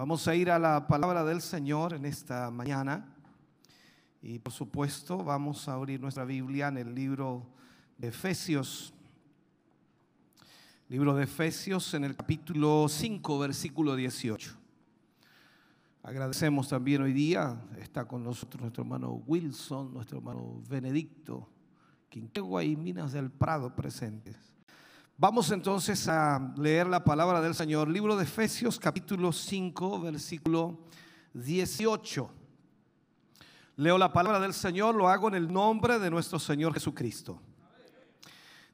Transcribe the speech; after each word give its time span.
Vamos 0.00 0.26
a 0.28 0.34
ir 0.34 0.50
a 0.50 0.58
la 0.58 0.86
palabra 0.86 1.24
del 1.24 1.42
Señor 1.42 1.92
en 1.92 2.06
esta 2.06 2.50
mañana. 2.50 3.14
Y 4.22 4.38
por 4.38 4.50
supuesto 4.50 5.22
vamos 5.22 5.68
a 5.68 5.74
abrir 5.74 6.00
nuestra 6.00 6.24
Biblia 6.24 6.68
en 6.68 6.78
el 6.78 6.94
libro 6.94 7.46
de 7.98 8.08
Efesios. 8.08 8.94
Libro 10.88 11.14
de 11.14 11.24
Efesios 11.24 11.92
en 11.92 12.04
el 12.04 12.16
capítulo 12.16 12.86
5, 12.88 13.38
versículo 13.40 13.94
18. 13.94 14.56
Agradecemos 16.02 16.70
también 16.70 17.02
hoy 17.02 17.12
día, 17.12 17.60
está 17.78 18.08
con 18.08 18.24
nosotros 18.24 18.62
nuestro 18.62 18.84
hermano 18.84 19.22
Wilson, 19.26 19.92
nuestro 19.92 20.16
hermano 20.16 20.62
Benedicto, 20.66 21.46
Quintegua 22.08 22.64
y 22.64 22.74
Minas 22.74 23.12
del 23.12 23.30
Prado 23.30 23.76
presentes. 23.76 24.49
Vamos 25.22 25.50
entonces 25.50 26.08
a 26.08 26.54
leer 26.56 26.86
la 26.86 27.04
palabra 27.04 27.42
del 27.42 27.54
Señor, 27.54 27.90
libro 27.90 28.16
de 28.16 28.24
Efesios 28.24 28.80
capítulo 28.80 29.32
5, 29.32 30.00
versículo 30.00 30.78
18. 31.34 32.30
Leo 33.76 33.98
la 33.98 34.10
palabra 34.14 34.40
del 34.40 34.54
Señor, 34.54 34.94
lo 34.94 35.10
hago 35.10 35.28
en 35.28 35.34
el 35.34 35.52
nombre 35.52 35.98
de 35.98 36.10
nuestro 36.10 36.38
Señor 36.38 36.72
Jesucristo. 36.72 37.38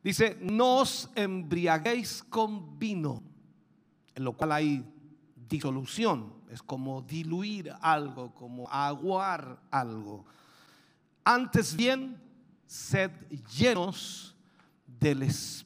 Dice, 0.04 0.38
no 0.40 0.82
os 0.82 1.10
embriaguéis 1.16 2.22
con 2.22 2.78
vino, 2.78 3.24
en 4.14 4.22
lo 4.22 4.32
cual 4.36 4.52
hay 4.52 4.88
disolución, 5.48 6.32
es 6.48 6.62
como 6.62 7.02
diluir 7.02 7.74
algo, 7.80 8.32
como 8.32 8.70
aguar 8.70 9.60
algo. 9.68 10.24
Antes 11.24 11.74
bien, 11.74 12.22
sed 12.68 13.10
llenos 13.48 14.36
del 14.86 15.24
Espíritu. 15.24 15.65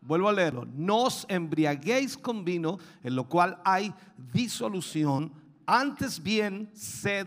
Vuelvo 0.00 0.28
a 0.28 0.32
leerlo. 0.32 0.66
No 0.66 1.04
os 1.04 1.26
embriaguéis 1.28 2.16
con 2.16 2.44
vino, 2.44 2.78
en 3.02 3.16
lo 3.16 3.28
cual 3.28 3.58
hay 3.64 3.92
disolución. 4.32 5.32
Antes 5.66 6.22
bien, 6.22 6.70
sed 6.72 7.26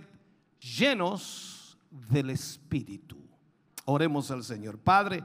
llenos 0.60 1.78
del 1.90 2.30
Espíritu. 2.30 3.18
Oremos 3.86 4.32
al 4.32 4.44
Señor. 4.44 4.78
Padre, 4.78 5.24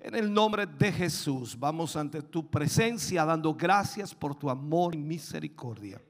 en 0.00 0.14
el 0.14 0.32
nombre 0.32 0.66
de 0.66 0.90
Jesús, 0.90 1.58
vamos 1.58 1.96
ante 1.96 2.22
tu 2.22 2.48
presencia 2.48 3.24
dando 3.24 3.52
gracias 3.54 4.14
por 4.14 4.34
tu 4.34 4.48
amor 4.48 4.94
y 4.94 4.98
misericordia. 4.98 6.00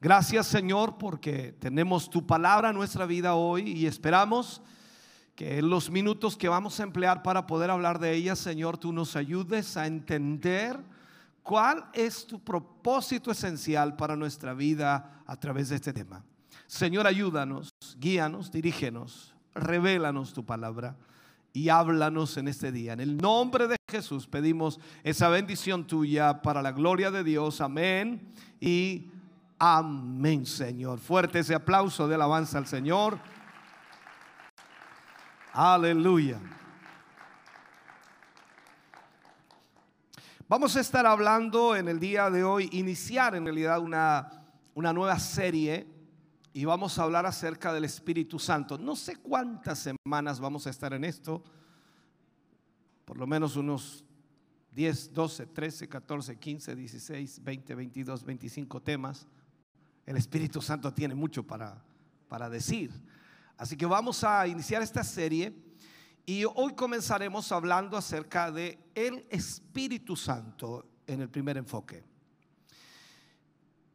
Gracias 0.00 0.46
Señor 0.46 0.96
porque 0.96 1.52
tenemos 1.58 2.08
tu 2.08 2.26
palabra 2.26 2.70
en 2.70 2.76
nuestra 2.76 3.04
vida 3.04 3.34
hoy 3.34 3.72
y 3.72 3.84
esperamos 3.84 4.62
que 5.40 5.56
en 5.56 5.70
los 5.70 5.88
minutos 5.88 6.36
que 6.36 6.50
vamos 6.50 6.78
a 6.78 6.82
emplear 6.82 7.22
para 7.22 7.46
poder 7.46 7.70
hablar 7.70 7.98
de 7.98 8.12
ella, 8.12 8.36
Señor, 8.36 8.76
tú 8.76 8.92
nos 8.92 9.16
ayudes 9.16 9.74
a 9.78 9.86
entender 9.86 10.78
cuál 11.42 11.86
es 11.94 12.26
tu 12.26 12.40
propósito 12.40 13.30
esencial 13.30 13.96
para 13.96 14.16
nuestra 14.16 14.52
vida 14.52 15.22
a 15.26 15.36
través 15.36 15.70
de 15.70 15.76
este 15.76 15.94
tema. 15.94 16.22
Señor, 16.66 17.06
ayúdanos, 17.06 17.70
guíanos, 17.96 18.52
dirígenos, 18.52 19.34
revélanos 19.54 20.34
tu 20.34 20.44
palabra 20.44 20.94
y 21.54 21.70
háblanos 21.70 22.36
en 22.36 22.46
este 22.46 22.70
día. 22.70 22.92
En 22.92 23.00
el 23.00 23.16
nombre 23.16 23.66
de 23.66 23.76
Jesús 23.90 24.26
pedimos 24.26 24.78
esa 25.04 25.30
bendición 25.30 25.86
tuya 25.86 26.42
para 26.42 26.60
la 26.60 26.72
gloria 26.72 27.10
de 27.10 27.24
Dios. 27.24 27.62
Amén 27.62 28.20
y 28.60 29.06
amén, 29.58 30.44
Señor. 30.44 30.98
Fuerte 30.98 31.38
ese 31.38 31.54
aplauso 31.54 32.08
de 32.08 32.16
alabanza 32.16 32.58
al 32.58 32.66
Señor. 32.66 33.18
Aleluya. 35.52 36.38
Vamos 40.46 40.76
a 40.76 40.80
estar 40.80 41.06
hablando 41.06 41.74
en 41.74 41.88
el 41.88 41.98
día 41.98 42.30
de 42.30 42.44
hoy, 42.44 42.68
iniciar 42.72 43.34
en 43.34 43.44
realidad 43.44 43.80
una, 43.80 44.30
una 44.74 44.92
nueva 44.92 45.18
serie 45.18 45.88
y 46.52 46.64
vamos 46.64 46.98
a 46.98 47.02
hablar 47.02 47.26
acerca 47.26 47.72
del 47.72 47.84
Espíritu 47.84 48.38
Santo. 48.38 48.78
No 48.78 48.94
sé 48.94 49.16
cuántas 49.16 49.88
semanas 50.04 50.38
vamos 50.38 50.68
a 50.68 50.70
estar 50.70 50.92
en 50.92 51.04
esto, 51.04 51.42
por 53.04 53.16
lo 53.16 53.26
menos 53.26 53.56
unos 53.56 54.04
10, 54.72 55.12
12, 55.12 55.46
13, 55.46 55.88
14, 55.88 56.38
15, 56.38 56.76
16, 56.76 57.42
20, 57.42 57.74
22, 57.74 58.24
25 58.24 58.82
temas. 58.82 59.26
El 60.06 60.16
Espíritu 60.16 60.62
Santo 60.62 60.94
tiene 60.94 61.16
mucho 61.16 61.44
para, 61.44 61.82
para 62.28 62.48
decir. 62.48 62.92
Así 63.60 63.76
que 63.76 63.84
vamos 63.84 64.24
a 64.24 64.46
iniciar 64.46 64.80
esta 64.80 65.04
serie 65.04 65.54
y 66.24 66.44
hoy 66.46 66.72
comenzaremos 66.72 67.52
hablando 67.52 67.94
acerca 67.94 68.50
de 68.50 68.78
el 68.94 69.26
Espíritu 69.28 70.16
Santo 70.16 70.86
en 71.06 71.20
el 71.20 71.28
primer 71.28 71.58
enfoque. 71.58 72.02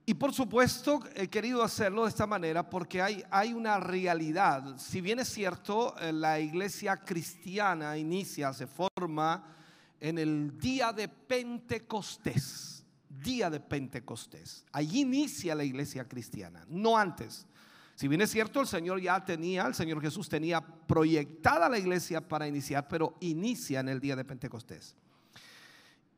Y 0.05 0.13
por 0.13 0.35
supuesto 0.35 0.99
he 1.15 1.29
querido 1.29 1.63
hacerlo 1.63 2.03
de 2.03 2.09
esta 2.09 2.27
manera 2.27 2.69
porque 2.69 3.01
hay, 3.01 3.23
hay 3.31 3.53
una 3.53 3.79
realidad. 3.79 4.77
Si 4.77 5.01
bien 5.01 5.17
es 5.17 5.29
cierto, 5.29 5.97
eh, 5.97 6.13
la 6.13 6.39
iglesia 6.39 6.97
cristiana 6.97 7.97
inicia, 7.97 8.53
se 8.53 8.67
forma 8.67 9.51
en 9.99 10.19
el 10.19 10.59
día 10.59 10.93
de 10.93 11.07
Pentecostés. 11.07 12.85
Día 13.09 13.49
de 13.49 13.61
Pentecostés. 13.61 14.63
Allí 14.71 15.01
inicia 15.01 15.55
la 15.55 15.63
iglesia 15.63 16.07
cristiana, 16.07 16.63
no 16.69 16.95
antes. 16.95 17.47
Si 17.95 18.09
bien 18.09 18.21
es 18.21 18.29
cierto, 18.29 18.59
el 18.59 18.67
Señor 18.67 18.99
ya 18.99 19.23
tenía, 19.23 19.65
el 19.65 19.73
Señor 19.73 20.01
Jesús 20.01 20.27
tenía 20.27 20.59
proyectada 20.59 21.69
la 21.69 21.79
iglesia 21.79 22.19
para 22.19 22.47
iniciar, 22.47 22.87
pero 22.89 23.15
inicia 23.21 23.79
en 23.79 23.87
el 23.87 24.01
día 24.01 24.17
de 24.17 24.25
Pentecostés. 24.25 24.97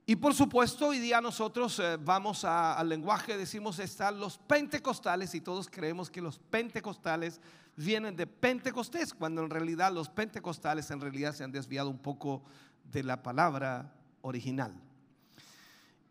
Y 0.10 0.16
por 0.16 0.34
supuesto, 0.34 0.88
hoy 0.88 1.00
día 1.00 1.22
nosotros 1.22 1.80
eh, 1.80 1.98
vamos 1.98 2.46
al 2.46 2.90
lenguaje, 2.90 3.38
decimos, 3.38 3.78
están 3.78 4.20
los 4.20 4.38
pentecostales 4.38 5.36
y 5.36 5.42
todos 5.42 5.70
creemos 5.70 6.10
que 6.10 6.22
los 6.22 6.40
pentecostales 6.40 7.42
vienen 7.76 8.16
de 8.16 8.26
Pentecostés, 8.26 9.14
cuando 9.14 9.44
en 9.44 9.50
realidad 9.50 9.92
los 9.94 10.10
pentecostales 10.10 10.90
en 10.92 11.02
realidad 11.02 11.34
se 11.34 11.44
han 11.44 11.52
desviado 11.52 11.90
un 11.90 12.00
poco 12.00 12.44
de 12.86 13.04
la 13.04 13.22
palabra 13.22 13.94
original. 14.22 14.74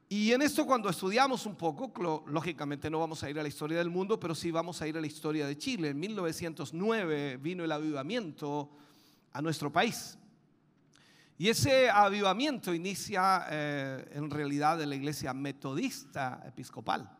Y 0.08 0.32
en 0.32 0.42
esto 0.42 0.64
cuando 0.64 0.88
estudiamos 0.88 1.46
un 1.46 1.56
poco, 1.56 2.24
lógicamente 2.28 2.88
no 2.88 3.00
vamos 3.00 3.24
a 3.24 3.30
ir 3.30 3.38
a 3.40 3.42
la 3.42 3.48
historia 3.48 3.78
del 3.78 3.90
mundo, 3.90 4.20
pero 4.20 4.36
sí 4.36 4.52
vamos 4.52 4.80
a 4.80 4.86
ir 4.86 4.96
a 4.96 5.00
la 5.00 5.06
historia 5.06 5.48
de 5.48 5.58
Chile. 5.58 5.88
En 5.88 5.98
1909 5.98 7.38
vino 7.38 7.64
el 7.64 7.72
avivamiento 7.72 8.70
a 9.32 9.42
nuestro 9.42 9.72
país. 9.72 10.16
Y 11.38 11.48
ese 11.48 11.90
avivamiento 11.90 12.72
inicia 12.72 13.46
eh, 13.50 14.08
en 14.12 14.30
realidad 14.30 14.80
en 14.80 14.90
la 14.90 14.94
iglesia 14.94 15.34
metodista 15.34 16.40
episcopal. 16.46 17.10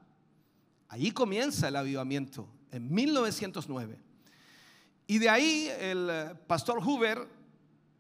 Allí 0.89 1.11
comienza 1.11 1.67
el 1.67 1.77
avivamiento, 1.77 2.49
en 2.71 2.89
1909. 2.95 3.99
Y 5.09 5.19
de 5.19 5.29
ahí 5.29 5.69
el 5.81 6.09
eh, 6.09 6.35
pastor 6.47 6.79
Huber 6.79 7.36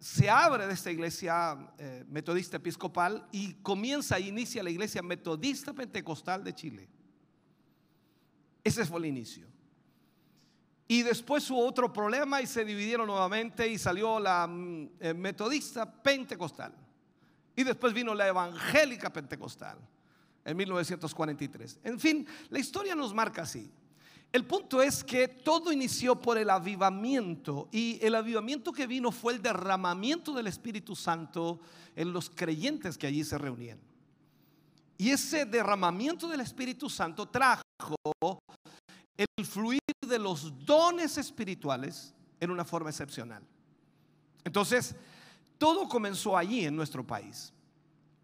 se 0.06 0.30
abre 0.30 0.68
de 0.68 0.72
esta 0.72 0.92
iglesia 0.92 1.58
eh, 1.78 2.04
metodista 2.08 2.58
episcopal 2.58 3.26
y 3.32 3.54
comienza 3.54 4.16
e 4.16 4.20
inicia 4.20 4.62
la 4.62 4.70
iglesia 4.70 5.02
metodista 5.02 5.72
pentecostal 5.72 6.44
de 6.44 6.54
Chile. 6.54 6.88
Ese 8.62 8.84
fue 8.84 9.00
el 9.00 9.06
inicio. 9.06 9.48
Y 10.86 11.02
después 11.02 11.50
hubo 11.50 11.66
otro 11.66 11.92
problema 11.92 12.40
y 12.40 12.46
se 12.46 12.64
dividieron 12.64 13.08
nuevamente 13.08 13.66
y 13.66 13.78
salió 13.78 14.20
la 14.20 14.46
mm, 14.46 14.90
eh, 15.00 15.12
metodista 15.12 15.92
pentecostal. 15.92 16.72
Y 17.56 17.64
después 17.64 17.92
vino 17.92 18.14
la 18.14 18.28
evangélica 18.28 19.12
pentecostal 19.12 19.76
en 20.44 20.56
1943. 20.56 21.80
En 21.82 21.98
fin, 21.98 22.24
la 22.50 22.60
historia 22.60 22.94
nos 22.94 23.12
marca 23.12 23.42
así. 23.42 23.68
El 24.32 24.44
punto 24.44 24.82
es 24.82 25.02
que 25.02 25.28
todo 25.28 25.72
inició 25.72 26.20
por 26.20 26.36
el 26.36 26.50
avivamiento 26.50 27.68
y 27.72 27.98
el 28.02 28.14
avivamiento 28.14 28.72
que 28.72 28.86
vino 28.86 29.10
fue 29.10 29.32
el 29.32 29.42
derramamiento 29.42 30.32
del 30.32 30.46
Espíritu 30.46 30.94
Santo 30.94 31.60
en 31.94 32.12
los 32.12 32.28
creyentes 32.28 32.98
que 32.98 33.06
allí 33.06 33.24
se 33.24 33.38
reunían. 33.38 33.78
Y 34.98 35.10
ese 35.10 35.44
derramamiento 35.44 36.28
del 36.28 36.40
Espíritu 36.40 36.88
Santo 36.90 37.26
trajo 37.26 37.94
el 39.16 39.46
fluir 39.46 39.80
de 40.06 40.18
los 40.18 40.64
dones 40.64 41.18
espirituales 41.18 42.14
en 42.40 42.50
una 42.50 42.64
forma 42.64 42.90
excepcional. 42.90 43.42
Entonces, 44.44 44.94
todo 45.58 45.88
comenzó 45.88 46.36
allí 46.36 46.64
en 46.64 46.76
nuestro 46.76 47.06
país. 47.06 47.52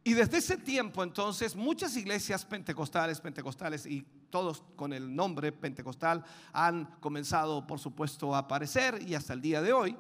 Y 0.05 0.15
desde 0.15 0.39
ese 0.39 0.57
tiempo, 0.57 1.03
entonces, 1.03 1.55
muchas 1.55 1.97
iglesias 1.97 2.45
pentecostales, 2.45 3.21
pentecostales 3.21 3.87
y 3.87 4.05
todos 4.33 4.65
con 4.75 4.93
el 4.93 5.15
nombre 5.15 5.53
pentecostal 5.53 6.25
han 6.53 6.87
comenzado, 6.99 7.65
por 7.67 7.79
supuesto, 7.79 8.35
a 8.35 8.39
aparecer 8.39 9.07
y 9.07 9.15
hasta 9.15 9.35
el 9.35 9.41
día 9.41 9.63
de 9.63 9.73
hoy. 9.73 9.97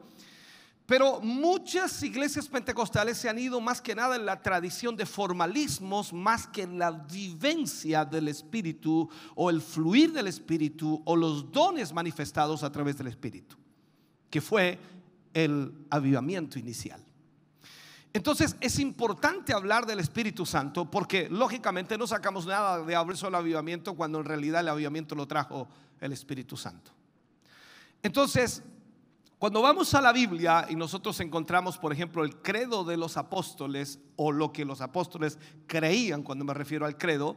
Pero 0.87 1.21
muchas 1.21 2.03
iglesias 2.03 2.49
pentecostales 2.49 3.19
se 3.19 3.29
han 3.29 3.39
ido 3.39 3.61
más 3.61 3.81
que 3.81 3.95
nada 3.95 4.17
en 4.17 4.27
la 4.27 4.43
tradición 4.43 4.97
de 4.97 5.07
formalismos, 5.07 6.13
más 6.13 6.47
que 6.49 6.63
en 6.63 6.79
la 6.79 6.91
vivencia 6.91 8.05
del 8.05 8.27
Espíritu 8.29 9.09
o 9.37 9.51
el 9.51 9.61
fluir 9.61 10.13
del 10.13 10.27
Espíritu 10.27 11.01
o 11.05 11.15
los 11.15 11.53
dones 11.53 11.93
manifestados 11.93 12.65
a 12.65 12.73
través 12.73 12.99
del 12.99 13.07
Espíritu, 13.07 13.57
que 14.29 14.41
fue 14.41 14.79
el 15.35 15.73
avivamiento 15.91 16.59
inicial. 16.59 17.05
Entonces 18.15 18.57
es 18.61 18.79
importante 18.79 19.55
hablar 19.55 19.87
del 19.87 19.99
Espíritu 19.99 20.45
Santo 20.45 20.91
porque 20.91 21.29
lógicamente 21.31 21.97
no 21.97 22.07
sacamos 22.07 22.45
nada 22.47 22.83
de 22.83 22.95
hablar 22.95 23.17
el 23.27 23.35
avivamiento 23.35 23.95
cuando 23.95 24.19
en 24.19 24.27
realidad 24.27 24.61
el 24.61 24.69
avivamiento 24.69 25.15
lo 25.15 25.27
trajo 25.27 25.67
el 26.01 26.13
Espíritu 26.13 26.57
Santo. 26.57 26.91
Entonces, 28.03 28.63
cuando 29.39 29.63
vamos 29.63 29.95
a 29.95 30.03
la 30.03 30.13
Biblia 30.13 30.67
y 30.69 30.77
nosotros 30.77 31.19
encontramos, 31.21 31.79
por 31.79 31.93
ejemplo, 31.93 32.23
el 32.23 32.37
credo 32.37 32.85
de 32.85 32.97
los 32.97 33.17
apóstoles 33.17 33.99
o 34.17 34.31
lo 34.31 34.53
que 34.53 34.65
los 34.65 34.81
apóstoles 34.83 35.39
creían 35.67 36.23
cuando 36.23 36.45
me 36.45 36.53
refiero 36.53 36.85
al 36.85 36.99
credo, 36.99 37.37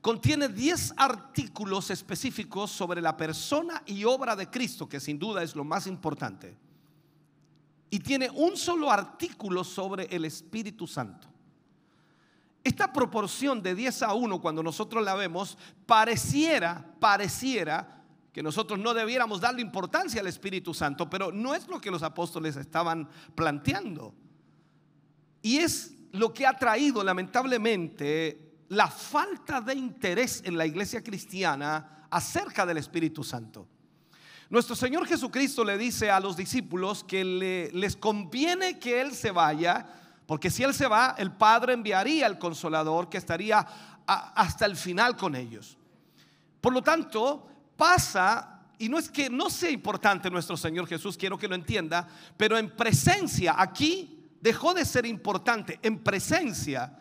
contiene 0.00 0.48
10 0.48 0.94
artículos 0.96 1.90
específicos 1.90 2.72
sobre 2.72 3.00
la 3.00 3.16
persona 3.16 3.82
y 3.86 4.04
obra 4.04 4.34
de 4.34 4.50
Cristo, 4.50 4.88
que 4.88 4.98
sin 4.98 5.18
duda 5.18 5.42
es 5.42 5.54
lo 5.54 5.64
más 5.64 5.86
importante 5.86 6.56
y 7.90 8.00
tiene 8.00 8.30
un 8.30 8.56
solo 8.56 8.90
artículo 8.90 9.64
sobre 9.64 10.04
el 10.14 10.24
Espíritu 10.24 10.86
Santo. 10.86 11.28
Esta 12.62 12.92
proporción 12.92 13.62
de 13.62 13.74
10 13.74 14.02
a 14.02 14.14
1, 14.14 14.40
cuando 14.40 14.62
nosotros 14.62 15.02
la 15.02 15.14
vemos, 15.14 15.56
pareciera, 15.86 16.94
pareciera 17.00 18.04
que 18.32 18.42
nosotros 18.42 18.78
no 18.78 18.92
debiéramos 18.92 19.40
darle 19.40 19.62
importancia 19.62 20.20
al 20.20 20.26
Espíritu 20.26 20.74
Santo, 20.74 21.08
pero 21.08 21.32
no 21.32 21.54
es 21.54 21.66
lo 21.66 21.80
que 21.80 21.90
los 21.90 22.02
apóstoles 22.02 22.56
estaban 22.56 23.08
planteando. 23.34 24.14
Y 25.40 25.58
es 25.58 25.94
lo 26.12 26.34
que 26.34 26.46
ha 26.46 26.52
traído 26.52 27.02
lamentablemente 27.02 28.64
la 28.68 28.88
falta 28.88 29.60
de 29.60 29.74
interés 29.74 30.42
en 30.44 30.58
la 30.58 30.66
iglesia 30.66 31.02
cristiana 31.02 32.06
acerca 32.10 32.66
del 32.66 32.76
Espíritu 32.76 33.24
Santo. 33.24 33.66
Nuestro 34.50 34.74
Señor 34.74 35.06
Jesucristo 35.06 35.62
le 35.62 35.76
dice 35.76 36.10
a 36.10 36.20
los 36.20 36.34
discípulos 36.34 37.04
que 37.04 37.70
les 37.72 37.96
conviene 37.96 38.78
que 38.78 38.98
Él 39.02 39.12
se 39.12 39.30
vaya, 39.30 39.86
porque 40.24 40.50
si 40.50 40.62
Él 40.62 40.72
se 40.72 40.86
va, 40.86 41.14
el 41.18 41.32
Padre 41.32 41.74
enviaría 41.74 42.24
al 42.24 42.38
consolador 42.38 43.10
que 43.10 43.18
estaría 43.18 43.66
hasta 44.06 44.64
el 44.64 44.76
final 44.76 45.18
con 45.18 45.34
ellos. 45.34 45.76
Por 46.62 46.72
lo 46.72 46.82
tanto, 46.82 47.46
pasa, 47.76 48.62
y 48.78 48.88
no 48.88 48.98
es 48.98 49.10
que 49.10 49.28
no 49.28 49.50
sea 49.50 49.70
importante 49.70 50.30
nuestro 50.30 50.56
Señor 50.56 50.86
Jesús, 50.86 51.18
quiero 51.18 51.36
que 51.36 51.48
lo 51.48 51.54
entienda, 51.54 52.08
pero 52.38 52.56
en 52.56 52.70
presencia, 52.74 53.54
aquí 53.58 54.30
dejó 54.40 54.72
de 54.72 54.86
ser 54.86 55.04
importante, 55.04 55.78
en 55.82 55.98
presencia, 55.98 56.98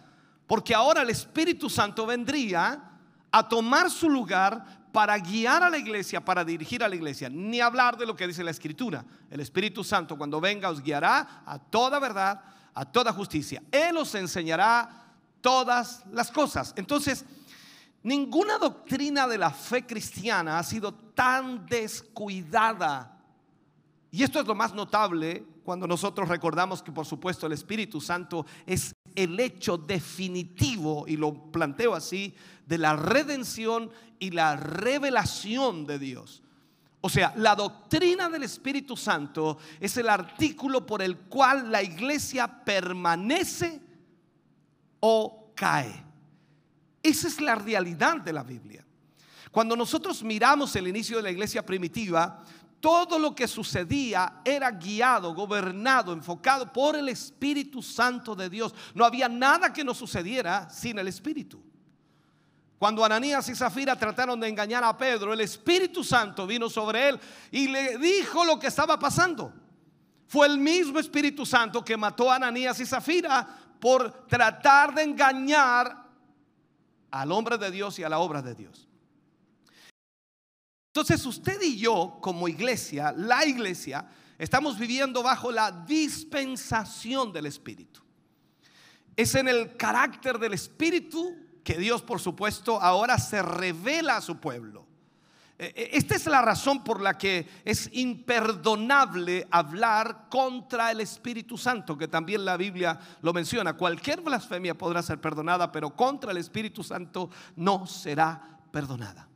porque 0.48 0.76
ahora 0.76 1.02
el 1.02 1.10
Espíritu 1.12 1.70
Santo 1.70 2.06
vendría 2.06 2.92
a 3.32 3.48
tomar 3.48 3.90
su 3.90 4.10
lugar 4.10 4.87
para 4.98 5.20
guiar 5.20 5.62
a 5.62 5.70
la 5.70 5.78
iglesia, 5.78 6.26
para 6.26 6.44
dirigir 6.44 6.84
a 6.84 6.90
la 6.90 6.96
iglesia, 6.96 7.30
ni 7.30 7.62
hablar 7.62 7.98
de 7.98 8.06
lo 8.08 8.16
que 8.16 8.26
dice 8.26 8.44
la 8.44 8.50
escritura. 8.50 9.06
El 9.30 9.40
Espíritu 9.42 9.84
Santo 9.84 10.18
cuando 10.18 10.42
venga 10.42 10.72
os 10.72 10.82
guiará 10.82 11.44
a 11.46 11.60
toda 11.60 12.00
verdad, 12.00 12.42
a 12.74 12.84
toda 12.84 13.14
justicia. 13.14 13.62
Él 13.72 13.96
os 13.98 14.16
enseñará 14.16 15.14
todas 15.40 16.04
las 16.12 16.32
cosas. 16.32 16.74
Entonces, 16.76 17.26
ninguna 18.02 18.58
doctrina 18.58 19.28
de 19.28 19.38
la 19.38 19.52
fe 19.52 19.86
cristiana 19.86 20.58
ha 20.58 20.64
sido 20.64 20.92
tan 20.92 21.68
descuidada. 21.68 23.20
Y 24.10 24.24
esto 24.24 24.40
es 24.40 24.48
lo 24.48 24.56
más 24.56 24.74
notable 24.74 25.46
cuando 25.64 25.86
nosotros 25.86 26.28
recordamos 26.28 26.82
que 26.82 26.92
por 26.92 27.06
supuesto 27.06 27.46
el 27.46 27.54
Espíritu 27.54 28.02
Santo 28.02 28.48
es 28.66 28.96
el 29.14 29.40
hecho 29.40 29.78
definitivo, 29.78 31.06
y 31.08 31.18
lo 31.18 31.52
planteo 31.52 31.94
así, 31.94 32.34
de 32.68 32.78
la 32.78 32.96
redención 32.96 33.90
y 34.20 34.32
la 34.32 34.56
revelación 34.56 35.86
de 35.86 36.00
Dios. 36.00 36.44
O 37.02 37.10
sea, 37.10 37.34
la 37.38 37.56
doctrina 37.56 38.28
del 38.30 38.44
Espíritu 38.44 38.98
Santo 38.98 39.58
es 39.80 39.96
el 39.98 40.10
artículo 40.10 40.86
por 40.86 41.02
el 41.02 41.18
cual 41.18 41.72
la 41.72 41.82
iglesia 41.82 42.48
permanece 42.66 43.80
o 45.00 45.54
cae. 45.56 46.04
Esa 47.02 47.28
es 47.28 47.40
la 47.40 47.56
realidad 47.56 48.18
de 48.18 48.34
la 48.34 48.44
Biblia. 48.44 48.86
Cuando 49.52 49.76
nosotros 49.76 50.24
miramos 50.24 50.76
el 50.76 50.88
inicio 50.88 51.18
de 51.18 51.24
la 51.24 51.32
iglesia 51.32 51.66
primitiva, 51.66 52.44
todo 52.80 53.18
lo 53.18 53.34
que 53.34 53.48
sucedía 53.48 54.42
era 54.44 54.72
guiado, 54.72 55.34
gobernado, 55.34 56.12
enfocado 56.12 56.72
por 56.74 56.96
el 56.96 57.10
Espíritu 57.10 57.82
Santo 57.82 58.36
de 58.36 58.50
Dios. 58.50 58.76
No 58.94 59.06
había 59.06 59.30
nada 59.30 59.72
que 59.72 59.84
no 59.84 59.94
sucediera 59.94 60.70
sin 60.70 61.00
el 61.00 61.08
Espíritu. 61.08 61.67
Cuando 62.78 63.04
Ananías 63.04 63.50
y 63.50 63.56
Zafira 63.56 63.96
trataron 63.98 64.40
de 64.40 64.48
engañar 64.48 64.84
a 64.84 64.96
Pedro, 64.96 65.34
el 65.34 65.42
Espíritu 65.42 66.04
Santo 66.04 66.46
vino 66.46 66.70
sobre 66.70 67.10
él 67.10 67.20
y 67.52 67.68
le 67.68 67.98
dijo 67.98 68.46
lo 68.46 68.60
que 68.60 68.68
estaba 68.68 69.00
pasando. 69.00 69.52
Fue 70.28 70.46
el 70.46 70.60
mismo 70.60 71.00
Espíritu 71.00 71.46
Santo 71.46 71.84
que 71.84 71.98
mató 71.98 72.32
a 72.32 72.36
Ananías 72.36 72.80
y 72.80 72.86
Zafira 72.86 73.48
por 73.80 74.28
tratar 74.28 74.94
de 74.94 75.04
engañar 75.04 76.06
al 77.10 77.32
hombre 77.32 77.58
de 77.58 77.72
Dios 77.72 77.98
y 77.98 78.04
a 78.04 78.10
la 78.10 78.20
obra 78.20 78.42
de 78.42 78.54
Dios. 78.54 78.88
Entonces 80.94 81.26
usted 81.26 81.60
y 81.62 81.78
yo 81.78 82.20
como 82.22 82.48
iglesia, 82.48 83.12
la 83.12 83.46
iglesia, 83.46 84.08
estamos 84.38 84.78
viviendo 84.78 85.24
bajo 85.24 85.52
la 85.52 85.72
dispensación 85.72 87.32
del 87.32 87.48
Espíritu. 87.48 88.02
Es 89.16 89.34
en 89.34 89.48
el 89.48 89.78
carácter 89.78 90.38
del 90.38 90.54
Espíritu 90.54 91.47
que 91.68 91.78
Dios, 91.78 92.02
por 92.02 92.22
supuesto, 92.22 92.82
ahora 92.82 93.20
se 93.20 93.42
revela 93.42 94.16
a 94.16 94.22
su 94.22 94.38
pueblo. 94.38 94.86
E, 95.60 95.66
e, 95.76 95.98
esta 95.98 96.16
es 96.16 96.26
la 96.26 96.42
razón 96.42 96.82
por 96.82 97.02
la 97.02 97.18
que 97.18 97.46
es 97.66 97.90
imperdonable 97.92 99.46
hablar 99.52 100.30
contra 100.30 100.92
el 100.92 101.02
Espíritu 101.02 101.58
Santo, 101.58 101.98
que 101.98 102.08
también 102.08 102.46
la 102.46 102.56
Biblia 102.56 102.98
lo 103.22 103.34
menciona. 103.34 103.74
Cualquier 103.74 104.22
blasfemia 104.22 104.78
podrá 104.78 105.04
ser 105.04 105.20
perdonada, 105.20 105.70
pero 105.70 105.94
contra 105.94 106.32
el 106.32 106.38
Espíritu 106.38 106.86
Santo 106.86 107.30
no 107.58 107.86
será 107.86 108.62
perdonada. 108.72 109.28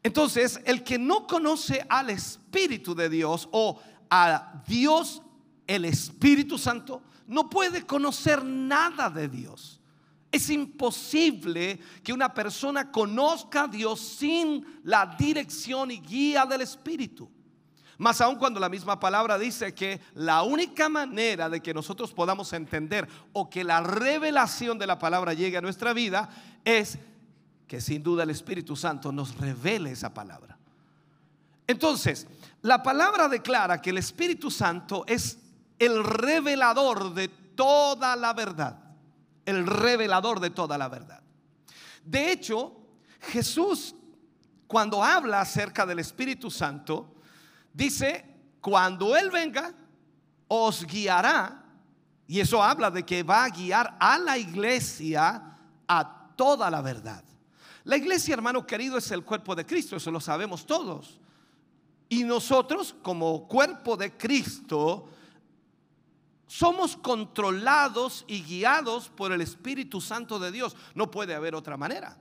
Entonces, 0.00 0.60
el 0.64 0.84
que 0.84 0.96
no 0.96 1.26
conoce 1.26 1.84
al 1.88 2.10
Espíritu 2.10 2.94
de 2.94 3.08
Dios 3.08 3.48
o 3.50 3.80
a 4.08 4.62
Dios, 4.64 5.22
el 5.66 5.86
Espíritu 5.86 6.56
Santo, 6.56 7.02
no 7.26 7.50
puede 7.50 7.84
conocer 7.84 8.44
nada 8.44 9.10
de 9.10 9.26
Dios. 9.26 9.81
Es 10.32 10.48
imposible 10.48 11.78
que 12.02 12.14
una 12.14 12.32
persona 12.32 12.90
conozca 12.90 13.64
a 13.64 13.68
Dios 13.68 14.00
sin 14.00 14.80
la 14.82 15.04
dirección 15.18 15.90
y 15.90 16.00
guía 16.00 16.46
del 16.46 16.62
Espíritu. 16.62 17.30
Más 17.98 18.18
aún 18.22 18.36
cuando 18.36 18.58
la 18.58 18.70
misma 18.70 18.98
palabra 18.98 19.38
dice 19.38 19.74
que 19.74 20.00
la 20.14 20.42
única 20.42 20.88
manera 20.88 21.50
de 21.50 21.60
que 21.60 21.74
nosotros 21.74 22.14
podamos 22.14 22.50
entender 22.54 23.06
o 23.34 23.50
que 23.50 23.62
la 23.62 23.82
revelación 23.82 24.78
de 24.78 24.86
la 24.86 24.98
palabra 24.98 25.34
llegue 25.34 25.58
a 25.58 25.60
nuestra 25.60 25.92
vida 25.92 26.30
es 26.64 26.98
que 27.68 27.82
sin 27.82 28.02
duda 28.02 28.22
el 28.22 28.30
Espíritu 28.30 28.74
Santo 28.74 29.12
nos 29.12 29.36
revele 29.36 29.92
esa 29.92 30.14
palabra. 30.14 30.58
Entonces, 31.66 32.26
la 32.62 32.82
palabra 32.82 33.28
declara 33.28 33.82
que 33.82 33.90
el 33.90 33.98
Espíritu 33.98 34.50
Santo 34.50 35.04
es 35.06 35.38
el 35.78 36.02
revelador 36.02 37.12
de 37.12 37.28
toda 37.28 38.16
la 38.16 38.32
verdad 38.32 38.91
el 39.46 39.66
revelador 39.66 40.40
de 40.40 40.50
toda 40.50 40.78
la 40.78 40.88
verdad. 40.88 41.22
De 42.04 42.32
hecho, 42.32 42.76
Jesús, 43.20 43.94
cuando 44.66 45.02
habla 45.02 45.40
acerca 45.40 45.86
del 45.86 45.98
Espíritu 45.98 46.50
Santo, 46.50 47.14
dice, 47.72 48.24
cuando 48.60 49.16
Él 49.16 49.30
venga, 49.30 49.72
os 50.48 50.84
guiará, 50.84 51.64
y 52.26 52.40
eso 52.40 52.62
habla 52.62 52.90
de 52.90 53.04
que 53.04 53.22
va 53.22 53.44
a 53.44 53.50
guiar 53.50 53.96
a 53.98 54.18
la 54.18 54.38
iglesia 54.38 55.42
a 55.86 56.28
toda 56.36 56.70
la 56.70 56.80
verdad. 56.80 57.22
La 57.84 57.96
iglesia, 57.96 58.34
hermano 58.34 58.66
querido, 58.66 58.96
es 58.96 59.10
el 59.10 59.24
cuerpo 59.24 59.54
de 59.54 59.66
Cristo, 59.66 59.96
eso 59.96 60.10
lo 60.10 60.20
sabemos 60.20 60.64
todos. 60.64 61.20
Y 62.08 62.24
nosotros, 62.24 62.94
como 63.02 63.48
cuerpo 63.48 63.96
de 63.96 64.16
Cristo, 64.16 65.08
somos 66.52 66.98
controlados 66.98 68.26
y 68.28 68.42
guiados 68.42 69.08
por 69.08 69.32
el 69.32 69.40
Espíritu 69.40 70.02
Santo 70.02 70.38
de 70.38 70.52
Dios. 70.52 70.76
No 70.94 71.10
puede 71.10 71.34
haber 71.34 71.54
otra 71.54 71.78
manera. 71.78 72.18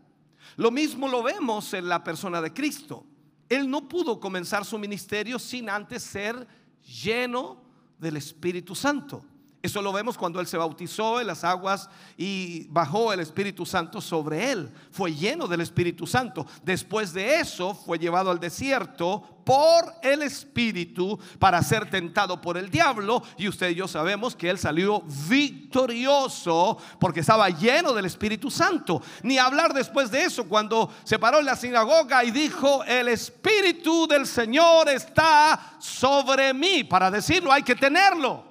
Lo 0.56 0.72
mismo 0.72 1.10
lo 1.10 1.22
vemos 1.22 1.74
en 1.74 1.90
la 1.90 2.02
persona 2.02 2.42
de 2.42 2.54
Cristo. 2.54 3.06
Él 3.50 3.70
no 3.70 3.90
pudo 3.90 4.22
comenzar 4.22 4.64
su 4.64 4.80
ministerio 4.80 5.38
sin 5.38 5.70
antes 5.70 6.04
ser 6.04 6.48
lleno 6.82 7.62
del 8.00 8.16
Espíritu 8.16 8.74
Santo. 8.74 9.26
Eso 9.62 9.82
lo 9.82 9.94
vemos 9.94 10.18
cuando 10.18 10.40
Él 10.40 10.48
se 10.48 10.58
bautizó 10.58 11.22
en 11.22 11.28
las 11.28 11.44
aguas 11.44 11.88
y 12.18 12.66
bajó 12.70 13.14
el 13.14 13.20
Espíritu 13.20 13.64
Santo 13.64 14.02
sobre 14.02 14.52
Él. 14.52 14.72
Fue 14.90 15.14
lleno 15.14 15.48
del 15.48 15.62
Espíritu 15.62 16.08
Santo. 16.08 16.48
Después 16.64 17.14
de 17.14 17.40
eso 17.40 17.76
fue 17.76 18.00
llevado 18.00 18.32
al 18.32 18.40
desierto 18.40 19.22
por 19.46 19.94
el 20.02 20.24
Espíritu 20.24 21.20
para 21.38 21.62
ser 21.62 21.90
tentado 21.92 22.42
por 22.42 22.58
el 22.58 22.72
diablo. 22.72 23.22
Y 23.38 23.48
usted 23.48 23.70
y 23.70 23.76
yo 23.76 23.88
sabemos 23.88 24.36
que 24.36 24.50
Él 24.50 24.58
salió 24.58 25.04
victorioso 25.30 26.80
porque 27.00 27.20
estaba 27.20 27.48
lleno 27.50 27.94
del 27.94 28.06
Espíritu 28.06 28.50
Santo. 28.50 29.02
Ni 29.22 29.38
hablar 29.38 29.76
después 29.76 30.10
de 30.10 30.24
eso 30.24 30.46
cuando 30.46 30.90
se 31.04 31.20
paró 31.20 31.38
en 31.38 31.46
la 31.46 31.56
sinagoga 31.56 32.24
y 32.24 32.32
dijo, 32.32 32.84
el 32.86 33.10
Espíritu 33.10 34.08
del 34.08 34.26
Señor 34.26 34.90
está 34.90 35.76
sobre 35.80 36.52
mí. 36.52 36.84
Para 36.84 37.12
decirlo 37.12 37.52
hay 37.52 37.62
que 37.62 37.76
tenerlo. 37.76 38.51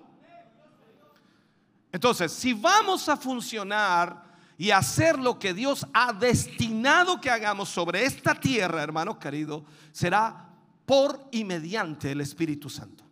Entonces, 1.93 2.33
si 2.33 2.53
vamos 2.53 3.09
a 3.09 3.17
funcionar 3.17 4.31
y 4.57 4.71
hacer 4.71 5.19
lo 5.19 5.39
que 5.39 5.55
Dios 5.55 5.87
ha 5.93 6.13
destinado 6.13 7.21
que 7.21 7.31
hagamos 7.31 7.69
sobre 7.69 8.05
esta 8.05 8.35
tierra, 8.35 8.83
hermano 8.83 9.19
querido, 9.19 9.65
será 9.91 10.49
por 10.87 11.29
y 11.31 11.45
mediante 11.45 12.13
el 12.13 12.21
Espíritu 12.21 12.69
Santo. 12.69 13.05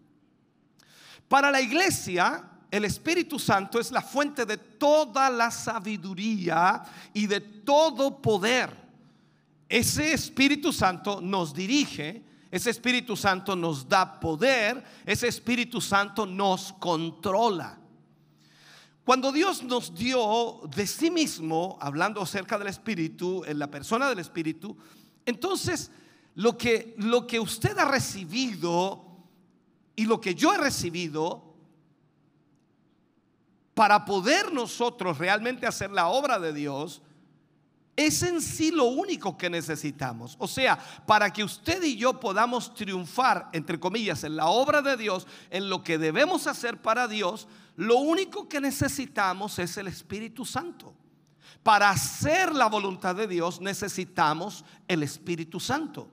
Para 1.29 1.51
la 1.51 1.61
iglesia, 1.61 2.45
el 2.71 2.85
Espíritu 2.85 3.39
Santo 3.39 3.81
es 3.81 3.91
la 3.91 4.03
fuente 4.03 4.45
de 4.45 4.57
toda 4.59 5.31
la 5.31 5.51
sabiduría 5.51 6.83
y 7.15 7.27
de 7.27 7.41
todo 7.41 8.21
poder. 8.21 8.77
Ese 9.69 10.13
Espíritu 10.13 10.73
Santo 10.73 11.21
nos 11.21 11.55
dirige, 11.55 12.23
ese 12.51 12.71
Espíritu 12.71 13.17
Santo 13.17 13.55
nos 13.57 13.89
da 13.89 14.19
poder, 14.21 14.83
ese 15.05 15.29
Espíritu 15.29 15.81
Santo 15.81 16.27
nos 16.27 16.73
controla. 16.75 17.79
Cuando 19.09 19.33
Dios 19.33 19.63
nos 19.63 19.95
dio 19.95 20.61
de 20.77 20.87
sí 20.87 21.11
mismo, 21.11 21.79
hablando 21.81 22.21
acerca 22.21 22.59
del 22.59 22.69
Espíritu, 22.69 23.43
en 23.47 23.59
la 23.59 23.71
persona 23.71 24.07
del 24.07 24.19
Espíritu, 24.19 24.77
entonces 25.25 25.91
lo 26.35 26.59
que, 26.59 26.95
lo 26.99 27.27
que 27.27 27.41
usted 27.41 27.79
ha 27.79 27.87
recibido 27.87 29.03
y 29.97 30.05
lo 30.05 30.21
que 30.21 30.35
yo 30.35 30.53
he 30.53 30.59
recibido, 30.59 31.55
para 33.73 34.05
poder 34.05 34.53
nosotros 34.53 35.17
realmente 35.17 35.67
hacer 35.67 35.91
la 35.91 36.09
obra 36.09 36.39
de 36.39 36.53
Dios, 36.53 37.01
es 37.97 38.23
en 38.23 38.43
sí 38.43 38.71
lo 38.71 38.85
único 38.85 39.39
que 39.39 39.49
necesitamos. 39.49 40.37
O 40.39 40.47
sea, 40.47 40.79
para 41.07 41.33
que 41.33 41.43
usted 41.43 41.83
y 41.83 41.97
yo 41.97 42.21
podamos 42.21 42.75
triunfar, 42.75 43.49
entre 43.55 43.81
comillas, 43.81 44.23
en 44.25 44.37
la 44.37 44.49
obra 44.49 44.83
de 44.83 44.99
Dios, 44.99 45.27
en 45.49 45.71
lo 45.71 45.83
que 45.83 45.97
debemos 45.97 46.47
hacer 46.47 46.83
para 46.83 47.09
Dios, 47.09 47.49
lo 47.79 47.99
único 47.99 48.49
que 48.49 48.61
necesitamos 48.61 49.57
es 49.61 49.77
el 49.77 49.87
Espíritu 49.87 50.45
Santo. 50.45 50.97
Para 51.63 51.91
hacer 51.91 52.53
la 52.53 52.67
voluntad 52.67 53.15
de 53.15 53.29
Dios 53.29 53.61
necesitamos 53.61 54.65
el 54.89 55.05
Espíritu 55.05 55.61
Santo. 55.61 56.11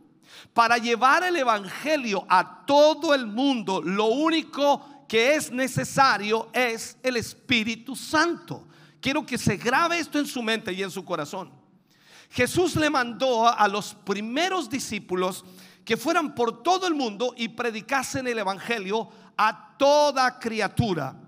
Para 0.54 0.78
llevar 0.78 1.24
el 1.24 1.36
Evangelio 1.36 2.24
a 2.30 2.68
todo 2.68 3.16
el 3.16 3.26
mundo, 3.26 3.82
lo 3.82 4.06
único 4.06 5.08
que 5.08 5.34
es 5.34 5.52
necesario 5.52 6.50
es 6.54 6.98
el 7.02 7.18
Espíritu 7.18 7.96
Santo. 7.96 8.68
Quiero 9.02 9.26
que 9.26 9.40
se 9.40 9.58
grabe 9.58 9.98
esto 9.98 10.20
en 10.20 10.28
su 10.28 10.44
mente 10.44 10.72
y 10.72 10.84
en 10.84 10.92
su 10.92 11.04
corazón. 11.04 11.50
Jesús 12.30 12.76
le 12.76 12.92
mandó 12.92 13.48
a 13.48 13.68
los 13.68 13.96
primeros 13.96 14.70
discípulos 14.70 15.44
que 15.84 15.98
fueran 15.98 16.36
por 16.36 16.62
todo 16.62 16.86
el 16.86 16.94
mundo 16.94 17.34
y 17.36 17.48
predicasen 17.48 18.28
el 18.28 18.38
Evangelio 18.38 19.10
a 19.36 19.76
toda 19.80 20.38
criatura. 20.38 21.25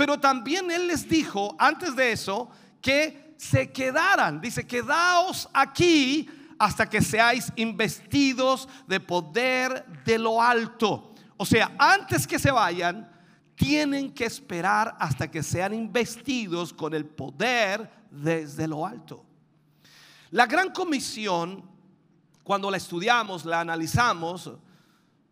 Pero 0.00 0.18
también 0.18 0.70
Él 0.70 0.86
les 0.86 1.06
dijo 1.06 1.54
antes 1.58 1.94
de 1.94 2.12
eso 2.12 2.48
que 2.80 3.34
se 3.36 3.70
quedaran. 3.70 4.40
Dice, 4.40 4.66
quedaos 4.66 5.46
aquí 5.52 6.26
hasta 6.58 6.88
que 6.88 7.02
seáis 7.02 7.52
investidos 7.56 8.66
de 8.86 8.98
poder 8.98 9.84
de 10.06 10.18
lo 10.18 10.40
alto. 10.40 11.12
O 11.36 11.44
sea, 11.44 11.76
antes 11.78 12.26
que 12.26 12.38
se 12.38 12.50
vayan, 12.50 13.12
tienen 13.54 14.10
que 14.14 14.24
esperar 14.24 14.96
hasta 14.98 15.30
que 15.30 15.42
sean 15.42 15.74
investidos 15.74 16.72
con 16.72 16.94
el 16.94 17.04
poder 17.04 17.90
desde 18.10 18.66
lo 18.66 18.86
alto. 18.86 19.26
La 20.30 20.46
gran 20.46 20.70
comisión, 20.70 21.62
cuando 22.42 22.70
la 22.70 22.78
estudiamos, 22.78 23.44
la 23.44 23.60
analizamos, 23.60 24.50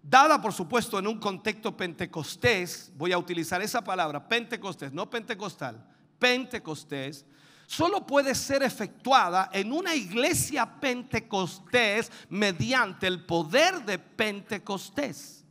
dada 0.03 0.41
por 0.41 0.53
supuesto 0.53 0.99
en 0.99 1.07
un 1.07 1.19
contexto 1.19 1.77
pentecostés, 1.77 2.93
voy 2.97 3.13
a 3.13 3.19
utilizar 3.19 3.61
esa 3.63 3.83
palabra, 3.83 4.27
pentecostés, 4.27 4.93
no 4.93 5.09
pentecostal, 5.09 5.85
pentecostés, 6.19 7.25
solo 7.67 8.07
puede 8.07 8.35
ser 8.35 8.63
efectuada 8.63 9.51
en 9.53 9.73
una 9.73 9.95
iglesia 9.95 10.81
pentecostés 10.81 12.11
mediante 12.29 13.07
el 13.07 13.25
poder 13.25 13.85
de 13.85 13.99
pentecostés. 13.99 15.45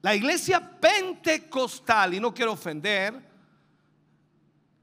La 0.00 0.14
iglesia 0.14 0.60
pentecostal, 0.80 2.14
y 2.14 2.20
no 2.20 2.34
quiero 2.34 2.52
ofender, 2.52 3.34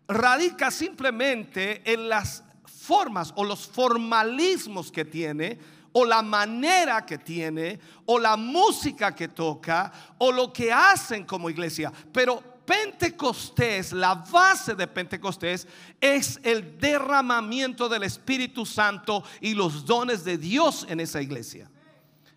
radica 0.08 0.72
simplemente 0.72 1.82
en 1.94 2.10
las 2.10 2.44
formas 2.66 3.32
o 3.36 3.44
los 3.44 3.68
formalismos 3.68 4.92
que 4.92 5.06
tiene 5.06 5.60
o 5.94 6.06
la 6.06 6.22
manera 6.22 7.06
que 7.06 7.18
tiene, 7.18 7.80
o 8.06 8.20
la 8.20 8.38
música 8.38 9.14
que 9.16 9.28
toca, 9.28 9.92
o 10.18 10.32
lo 10.32 10.52
que 10.54 10.72
hacen 10.72 11.26
como 11.26 11.50
iglesia. 11.50 11.92
Pero 12.12 12.42
Pentecostés, 12.66 13.92
la 13.92 14.16
base 14.16 14.76
de 14.76 14.88
Pentecostés 14.88 15.68
es 16.00 16.40
el 16.44 16.78
derramamiento 16.78 17.90
del 17.90 18.04
Espíritu 18.04 18.66
Santo 18.66 19.24
y 19.42 19.54
los 19.54 19.86
dones 19.86 20.24
de 20.24 20.38
Dios 20.38 20.86
en 20.88 21.00
esa 21.00 21.22
iglesia. 21.22 21.70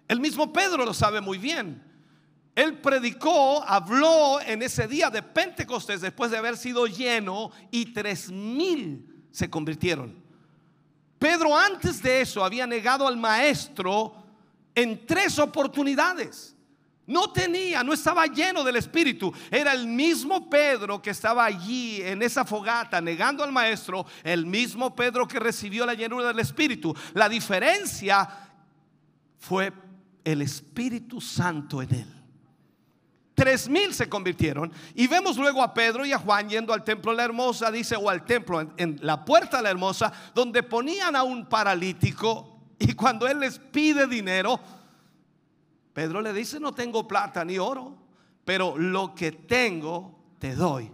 El 0.09 0.21
mismo 0.21 0.53
Pedro 0.53 0.85
lo 0.85 0.95
sabe 0.95 1.21
muy 1.21 1.39
bien. 1.39 1.83
Él 2.55 2.79
predicó, 2.81 3.63
habló 3.65 4.41
en 4.41 4.63
ese 4.63 4.87
día 4.89 5.11
de 5.11 5.23
Pentecostés 5.23 6.01
después 6.01 6.31
de 6.31 6.39
haber 6.39 6.57
sido 6.57 6.87
lleno 6.87 7.51
y 7.71 7.93
tres 7.93 8.31
mil 8.31 9.27
se 9.31 9.51
convirtieron. 9.51 10.24
Pedro 11.25 11.57
antes 11.57 12.03
de 12.03 12.21
eso 12.21 12.45
había 12.45 12.67
negado 12.67 13.09
al 13.09 13.17
maestro 13.17 14.15
en 14.75 15.07
tres 15.07 15.39
oportunidades. 15.39 16.55
No 17.07 17.33
tenía, 17.33 17.83
no 17.83 17.95
estaba 17.95 18.27
lleno 18.27 18.63
del 18.63 18.77
Espíritu. 18.77 19.33
Era 19.51 19.73
el 19.73 19.87
mismo 19.87 20.51
Pedro 20.51 21.01
que 21.01 21.09
estaba 21.09 21.47
allí 21.47 22.03
en 22.03 22.21
esa 22.21 22.45
fogata 22.45 23.01
negando 23.01 23.43
al 23.43 23.53
maestro, 23.53 24.05
el 24.23 24.45
mismo 24.45 24.95
Pedro 24.95 25.27
que 25.27 25.41
recibió 25.41 25.87
la 25.87 25.95
llenura 25.95 26.29
del 26.29 26.41
Espíritu. 26.41 26.95
La 27.15 27.27
diferencia 27.27 28.29
fue 29.39 29.73
el 30.25 30.43
Espíritu 30.43 31.23
Santo 31.23 31.81
en 31.81 31.95
él. 31.95 32.14
Tres 33.35 33.69
mil 33.69 33.93
se 33.93 34.09
convirtieron. 34.09 34.73
Y 34.95 35.07
vemos 35.09 35.37
luego 35.37 35.63
a 35.63 35.75
Pedro 35.75 36.07
y 36.07 36.13
a 36.13 36.19
Juan 36.19 36.49
yendo 36.49 36.73
al 36.73 36.85
templo 36.85 37.11
de 37.11 37.17
la 37.17 37.25
hermosa, 37.25 37.71
dice, 37.71 37.97
o 37.97 38.09
al 38.09 38.25
templo 38.25 38.61
en, 38.77 38.99
la 39.03 39.25
puerta 39.25 39.57
de 39.57 39.65
la 39.65 39.71
hermosa, 39.71 40.13
donde 40.35 40.63
ponían 40.63 41.17
a 41.17 41.25
un 41.25 41.47
paralítico. 41.47 42.59
Y 42.79 42.95
cuando 42.95 43.27
él 43.27 43.41
les 43.41 43.59
pide 43.59 44.07
dinero, 44.07 44.61
Pedro 45.93 46.21
le 46.21 46.33
dice, 46.33 46.61
no 46.61 46.73
tengo 46.73 47.09
plata 47.09 47.45
ni 47.45 47.59
oro, 47.59 47.97
pero 48.45 48.79
lo 48.79 49.15
que 49.15 49.33
tengo 49.33 50.19
te 50.39 50.55
doy. 50.55 50.91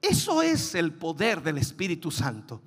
Eso 0.00 0.42
es 0.42 0.74
el 0.74 0.92
poder 0.92 1.42
del 1.42 1.58
Espíritu 1.58 2.10
Santo. 2.10 2.60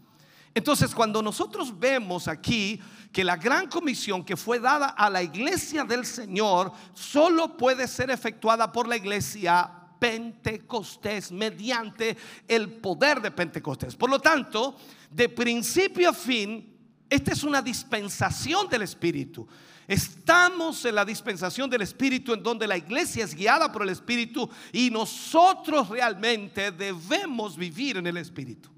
Entonces, 0.55 0.95
cuando 0.95 1.21
nosotros 1.21 1.77
vemos 1.77 2.29
aquí 2.29 2.79
que 3.11 3.25
la 3.25 3.35
gran 3.35 3.67
comisión 3.67 4.23
que 4.23 4.37
fue 4.37 4.57
dada 4.57 4.87
a 4.87 5.09
la 5.09 5.21
iglesia 5.21 5.83
del 5.83 6.05
Señor 6.05 6.71
solo 6.93 7.57
puede 7.57 7.89
ser 7.89 8.09
efectuada 8.09 8.71
por 8.71 8.87
la 8.87 8.95
iglesia 8.95 9.69
Pentecostés 9.99 11.29
mediante 11.29 12.15
el 12.47 12.71
poder 12.71 13.21
de 13.21 13.31
Pentecostés. 13.31 13.97
Por 13.97 14.09
lo 14.09 14.19
tanto, 14.19 14.77
de 15.11 15.27
principio 15.27 16.09
a 16.09 16.13
fin, 16.13 16.73
esta 17.09 17.33
es 17.33 17.43
una 17.43 17.61
dispensación 17.61 18.69
del 18.69 18.83
Espíritu. 18.83 19.45
Estamos 19.87 20.85
en 20.85 20.95
la 20.95 21.03
dispensación 21.03 21.69
del 21.69 21.81
Espíritu 21.81 22.33
en 22.33 22.41
donde 22.41 22.65
la 22.65 22.77
iglesia 22.77 23.25
es 23.25 23.35
guiada 23.35 23.71
por 23.71 23.83
el 23.83 23.89
Espíritu 23.89 24.49
y 24.71 24.89
nosotros 24.89 25.89
realmente 25.89 26.71
debemos 26.71 27.57
vivir 27.57 27.97
en 27.97 28.07
el 28.07 28.15
Espíritu. 28.15 28.74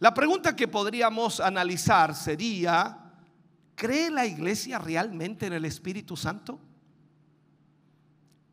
La 0.00 0.12
pregunta 0.12 0.56
que 0.56 0.66
podríamos 0.66 1.40
analizar 1.40 2.14
sería, 2.14 3.00
¿Cree 3.80 4.10
la 4.10 4.26
iglesia 4.26 4.78
realmente 4.78 5.46
en 5.46 5.54
el 5.54 5.64
Espíritu 5.64 6.14
Santo? 6.14 6.60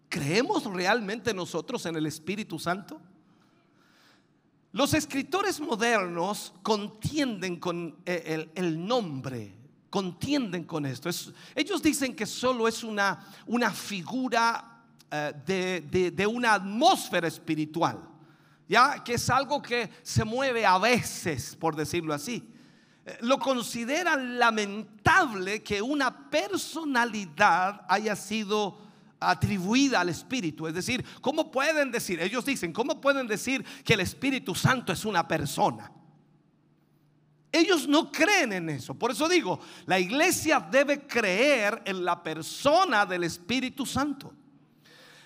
¿Creemos 0.07 0.63
realmente 0.63 1.33
nosotros 1.33 1.85
en 1.85 1.97
el 1.97 2.05
Espíritu 2.05 2.57
Santo? 2.57 3.01
Los 4.71 4.93
escritores 4.93 5.59
modernos 5.59 6.53
contienden 6.63 7.59
con 7.59 7.97
eh, 8.05 8.49
el, 8.55 8.87
nombre, 8.87 9.53
contienden 9.89 10.63
con 10.63 10.85
esto. 10.85 11.09
ellos 11.55 11.81
dicen 11.81 12.15
que 12.15 12.25
solo 12.25 12.65
es 12.65 12.81
una, 12.85 13.27
una 13.47 13.71
figura 13.71 14.85
eh, 15.11 15.33
de, 15.45 16.11
de 16.11 16.25
una 16.25 16.53
atmósfera 16.53 17.27
espiritual, 17.27 17.99
ya 18.67 19.03
que 19.03 19.13
es 19.13 19.29
algo 19.29 19.61
que 19.61 19.89
se 20.03 20.23
mueve 20.23 20.65
a 20.65 20.77
veces, 20.77 21.55
por 21.55 21.75
decirlo 21.75 22.13
así. 22.13 22.47
Eh, 23.05 23.17
lo 23.21 23.39
consideran 23.39 24.37
lamentable 24.37 25.63
que 25.63 25.81
una 25.81 26.29
personalidad 26.29 27.85
haya 27.87 28.15
sido 28.15 28.77
atribuida 29.19 30.01
al 30.01 30.09
Espíritu. 30.09 30.67
Es 30.67 30.73
decir, 30.73 31.03
¿cómo 31.21 31.49
pueden 31.51 31.91
decir? 31.91 32.19
Ellos 32.19 32.45
dicen, 32.45 32.73
¿cómo 32.73 32.99
pueden 32.99 33.27
decir 33.27 33.63
que 33.83 33.93
el 33.93 34.01
Espíritu 34.01 34.53
Santo 34.53 34.91
es 34.91 35.05
una 35.05 35.27
persona? 35.27 35.91
Ellos 37.51 37.87
no 37.87 38.11
creen 38.11 38.53
en 38.53 38.69
eso. 38.69 38.93
Por 38.93 39.11
eso 39.11 39.27
digo, 39.27 39.59
la 39.85 39.99
iglesia 39.99 40.59
debe 40.59 41.07
creer 41.07 41.81
en 41.85 42.03
la 42.03 42.21
persona 42.21 43.05
del 43.05 43.23
Espíritu 43.23 43.85
Santo. 43.85 44.33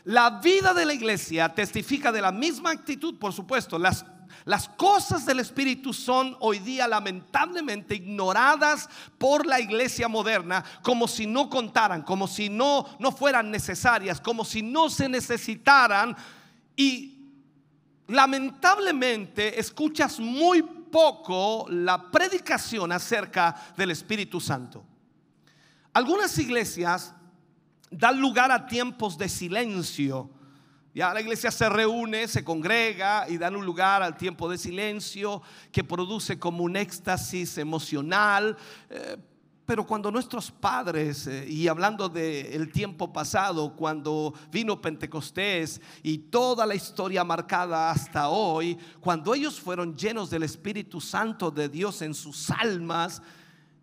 La 0.03 0.41
vida 0.41 0.73
de 0.73 0.85
la 0.85 0.93
iglesia 0.93 1.49
testifica 1.49 2.11
de 2.11 2.21
la 2.21 2.31
misma 2.31 2.71
actitud, 2.71 3.17
por 3.19 3.33
supuesto. 3.33 3.77
Las, 3.77 4.03
las 4.45 4.67
cosas 4.67 5.25
del 5.25 5.39
Espíritu 5.39 5.93
son 5.93 6.35
hoy 6.39 6.59
día 6.59 6.87
lamentablemente 6.87 7.95
ignoradas 7.95 8.89
por 9.17 9.45
la 9.45 9.59
iglesia 9.59 10.07
moderna 10.07 10.63
como 10.81 11.07
si 11.07 11.27
no 11.27 11.49
contaran, 11.49 12.01
como 12.01 12.27
si 12.27 12.49
no, 12.49 12.85
no 12.99 13.11
fueran 13.11 13.51
necesarias, 13.51 14.19
como 14.19 14.43
si 14.43 14.63
no 14.63 14.89
se 14.89 15.07
necesitaran. 15.07 16.15
Y 16.75 17.19
lamentablemente 18.07 19.59
escuchas 19.59 20.19
muy 20.19 20.63
poco 20.63 21.67
la 21.69 22.09
predicación 22.09 22.91
acerca 22.91 23.55
del 23.77 23.91
Espíritu 23.91 24.41
Santo. 24.41 24.83
Algunas 25.93 26.37
iglesias 26.37 27.13
dan 27.91 28.19
lugar 28.19 28.51
a 28.51 28.65
tiempos 28.65 29.17
de 29.17 29.29
silencio. 29.29 30.29
Ya 30.93 31.13
la 31.13 31.21
iglesia 31.21 31.51
se 31.51 31.69
reúne, 31.69 32.27
se 32.27 32.43
congrega 32.43 33.29
y 33.29 33.37
dan 33.37 33.55
un 33.55 33.65
lugar 33.65 34.01
al 34.01 34.17
tiempo 34.17 34.49
de 34.49 34.57
silencio 34.57 35.41
que 35.71 35.83
produce 35.83 36.39
como 36.39 36.63
un 36.63 36.75
éxtasis 36.75 37.57
emocional. 37.57 38.57
Eh, 38.89 39.17
pero 39.65 39.87
cuando 39.87 40.11
nuestros 40.11 40.51
padres, 40.51 41.27
eh, 41.27 41.47
y 41.47 41.69
hablando 41.69 42.09
del 42.09 42.71
tiempo 42.73 43.13
pasado, 43.13 43.73
cuando 43.73 44.33
vino 44.51 44.81
Pentecostés 44.81 45.79
y 46.03 46.17
toda 46.17 46.65
la 46.65 46.75
historia 46.75 47.23
marcada 47.23 47.89
hasta 47.89 48.27
hoy, 48.27 48.77
cuando 48.99 49.33
ellos 49.33 49.61
fueron 49.61 49.95
llenos 49.95 50.29
del 50.29 50.43
Espíritu 50.43 50.99
Santo 50.99 51.51
de 51.51 51.69
Dios 51.69 52.01
en 52.01 52.13
sus 52.13 52.49
almas, 52.49 53.21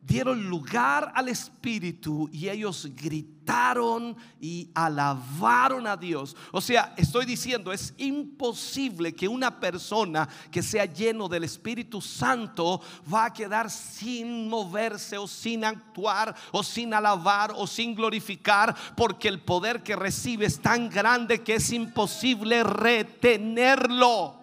dieron 0.00 0.48
lugar 0.48 1.12
al 1.14 1.28
Espíritu 1.28 2.30
y 2.32 2.48
ellos 2.48 2.88
gritaron 2.96 4.16
y 4.40 4.70
alabaron 4.74 5.86
a 5.86 5.96
Dios. 5.96 6.34
O 6.50 6.60
sea, 6.60 6.94
estoy 6.96 7.26
diciendo, 7.26 7.72
es 7.72 7.92
imposible 7.98 9.14
que 9.14 9.28
una 9.28 9.60
persona 9.60 10.28
que 10.50 10.62
sea 10.62 10.86
lleno 10.86 11.28
del 11.28 11.44
Espíritu 11.44 12.00
Santo 12.00 12.80
va 13.12 13.26
a 13.26 13.32
quedar 13.32 13.70
sin 13.70 14.48
moverse 14.48 15.18
o 15.18 15.26
sin 15.26 15.64
actuar 15.64 16.34
o 16.52 16.62
sin 16.62 16.94
alabar 16.94 17.52
o 17.54 17.66
sin 17.66 17.94
glorificar 17.94 18.74
porque 18.96 19.28
el 19.28 19.40
poder 19.40 19.82
que 19.82 19.96
recibe 19.96 20.46
es 20.46 20.60
tan 20.60 20.88
grande 20.88 21.42
que 21.42 21.56
es 21.56 21.70
imposible 21.70 22.62
retenerlo. 22.64 24.36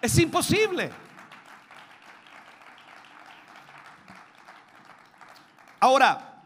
Es 0.00 0.18
imposible. 0.18 1.01
Ahora, 5.82 6.44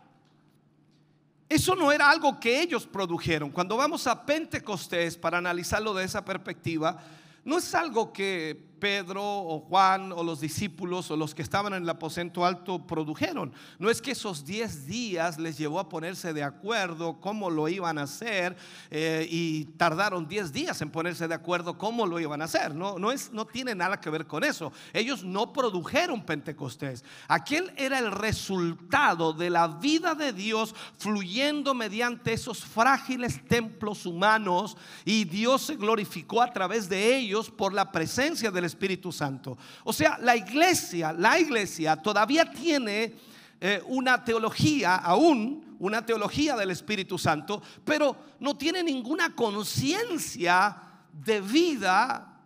eso 1.47 1.77
no 1.77 1.93
era 1.93 2.09
algo 2.09 2.41
que 2.41 2.63
ellos 2.63 2.87
produjeron. 2.87 3.51
Cuando 3.51 3.77
vamos 3.77 4.07
a 4.07 4.25
Pentecostés, 4.25 5.19
para 5.19 5.37
analizarlo 5.37 5.93
de 5.93 6.07
esa 6.07 6.25
perspectiva, 6.25 6.97
no 7.45 7.59
es 7.59 7.75
algo 7.75 8.15
que 8.15 8.66
Pedro 8.79 9.23
o 9.23 9.61
Juan 9.61 10.13
o 10.13 10.23
los 10.23 10.41
discípulos 10.41 11.11
o 11.11 11.17
los 11.17 11.35
que 11.35 11.43
estaban 11.43 11.75
en 11.75 11.83
el 11.83 11.89
aposento 11.89 12.45
alto 12.45 12.87
produjeron. 12.87 13.53
No 13.79 13.91
es 13.91 14.01
que 14.01 14.13
esos 14.13 14.45
10 14.45 14.87
días 14.87 15.39
les 15.39 15.59
llevó 15.59 15.81
a 15.81 15.89
ponerse 15.89 16.33
de 16.33 16.43
acuerdo 16.43 17.21
cómo 17.21 17.51
lo 17.51 17.69
iban 17.69 17.99
a 17.99 18.03
hacer 18.03 18.57
eh, 18.91 19.27
y 19.31 19.65
tardaron 19.77 20.27
10 20.27 20.53
días 20.53 20.81
en 20.81 20.91
ponerse 20.91 21.29
de 21.29 21.35
acuerdo 21.35 21.77
cómo 21.77 22.07
lo 22.07 22.21
iban 22.21 22.43
a 22.43 22.47
hacer. 22.47 22.75
No, 22.75 22.99
no, 22.99 23.13
es, 23.13 23.33
no 23.33 23.47
tiene 23.47 23.75
nada 23.75 24.01
que 24.01 24.11
ver 24.11 24.27
con 24.27 24.45
eso. 24.45 24.73
Ellos 24.93 25.25
no 25.25 25.53
produjeron 25.53 26.25
Pentecostés. 26.25 27.05
Aquel 27.29 27.73
era 27.77 27.99
el 27.99 28.13
resultado 28.13 29.33
de 29.33 29.51
la 29.51 29.69
vida 29.69 30.15
de 30.15 30.33
Dios 30.33 30.75
fluyendo 30.99 31.75
mediante 31.75 32.33
esos 32.33 32.65
frágiles 32.65 33.45
templos 33.47 34.07
humanos 34.07 34.77
y 35.05 35.25
Dios 35.25 35.63
se 35.63 35.77
glorificó 35.77 36.43
a 36.43 36.53
través 36.53 36.89
de 36.89 37.17
ellos 37.17 37.51
por 37.51 37.73
la 37.73 37.91
presencia 37.93 38.51
del 38.51 38.65
Espíritu 38.65 38.76
Santo. 39.13 39.57
O 39.85 39.93
sea, 39.93 40.19
la 40.23 40.37
iglesia, 40.37 41.13
la 41.13 41.39
iglesia 41.39 41.97
todavía 41.97 42.51
tiene 42.51 43.15
eh, 43.61 43.83
una 43.87 44.25
teología, 44.25 44.97
aún 44.97 45.77
una 45.79 46.05
teología 46.05 46.57
del 46.57 46.71
Espíritu 46.71 47.19
Santo, 47.19 47.63
pero 47.85 48.17
no 48.41 48.57
tiene 48.57 48.83
ninguna 48.83 49.35
conciencia 49.35 50.77
de 51.13 51.41
vida 51.41 52.41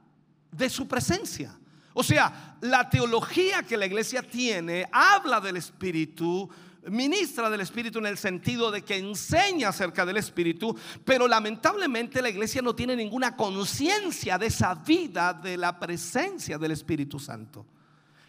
de 0.50 0.68
su 0.68 0.86
presencia. 0.86 1.56
O 1.92 2.02
sea, 2.02 2.56
la 2.60 2.88
teología 2.88 3.62
que 3.62 3.76
la 3.76 3.86
iglesia 3.86 4.22
tiene 4.22 4.88
habla 4.92 5.40
del 5.40 5.56
Espíritu, 5.56 6.48
ministra 6.88 7.50
del 7.50 7.60
Espíritu 7.60 7.98
en 7.98 8.06
el 8.06 8.18
sentido 8.18 8.70
de 8.70 8.82
que 8.82 8.96
enseña 8.96 9.68
acerca 9.68 10.06
del 10.06 10.16
Espíritu, 10.16 10.76
pero 11.04 11.28
lamentablemente 11.28 12.22
la 12.22 12.30
iglesia 12.30 12.62
no 12.62 12.74
tiene 12.74 12.96
ninguna 12.96 13.36
conciencia 13.36 14.38
de 14.38 14.46
esa 14.46 14.74
vida, 14.74 15.34
de 15.34 15.56
la 15.56 15.78
presencia 15.78 16.58
del 16.58 16.72
Espíritu 16.72 17.18
Santo. 17.18 17.66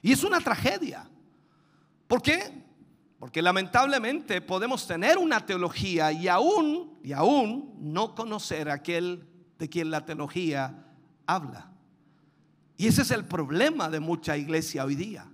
Y 0.02 0.12
es 0.12 0.24
una 0.24 0.42
tragedia. 0.42 1.08
¿Por 2.08 2.22
qué? 2.22 2.66
Porque 3.20 3.42
lamentablemente 3.42 4.42
podemos 4.42 4.86
tener 4.88 5.18
una 5.18 5.46
teología 5.46 6.12
y 6.12 6.28
aún, 6.28 6.98
y 7.04 7.14
aún 7.14 7.76
no 7.80 8.16
conocer 8.16 8.70
a 8.70 8.74
aquel 8.74 9.28
de 9.58 9.70
quien 9.70 9.92
la 9.92 10.06
teología 10.06 10.88
habla. 11.26 11.72
Y 12.78 12.88
ese 12.88 13.04
es 13.04 13.12
el 13.12 13.26
problema 13.26 13.90
de 13.90 14.00
mucha 14.00 14.36
iglesia 14.36 14.84
hoy 14.84 14.96
día. 14.96 15.28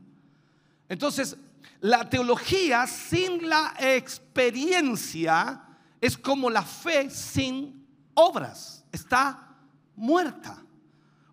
Entonces, 0.90 1.38
la 1.82 2.10
teología 2.10 2.88
sin 2.88 3.48
la 3.48 3.74
experiencia 3.80 5.64
es 6.02 6.18
como 6.18 6.50
la 6.50 6.64
fe 6.64 7.10
sin 7.10 7.86
obras. 8.14 8.86
Está 8.92 9.56
muerta. 9.96 10.64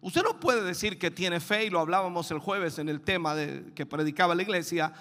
Usted 0.00 0.22
no 0.22 0.38
puede 0.38 0.62
decir 0.62 0.98
que 0.98 1.10
tiene 1.10 1.40
fe, 1.40 1.64
y 1.64 1.70
lo 1.70 1.80
hablábamos 1.80 2.30
el 2.30 2.38
jueves 2.38 2.78
en 2.78 2.90
el 2.90 3.00
tema 3.00 3.34
que 3.74 3.86
predicaba 3.86 4.34
la 4.34 4.42
iglesia. 4.42 4.92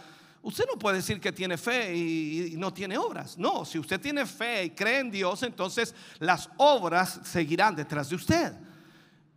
Usted 0.42 0.66
no 0.72 0.80
puede 0.80 0.98
decir 0.98 1.20
que 1.20 1.32
tiene 1.32 1.58
fe 1.58 1.94
y, 1.96 2.54
y, 2.54 2.58
no 2.58 2.74
tiene 2.74 2.98
obras. 2.98 3.38
No, 3.38 3.66
si 3.66 3.80
usted 3.80 4.00
tiene 4.00 4.26
fe 4.26 4.66
y 4.66 4.70
cree 4.70 5.00
en 5.00 5.12
Dios, 5.12 5.44
entonces 5.44 5.94
las 6.20 6.50
obras 6.58 7.20
seguirán 7.24 7.76
detrás 7.76 8.10
de 8.10 8.16
usted. 8.16 8.54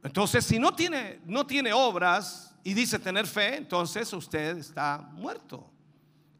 Entonces, 0.04 0.44
si 0.44 0.59
no 0.59 0.72
tiene, 0.72 1.20
no 1.26 1.44
tiene 1.44 1.72
obras 1.72 2.54
y 2.62 2.74
dice 2.74 2.98
tener 2.98 3.26
fe, 3.26 3.56
entonces 3.56 4.12
usted 4.12 4.59
está 4.59 4.98
muerto. 5.12 5.68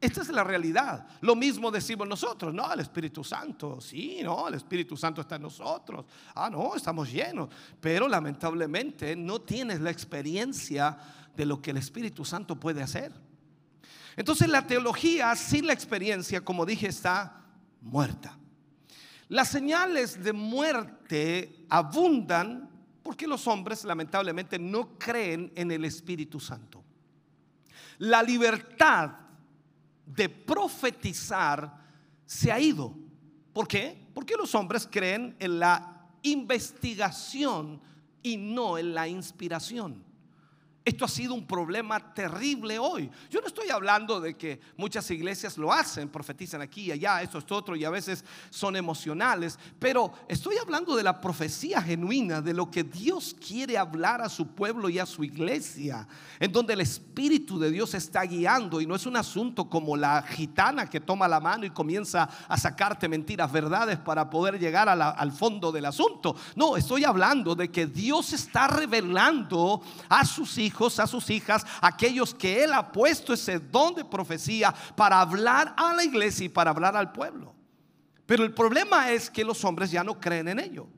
Esta 0.07 0.23
es 0.23 0.29
la 0.29 0.45
realidad. 0.45 1.05
Lo 1.21 1.35
mismo 1.35 1.69
decimos 1.69 2.07
nosotros, 2.07 2.55
no, 2.55 2.73
el 2.73 2.79
Espíritu 2.79 3.25
Santo, 3.25 3.81
sí, 3.81 4.21
no, 4.23 4.47
el 4.47 4.55
Espíritu 4.55 4.97
Santo 4.97 5.21
está 5.21 5.35
en 5.35 5.43
nosotros. 5.43 6.07
Ah, 6.33 6.49
no, 6.49 6.77
estamos 6.77 7.11
llenos. 7.11 7.49
Pero 7.81 8.07
lamentablemente 8.07 9.17
no 9.17 9.41
tienes 9.41 9.81
la 9.81 9.91
experiencia 9.91 10.97
de 11.37 11.45
lo 11.45 11.61
que 11.61 11.73
el 11.73 11.79
Espíritu 11.79 12.25
Santo 12.25 12.55
puede 12.55 12.85
hacer. 12.85 13.13
Entonces 14.15 14.49
la 14.49 14.65
teología 14.65 15.35
sin 15.35 15.67
la 15.67 15.73
experiencia, 15.73 16.41
como 16.41 16.65
dije, 16.65 16.87
está 16.87 17.43
muerta. 17.81 18.39
Las 19.27 19.49
señales 19.49 20.23
de 20.23 20.33
muerte 20.33 21.67
abundan 21.69 22.71
porque 23.03 23.27
los 23.27 23.49
hombres 23.49 23.83
lamentablemente 23.83 24.57
no 24.57 24.97
creen 25.01 25.53
en 25.57 25.73
el 25.73 25.85
Espíritu 25.85 26.39
Santo. 26.39 26.85
La 27.99 28.23
libertad 28.23 29.26
de 30.07 30.29
profetizar 30.29 31.85
se 32.25 32.51
ha 32.51 32.59
ido. 32.61 32.95
¿Por 33.53 33.69
qué? 33.69 34.09
Porque 34.15 34.35
los 34.37 34.55
hombres 34.55 34.89
creen 34.91 35.37
en 35.39 35.59
la 35.59 36.09
investigación 36.23 37.81
y 38.23 38.37
no 38.37 38.79
en 38.79 38.95
la 38.95 39.09
inspiración. 39.09 40.05
Esto 40.87 41.05
ha 41.05 41.09
sido 41.09 41.35
un 41.35 41.45
problema 41.45 41.99
terrible 42.15 42.79
hoy. 42.79 43.11
Yo 43.29 43.41
no 43.41 43.49
estoy 43.49 43.71
hablando 43.71 44.21
de 44.21 44.37
que 44.37 44.61
muchas 44.77 45.11
iglesias 45.11 45.59
lo 45.59 45.73
hacen, 45.73 46.09
profetizan 46.09 46.63
aquí 46.63 46.93
allá, 46.93 47.23
esto, 47.23 47.39
esto, 47.39 47.57
otro, 47.57 47.75
y 47.75 47.85
a 47.85 47.91
veces 47.91 48.25
son 48.51 48.77
emocionales, 48.77 49.59
pero 49.81 50.13
estoy 50.29 50.59
hablando 50.59 50.95
de 50.95 51.03
la 51.03 51.21
profecía 51.21 51.83
genuina, 51.83 52.41
de 52.41 52.55
lo 52.55 52.71
que 52.71 52.85
Dios 52.85 53.35
quiere 53.35 53.77
hablar 53.77 54.23
a 54.23 54.29
su 54.29 54.47
pueblo 54.55 54.89
y 54.89 55.01
a 55.01 55.07
su 55.07 55.25
iglesia, 55.25 56.07
en 56.39 56.53
donde 56.53 56.75
el 56.75 56.83
Espíritu 56.83 57.59
de 57.59 57.73
Dios 57.73 57.93
está 57.95 58.23
guiando 58.23 58.81
y 58.81 58.87
no 58.87 58.95
es 58.95 59.07
un 59.07 59.17
asunto 59.17 59.69
como 59.69 59.97
la 59.97 60.23
gitana 60.23 60.89
que 60.89 61.01
toma 61.01 61.27
la 61.27 61.41
mano 61.41 61.67
y 61.67 61.71
comienza 61.71 62.29
a 62.47 62.57
sacarte 62.57 63.09
mentiras, 63.09 63.51
verdades 63.51 63.99
para 63.99 64.31
poder 64.31 64.57
llegar 64.57 64.89
al 64.89 65.33
fondo 65.33 65.73
del 65.73 65.87
asunto. 65.87 66.37
No, 66.55 66.77
estoy 66.77 67.03
hablando 67.03 67.57
de 67.57 67.73
que 67.73 67.89
Dios 67.89 68.33
está 68.33 68.69
revelando 68.69 69.83
a 70.09 70.25
sus 70.25 70.59
hijos 70.59 70.76
a 70.99 71.07
sus 71.07 71.31
hijas, 71.31 71.67
aquellos 71.81 72.35
que 72.35 72.63
Él 72.63 72.73
ha 72.73 72.93
puesto 72.93 73.33
ese 73.33 73.59
don 73.59 73.95
de 73.95 74.05
profecía 74.05 74.75
para 74.95 75.21
hablar 75.21 75.75
a 75.77 75.95
la 75.95 76.05
iglesia 76.05 76.47
y 76.47 76.49
para 76.49 76.71
hablar 76.71 76.97
al 76.97 77.13
pueblo. 77.13 77.55
Pero 78.27 78.45
el 78.45 78.53
problema 78.53 79.11
es 79.11 79.31
que 79.31 79.45
los 79.45 79.65
hombres 79.65 79.91
ya 79.91 80.05
no 80.05 80.21
creen 80.21 80.49
en 80.49 80.59
ello. 80.59 80.89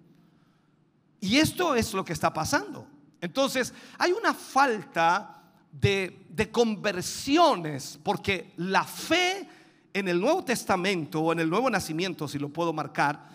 Y 1.20 1.38
esto 1.38 1.74
es 1.74 1.92
lo 1.94 2.04
que 2.04 2.12
está 2.12 2.32
pasando. 2.32 2.86
Entonces, 3.20 3.74
hay 3.98 4.12
una 4.12 4.32
falta 4.32 5.42
de, 5.70 6.26
de 6.30 6.50
conversiones, 6.50 7.98
porque 8.02 8.52
la 8.56 8.84
fe 8.84 9.48
en 9.92 10.08
el 10.08 10.20
Nuevo 10.20 10.44
Testamento 10.44 11.20
o 11.20 11.32
en 11.32 11.40
el 11.40 11.50
Nuevo 11.50 11.68
Nacimiento, 11.68 12.28
si 12.28 12.38
lo 12.38 12.48
puedo 12.48 12.72
marcar, 12.72 13.28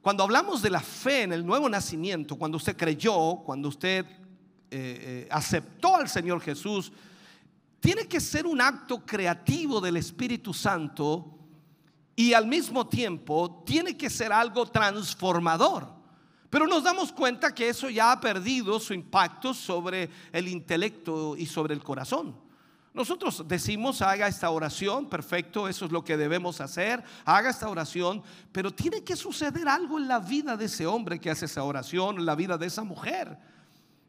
cuando 0.00 0.22
hablamos 0.22 0.62
de 0.62 0.70
la 0.70 0.80
fe 0.80 1.22
en 1.22 1.32
el 1.32 1.44
nuevo 1.44 1.68
nacimiento, 1.68 2.36
cuando 2.36 2.56
usted 2.56 2.76
creyó, 2.76 3.36
cuando 3.44 3.68
usted 3.68 4.06
eh, 4.70 5.24
eh, 5.24 5.28
aceptó 5.30 5.96
al 5.96 6.08
Señor 6.08 6.40
Jesús, 6.40 6.92
tiene 7.80 8.06
que 8.06 8.20
ser 8.20 8.46
un 8.46 8.60
acto 8.60 9.04
creativo 9.04 9.80
del 9.80 9.96
Espíritu 9.96 10.54
Santo 10.54 11.38
y 12.14 12.34
al 12.34 12.46
mismo 12.46 12.86
tiempo 12.86 13.62
tiene 13.66 13.96
que 13.96 14.10
ser 14.10 14.32
algo 14.32 14.66
transformador. 14.66 16.00
Pero 16.50 16.66
nos 16.66 16.82
damos 16.82 17.12
cuenta 17.12 17.54
que 17.54 17.68
eso 17.68 17.88
ya 17.88 18.12
ha 18.12 18.20
perdido 18.20 18.78
su 18.78 18.92
impacto 18.92 19.54
sobre 19.54 20.10
el 20.32 20.48
intelecto 20.48 21.36
y 21.36 21.46
sobre 21.46 21.74
el 21.74 21.82
corazón. 21.82 22.36
Nosotros 22.92 23.44
decimos, 23.46 24.02
haga 24.02 24.26
esta 24.26 24.50
oración, 24.50 25.08
perfecto, 25.08 25.68
eso 25.68 25.84
es 25.84 25.92
lo 25.92 26.04
que 26.04 26.16
debemos 26.16 26.60
hacer, 26.60 27.02
haga 27.24 27.50
esta 27.50 27.68
oración, 27.68 28.20
pero 28.50 28.72
tiene 28.74 29.04
que 29.04 29.14
suceder 29.14 29.68
algo 29.68 29.96
en 29.96 30.08
la 30.08 30.18
vida 30.18 30.56
de 30.56 30.64
ese 30.64 30.88
hombre 30.88 31.20
que 31.20 31.30
hace 31.30 31.44
esa 31.44 31.62
oración, 31.62 32.18
en 32.18 32.26
la 32.26 32.34
vida 32.34 32.58
de 32.58 32.66
esa 32.66 32.82
mujer. 32.82 33.38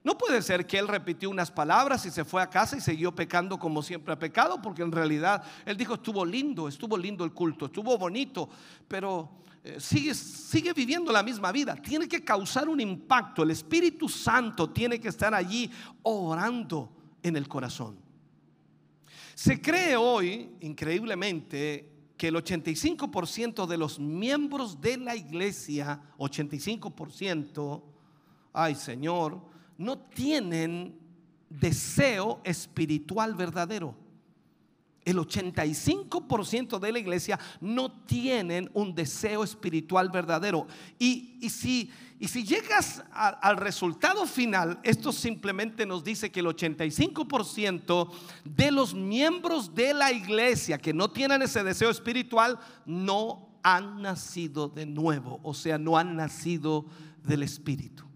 No 0.03 0.17
puede 0.17 0.41
ser 0.41 0.65
que 0.65 0.79
él 0.79 0.87
repitió 0.87 1.29
unas 1.29 1.51
palabras 1.51 2.05
y 2.05 2.11
se 2.11 2.25
fue 2.25 2.41
a 2.41 2.49
casa 2.49 2.75
y 2.75 2.81
siguió 2.81 3.13
pecando 3.13 3.59
como 3.59 3.83
siempre 3.83 4.13
ha 4.13 4.19
pecado, 4.19 4.59
porque 4.61 4.81
en 4.81 4.91
realidad 4.91 5.43
él 5.63 5.77
dijo, 5.77 5.93
estuvo 5.93 6.25
lindo, 6.25 6.67
estuvo 6.67 6.97
lindo 6.97 7.23
el 7.23 7.33
culto, 7.33 7.67
estuvo 7.67 7.95
bonito, 7.99 8.49
pero 8.87 9.29
eh, 9.63 9.79
sigue, 9.79 10.15
sigue 10.15 10.73
viviendo 10.73 11.11
la 11.11 11.21
misma 11.21 11.51
vida. 11.51 11.75
Tiene 11.75 12.07
que 12.07 12.23
causar 12.23 12.67
un 12.67 12.81
impacto. 12.81 13.43
El 13.43 13.51
Espíritu 13.51 14.09
Santo 14.09 14.71
tiene 14.71 14.99
que 14.99 15.09
estar 15.09 15.35
allí 15.35 15.69
orando 16.01 16.91
en 17.21 17.35
el 17.35 17.47
corazón. 17.47 17.97
Se 19.35 19.61
cree 19.61 19.95
hoy, 19.95 20.49
increíblemente, 20.61 21.89
que 22.17 22.27
el 22.27 22.35
85% 22.35 23.67
de 23.67 23.77
los 23.77 23.99
miembros 23.99 24.81
de 24.81 24.97
la 24.97 25.15
iglesia, 25.15 25.99
85%, 26.17 27.81
ay 28.53 28.75
Señor, 28.75 29.41
no 29.81 29.97
tienen 29.97 30.95
deseo 31.49 32.39
espiritual 32.43 33.35
verdadero. 33.35 33.95
El 35.03 35.17
85% 35.17 36.79
de 36.79 36.91
la 36.91 36.99
iglesia 36.99 37.39
no 37.59 37.91
tienen 38.05 38.69
un 38.75 38.93
deseo 38.93 39.43
espiritual 39.43 40.11
verdadero. 40.11 40.67
Y, 40.99 41.49
si, 41.49 41.91
llegas 42.19 43.03
al 43.11 43.57
resultado 43.57 44.27
final, 44.27 44.79
esto 44.83 45.11
simplemente 45.11 45.87
nos 45.87 46.03
dice 46.03 46.31
que 46.31 46.41
el 46.41 46.45
85% 46.45 48.11
de 48.45 48.71
los 48.71 48.93
miembros 48.93 49.73
de 49.73 49.95
la 49.95 50.11
iglesia 50.11 50.77
que 50.77 50.93
no 50.93 51.09
tienen 51.09 51.41
ese 51.41 51.63
deseo 51.63 51.89
espiritual 51.89 52.59
no 52.85 53.49
han 53.63 54.03
nacido 54.03 54.69
de 54.69 54.85
nuevo, 54.85 55.39
o 55.41 55.55
sea, 55.55 55.79
no 55.79 55.97
han 55.97 56.15
nacido 56.15 56.85
del 57.23 57.41
Espíritu. 57.41 58.10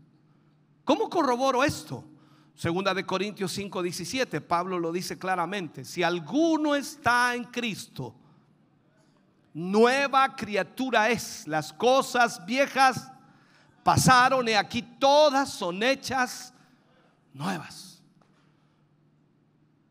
¿Cómo 0.85 1.09
corroboro 1.09 1.63
esto? 1.63 2.05
Segunda 2.53 2.93
de 2.93 3.05
Corintios 3.05 3.51
5, 3.51 3.81
17, 3.81 4.39
Pablo 4.39 4.79
lo 4.79 4.93
dice 4.93 5.19
claramente, 5.19 5.83
si 5.83 6.03
alguno 6.03 6.73
está 6.73 7.35
en 7.35 7.43
Cristo, 7.45 8.15
nueva 9.53 10.35
criatura 10.35 11.09
es, 11.09 11.45
las 11.47 11.73
cosas 11.73 12.45
viejas 12.45 13.11
pasaron 13.83 14.47
y 14.47 14.53
aquí 14.53 14.81
todas 14.81 15.49
son 15.49 15.83
hechas 15.83 16.53
nuevas. 17.33 17.94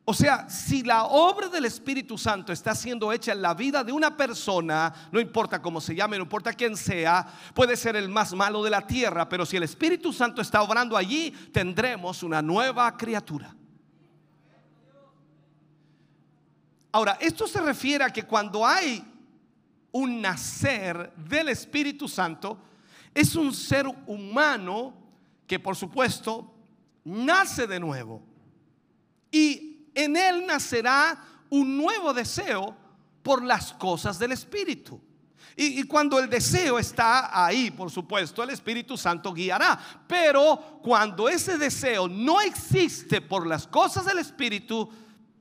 O 0.07 0.13
sea, 0.13 0.51
si 0.51 0.83
la 0.83 1.05
obra 1.05 1.49
del 1.49 1.65
Espíritu 1.65 2.19
Santo 2.19 2.53
está 2.53 2.75
siendo 2.75 3.11
hecha 3.11 3.33
en 3.33 3.41
la 3.41 3.55
vida 3.55 3.83
de 3.83 3.91
una 3.91 4.15
persona, 4.15 4.93
no 5.11 5.19
importa 5.19 5.63
cómo 5.63 5.81
se 5.81 5.95
llame, 5.95 6.19
no 6.19 6.25
importa 6.25 6.53
quién 6.53 6.77
sea, 6.77 7.27
puede 7.55 7.75
ser 7.75 7.97
el 7.97 8.11
más 8.11 8.35
malo 8.35 8.63
de 8.63 8.69
la 8.69 8.87
tierra, 8.87 9.27
pero 9.27 9.47
si 9.47 9.57
el 9.57 9.63
Espíritu 9.63 10.13
Santo 10.13 10.43
está 10.43 10.61
obrando 10.61 10.95
allí, 10.95 11.31
tendremos 11.53 12.23
una 12.23 12.43
nueva 12.43 12.95
criatura. 12.99 13.57
Ahora, 16.93 17.17
esto 17.19 17.47
se 17.47 17.63
refiere 17.63 18.05
a 18.05 18.11
que 18.11 18.25
cuando 18.25 18.65
hay 18.65 19.03
un 19.91 20.21
nacer 20.21 21.15
del 21.17 21.49
Espíritu 21.49 22.09
Santo, 22.09 22.59
es 23.15 23.35
un 23.37 23.55
ser 23.55 23.87
humano 24.07 24.93
que 25.47 25.59
por 25.59 25.77
supuesto 25.77 26.53
nace 27.05 27.67
de 27.67 27.81
nuevo. 27.81 28.23
Y 29.31 29.74
en 29.95 30.17
él 30.17 30.47
nacerá 30.47 31.23
un 31.51 31.77
nuevo 31.77 32.13
deseo 32.13 32.77
por 33.23 33.43
las 33.43 33.73
cosas 33.73 34.19
del 34.19 34.33
Espíritu. 34.33 35.01
Y, 35.57 35.85
cuando 35.85 36.19
el 36.19 36.29
deseo 36.29 36.81
está 36.81 37.45
ahí, 37.47 37.71
por 37.71 37.89
supuesto, 37.89 38.43
el 38.43 38.51
Espíritu 38.51 38.97
Santo 38.97 39.33
guiará. 39.33 39.79
Pero 40.07 40.81
cuando 40.83 41.29
ese 41.29 41.57
deseo 41.59 42.09
no 42.09 42.41
existe 42.41 43.21
por 43.21 43.47
las 43.47 43.69
cosas 43.69 44.05
del 44.05 44.19
Espíritu, 44.19 44.91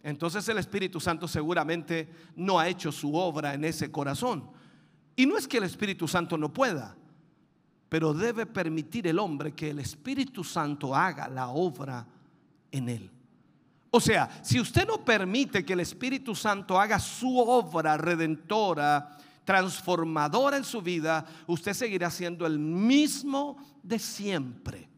entonces 0.04 0.48
el 0.50 0.60
Espíritu 0.60 1.00
Santo 1.00 1.28
seguramente 1.28 2.08
no 2.36 2.60
ha 2.60 2.68
hecho 2.68 2.92
su 2.92 3.16
obra 3.16 3.56
en 3.56 3.66
ese 3.66 3.92
corazón. 3.92 4.52
Y 5.16 5.26
no 5.26 5.36
es 5.36 5.48
que 5.48 5.58
el 5.58 5.64
Espíritu 5.64 6.08
Santo 6.08 6.38
no 6.38 6.54
pueda, 6.54 6.96
pero 7.90 8.14
debe 8.14 8.46
permitir 8.46 9.08
el 9.08 9.18
hombre 9.18 9.54
que 9.54 9.72
el 9.72 9.80
Espíritu 9.80 10.44
Santo 10.44 10.96
haga 10.96 11.28
la 11.28 11.48
obra 11.48 12.06
en 12.72 12.90
él. 12.90 13.12
O 13.96 14.00
sea, 14.00 14.28
si 14.42 14.60
usted 14.60 14.88
no 14.88 15.06
permite 15.06 15.64
que 15.64 15.74
el 15.74 15.80
Espíritu 15.80 16.34
Santo 16.34 16.80
haga 16.80 16.98
su 16.98 17.38
obra 17.38 17.96
redentora, 17.96 19.16
transformadora 19.46 20.58
en 20.58 20.64
su 20.64 20.82
vida, 20.82 21.24
usted 21.46 21.74
seguirá 21.74 22.10
siendo 22.10 22.48
el 22.48 22.58
mismo 22.58 23.56
de 23.84 24.00
siempre. 24.00 24.90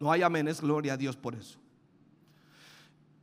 No 0.00 0.10
hay 0.10 0.22
amenes, 0.22 0.60
gloria 0.60 0.94
a 0.94 0.96
Dios 0.96 1.16
por 1.16 1.36
eso. 1.36 1.60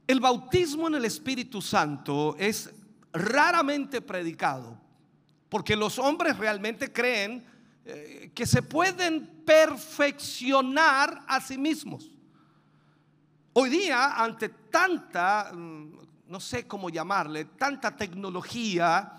El 0.07 0.21
bautismo 0.21 0.87
en 0.87 0.95
el 0.95 1.03
Espíritu 1.03 1.61
Santo 1.61 2.37
es 2.39 2.73
raramente 3.11 3.99
predicado, 3.99 4.79
porque 5.49 5.75
los 5.75 5.99
hombres 5.99 6.37
realmente 6.37 6.93
creen 6.93 7.43
eh, 7.83 8.31
que 8.33 8.45
se 8.45 8.61
pueden 8.61 9.43
perfeccionar 9.45 11.25
a 11.27 11.41
sí 11.41 11.57
mismos. 11.57 12.14
Hoy 13.57 13.69
día, 13.69 14.21
ante 14.21 14.49
tanta, 14.49 15.49
mm, 15.53 15.97
no 16.27 16.41
sé 16.41 16.67
cómo 16.67 16.89
llamarle, 16.89 17.45
tanta 17.45 17.95
tecnología, 17.95 19.13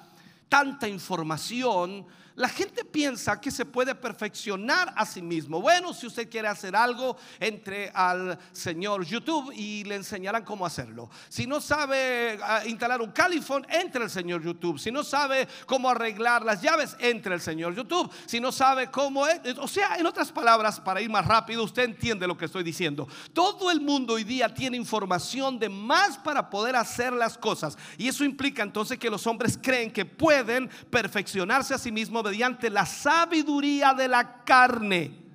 tanta 0.47 0.87
información, 0.87 2.07
la 2.37 2.49
gente 2.51 2.85
piensa 2.85 3.41
que 3.41 3.51
se 3.51 3.65
puede 3.65 3.95
perfeccionar 3.95 4.93
a 4.95 5.07
sí 5.07 5.23
mismo. 5.23 5.61
Bueno, 5.61 5.95
si 5.95 6.07
usted 6.07 6.29
quiere 6.29 6.49
hacer 6.49 6.77
algo, 6.77 7.17
entre 7.41 7.91
al 7.95 8.39
señor 8.53 9.05
YouTube 9.05 9.53
y 9.55 9.85
le 9.85 9.97
enseñarán 9.97 10.45
cómo 10.45 10.67
hacerlo. 10.67 11.09
Si 11.31 11.47
no 11.47 11.61
sabe 11.63 12.39
ah, 12.43 12.63
instalar 12.67 13.01
un 13.01 13.11
califón, 13.11 13.67
entre 13.71 14.03
al 14.03 14.11
señor 14.11 14.43
YouTube. 14.43 14.79
Si 14.79 14.93
no 14.93 15.03
sabe 15.03 15.49
cómo 15.65 15.89
arreglar 15.89 16.45
las 16.45 16.61
llaves, 16.61 16.95
entre 17.01 17.33
al 17.33 17.41
señor 17.41 17.75
YouTube. 17.75 18.13
Si 18.27 18.39
no 18.39 18.53
sabe 18.53 18.91
cómo, 18.91 19.25
o 19.59 19.69
sea, 19.69 19.97
en 19.97 20.05
otras 20.05 20.31
palabras, 20.31 20.79
para 20.79 21.01
ir 21.01 21.09
más 21.09 21.27
rápido, 21.27 21.65
usted 21.65 21.85
entiende 21.85 22.27
lo 22.27 22.37
que 22.37 22.45
estoy 22.45 22.63
diciendo. 22.63 23.09
Todo 23.33 23.71
el 23.71 23.81
mundo 23.81 24.15
hoy 24.15 24.25
día 24.25 24.53
tiene 24.53 24.77
información 24.77 25.59
de 25.59 25.71
más 25.71 26.19
para 26.19 26.51
poder 26.51 26.77
hacer 26.77 27.15
las 27.15 27.39
cosas. 27.39 27.79
Y 27.97 28.09
eso 28.09 28.25
implica 28.25 28.63
entonces 28.63 28.99
que 28.99 29.09
los 29.09 29.27
hombres 29.27 29.59
creen 29.61 29.91
que 29.91 30.05
pueden 30.05 30.69
perfeccionarse 30.91 31.73
a 31.73 31.79
sí 31.79 31.91
mismos 31.91 32.26
mediante 32.27 32.71
la 32.71 32.85
sabiduría 32.87 33.95
de 33.95 34.09
la 34.09 34.45
carne. 34.45 35.27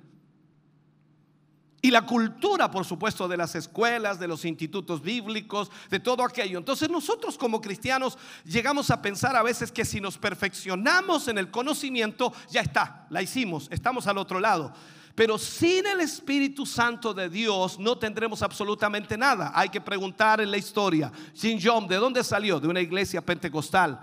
Y 1.84 1.90
la 1.90 2.06
cultura, 2.06 2.70
por 2.70 2.84
supuesto, 2.84 3.26
de 3.26 3.36
las 3.36 3.56
escuelas, 3.56 4.20
de 4.20 4.28
los 4.28 4.44
institutos 4.44 5.02
bíblicos, 5.02 5.68
de 5.90 5.98
todo 5.98 6.24
aquello. 6.24 6.56
Entonces 6.58 6.88
nosotros 6.88 7.36
como 7.36 7.60
cristianos 7.60 8.16
llegamos 8.44 8.88
a 8.92 9.02
pensar 9.02 9.34
a 9.34 9.42
veces 9.42 9.72
que 9.72 9.84
si 9.84 10.00
nos 10.00 10.16
perfeccionamos 10.16 11.26
en 11.26 11.38
el 11.38 11.50
conocimiento, 11.50 12.32
ya 12.48 12.60
está, 12.60 13.06
la 13.10 13.20
hicimos, 13.20 13.66
estamos 13.72 14.06
al 14.06 14.18
otro 14.18 14.38
lado. 14.38 14.72
Pero 15.16 15.38
sin 15.38 15.84
el 15.86 16.00
Espíritu 16.00 16.64
Santo 16.64 17.12
de 17.12 17.28
Dios 17.28 17.80
no 17.80 17.98
tendremos 17.98 18.42
absolutamente 18.42 19.18
nada. 19.18 19.50
Hay 19.52 19.68
que 19.68 19.80
preguntar 19.80 20.40
en 20.40 20.52
la 20.52 20.58
historia. 20.58 21.10
Sin 21.34 21.58
John, 21.60 21.88
¿de 21.88 21.96
dónde 21.96 22.22
salió? 22.22 22.60
De 22.60 22.68
una 22.68 22.80
iglesia 22.80 23.20
pentecostal. 23.20 24.00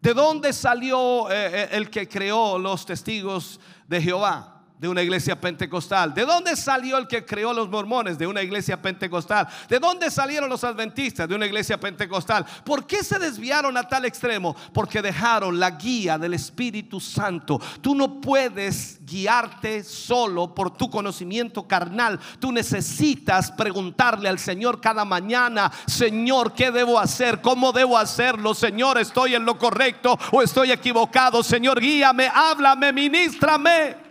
¿De 0.00 0.14
dónde 0.14 0.52
salió 0.52 1.30
eh, 1.30 1.62
eh, 1.62 1.68
el 1.72 1.90
que 1.90 2.08
creó 2.08 2.58
los 2.58 2.86
testigos 2.86 3.60
de 3.88 4.00
Jehová? 4.00 4.55
De 4.78 4.88
una 4.88 5.02
iglesia 5.02 5.40
pentecostal? 5.40 6.12
¿De 6.14 6.24
dónde 6.24 6.56
salió 6.56 6.98
el 6.98 7.06
que 7.06 7.24
creó 7.24 7.52
los 7.52 7.68
mormones? 7.68 8.18
De 8.18 8.26
una 8.26 8.42
iglesia 8.42 8.80
pentecostal. 8.80 9.48
¿De 9.68 9.78
dónde 9.78 10.10
salieron 10.10 10.48
los 10.48 10.64
adventistas? 10.64 11.28
De 11.28 11.34
una 11.34 11.46
iglesia 11.46 11.78
pentecostal. 11.78 12.44
¿Por 12.64 12.86
qué 12.86 13.02
se 13.02 13.18
desviaron 13.18 13.76
a 13.76 13.88
tal 13.88 14.04
extremo? 14.04 14.54
Porque 14.72 15.02
dejaron 15.02 15.58
la 15.58 15.70
guía 15.70 16.18
del 16.18 16.34
Espíritu 16.34 17.00
Santo. 17.00 17.60
Tú 17.80 17.94
no 17.94 18.20
puedes 18.20 19.00
guiarte 19.04 19.82
solo 19.84 20.54
por 20.54 20.76
tu 20.76 20.90
conocimiento 20.90 21.66
carnal. 21.66 22.18
Tú 22.38 22.52
necesitas 22.52 23.50
preguntarle 23.52 24.28
al 24.28 24.38
Señor 24.38 24.80
cada 24.80 25.04
mañana, 25.04 25.70
Señor, 25.86 26.52
¿qué 26.52 26.70
debo 26.70 26.98
hacer? 26.98 27.40
¿Cómo 27.40 27.72
debo 27.72 27.96
hacerlo? 27.96 28.54
Señor, 28.54 28.98
¿estoy 28.98 29.34
en 29.34 29.44
lo 29.44 29.56
correcto 29.58 30.18
o 30.32 30.42
estoy 30.42 30.72
equivocado? 30.72 31.42
Señor, 31.42 31.80
guíame, 31.80 32.30
háblame, 32.32 32.92
ministrame. 32.92 34.05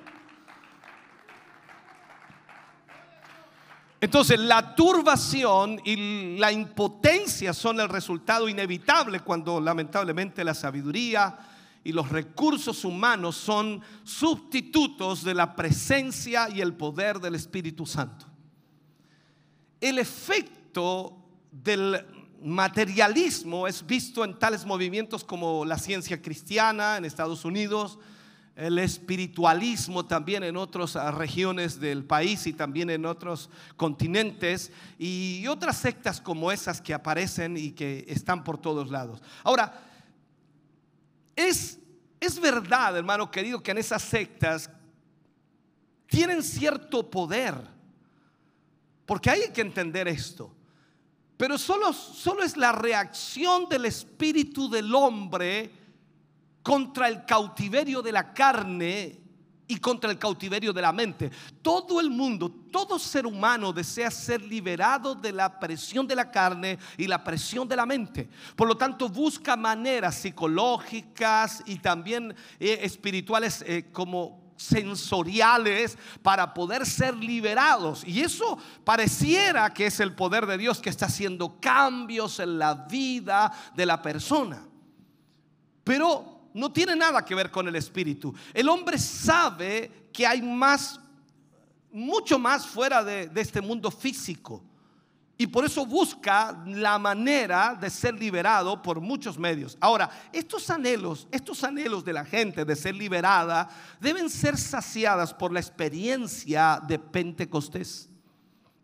Entonces 4.06 4.40
la 4.40 4.76
turbación 4.76 5.82
y 5.84 6.38
la 6.38 6.52
impotencia 6.52 7.54
son 7.54 7.80
el 7.80 7.90
resultado 7.90 8.48
inevitable 8.48 9.22
cuando 9.22 9.60
lamentablemente 9.60 10.44
la 10.44 10.54
sabiduría 10.54 11.36
y 11.84 11.92
los 11.92 12.10
recursos 12.10 12.86
humanos 12.86 13.36
son 13.36 13.82
sustitutos 14.04 15.24
de 15.24 15.34
la 15.34 15.56
presencia 15.56 16.48
y 16.52 16.62
el 16.62 16.76
poder 16.76 17.20
del 17.20 17.34
Espíritu 17.34 17.88
Santo. 17.88 18.28
El 19.82 19.98
efecto 19.98 21.18
del 21.52 22.06
materialismo 22.44 23.68
es 23.68 23.84
visto 23.84 24.24
en 24.24 24.38
tales 24.38 24.68
movimientos 24.68 25.24
como 25.24 25.66
la 25.66 25.80
ciencia 25.80 26.22
cristiana 26.22 26.98
en 26.98 27.06
Estados 27.06 27.44
Unidos, 27.44 27.98
el 28.56 28.80
espiritualismo 28.80 30.06
también 30.06 30.44
en 30.44 30.56
otras 30.56 30.96
ah, 30.96 31.12
regiones 31.12 31.80
del 31.80 32.06
país 32.06 32.48
y 32.48 32.54
también 32.54 32.90
en 32.90 33.06
otros 33.06 33.50
continentes 33.76 34.72
y 34.98 35.46
otras 35.48 35.78
sectas 35.78 36.22
como 36.22 36.52
esas 36.52 36.80
que 36.80 36.94
aparecen 36.94 37.58
y 37.58 37.72
que 37.72 38.06
están 38.08 38.44
por 38.46 38.58
todos 38.58 38.90
lados. 38.90 39.22
Ahora, 39.44 39.78
es, 41.36 41.80
es 42.20 42.40
verdad, 42.40 42.98
hermano 42.98 43.30
querido, 43.30 43.62
que 43.62 43.72
en 43.72 43.78
esas 43.78 44.02
sectas 44.02 44.70
tienen 46.08 46.42
cierto 46.42 47.10
poder, 47.10 47.56
porque 49.06 49.30
hay 49.30 49.52
que 49.52 49.62
entender 49.62 50.08
esto. 50.08 50.56
Pero 51.36 51.58
solo, 51.58 51.92
solo 51.92 52.44
es 52.44 52.56
la 52.56 52.72
reacción 52.72 53.68
del 53.68 53.84
espíritu 53.84 54.70
del 54.70 54.96
hombre 54.96 55.85
contra 56.66 57.08
el 57.08 57.24
cautiverio 57.26 58.02
de 58.02 58.12
la 58.12 58.34
carne 58.34 59.20
y 59.68 59.78
contra 59.78 60.10
el 60.10 60.18
cautiverio 60.18 60.74
de 60.74 60.82
la 60.82 60.92
mente. 60.92 61.30
Todo 61.62 62.02
el 62.02 62.10
mundo, 62.10 62.50
todo 62.72 62.98
ser 62.98 63.28
humano 63.28 63.72
desea 63.72 64.10
ser 64.10 64.42
liberado 64.42 65.14
de 65.14 65.32
la 65.32 65.60
presión 65.60 66.08
de 66.08 66.16
la 66.16 66.32
carne 66.32 66.80
y 66.98 67.06
la 67.06 67.24
presión 67.24 67.68
de 67.68 67.76
la 67.76 67.86
mente. 67.86 68.28
Por 68.56 68.68
lo 68.68 68.76
tanto, 68.76 69.10
busca 69.10 69.56
maneras 69.56 70.16
psicológicas 70.16 71.62
y 71.68 71.76
también 71.78 72.36
eh, 72.60 72.80
espirituales 72.82 73.64
eh, 73.68 73.92
como 73.92 74.56
sensoriales 74.58 76.00
para 76.24 76.52
poder 76.52 76.84
ser 76.84 77.14
liberados. 77.14 78.04
Y 78.08 78.22
eso 78.22 78.58
pareciera 78.84 79.72
que 79.72 79.86
es 79.86 80.00
el 80.00 80.16
poder 80.16 80.48
de 80.48 80.58
Dios 80.58 80.80
que 80.80 80.90
está 80.90 81.06
haciendo 81.06 81.60
cambios 81.60 82.40
en 82.40 82.58
la 82.58 82.74
vida 82.74 83.54
de 83.76 83.86
la 83.86 84.02
persona. 84.02 84.66
Pero 85.84 86.35
no 86.56 86.72
tiene 86.72 86.96
nada 86.96 87.24
que 87.24 87.36
ver 87.36 87.52
con 87.52 87.68
el 87.68 87.76
espíritu. 87.76 88.34
El 88.54 88.70
hombre 88.70 88.98
sabe 88.98 90.10
que 90.14 90.26
hay 90.26 90.42
más, 90.42 90.98
mucho 91.92 92.40
más 92.40 92.66
fuera 92.66 93.04
de, 93.04 93.30
este 93.36 93.60
mundo 93.60 93.92
físico. 93.92 94.64
Y 95.38 95.48
por 95.48 95.66
eso 95.66 95.86
busca 95.86 96.64
la 96.66 96.98
manera 96.98 97.78
de 97.80 97.90
ser 97.90 98.14
liberado 98.14 98.82
por 98.82 99.02
muchos 99.02 99.38
medios. 99.38 99.78
Ahora, 99.82 100.10
estos 100.32 100.70
anhelos, 100.70 101.28
estos 101.30 101.62
anhelos 101.66 102.06
de 102.06 102.14
la 102.14 102.24
gente 102.24 102.64
de 102.64 102.76
ser 102.78 102.96
liberada 102.96 103.70
deben 104.00 104.30
ser 104.30 104.58
saciadas 104.58 105.34
por 105.34 105.52
la 105.52 105.60
experiencia 105.60 106.82
de 106.88 106.98
Pentecostés. 106.98 108.08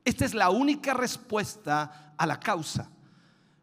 Esta 0.03 0.25
es 0.25 0.33
la 0.33 0.49
única 0.49 0.93
respuesta 0.93 2.13
a 2.17 2.25
la 2.25 2.37
causa. 2.37 2.89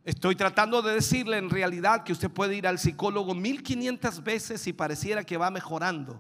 Estoy 0.08 0.36
tratando 0.36 0.80
de 0.80 0.94
decirle 0.94 1.36
en 1.36 1.50
realidad 1.50 2.02
que 2.02 2.12
usted 2.12 2.30
puede 2.30 2.56
ir 2.56 2.66
al 2.66 2.78
psicólogo 2.78 3.34
1500 3.34 4.24
veces 4.24 4.66
y 4.66 4.72
pareciera 4.72 5.22
que 5.22 5.36
va 5.36 5.50
mejorando. 5.50 6.18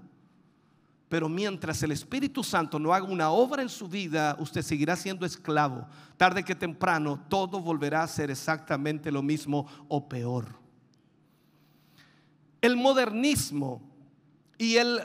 Pero 1.08 1.26
mientras 1.30 1.82
el 1.82 1.92
Espíritu 1.92 2.44
Santo 2.44 2.78
no 2.78 2.92
haga 2.92 3.06
una 3.06 3.30
obra 3.30 3.62
en 3.62 3.70
su 3.70 3.88
vida, 3.88 4.36
usted 4.40 4.60
seguirá 4.60 4.94
siendo 4.94 5.24
esclavo. 5.24 5.88
Tarde 6.18 6.44
que 6.44 6.54
temprano, 6.54 7.24
todo 7.30 7.62
volverá 7.62 8.02
a 8.02 8.08
ser 8.08 8.30
exactamente 8.30 9.10
lo 9.10 9.22
mismo 9.22 9.66
o 9.88 10.06
peor. 10.06 10.60
El 12.60 12.76
modernismo 12.76 13.80
y 14.58 14.76
el 14.76 15.00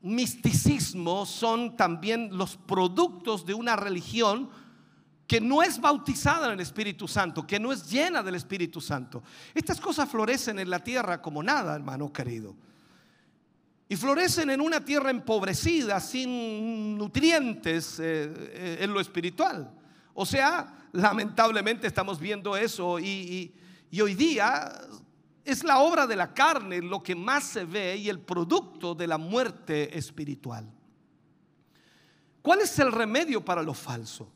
misticismo 0.00 1.26
son 1.26 1.76
también 1.76 2.38
los 2.38 2.56
productos 2.56 3.44
de 3.44 3.54
una 3.54 3.74
religión 3.74 4.48
que 5.28 5.42
no 5.42 5.62
es 5.62 5.78
bautizada 5.78 6.46
en 6.46 6.54
el 6.54 6.60
Espíritu 6.60 7.06
Santo, 7.06 7.46
que 7.46 7.60
no 7.60 7.70
es 7.70 7.88
llena 7.88 8.22
del 8.22 8.34
Espíritu 8.34 8.80
Santo. 8.80 9.22
Estas 9.54 9.78
cosas 9.78 10.08
florecen 10.08 10.58
en 10.58 10.70
la 10.70 10.82
tierra 10.82 11.20
como 11.20 11.42
nada, 11.42 11.76
hermano 11.76 12.10
querido. 12.10 12.56
Y 13.90 13.96
florecen 13.96 14.48
en 14.48 14.62
una 14.62 14.82
tierra 14.82 15.10
empobrecida, 15.10 16.00
sin 16.00 16.96
nutrientes 16.96 18.00
eh, 18.00 18.32
eh, 18.36 18.78
en 18.80 18.92
lo 18.94 19.00
espiritual. 19.00 19.70
O 20.14 20.24
sea, 20.24 20.88
lamentablemente 20.92 21.86
estamos 21.86 22.18
viendo 22.18 22.56
eso 22.56 22.98
y, 22.98 23.54
y 23.90 24.00
hoy 24.00 24.14
día 24.14 24.80
es 25.44 25.62
la 25.62 25.80
obra 25.80 26.06
de 26.06 26.16
la 26.16 26.32
carne 26.32 26.80
lo 26.80 27.02
que 27.02 27.14
más 27.14 27.44
se 27.44 27.66
ve 27.66 27.96
y 27.98 28.08
el 28.08 28.20
producto 28.20 28.94
de 28.94 29.06
la 29.06 29.18
muerte 29.18 29.96
espiritual. 29.96 30.72
¿Cuál 32.40 32.62
es 32.62 32.78
el 32.78 32.90
remedio 32.90 33.44
para 33.44 33.62
lo 33.62 33.74
falso? 33.74 34.32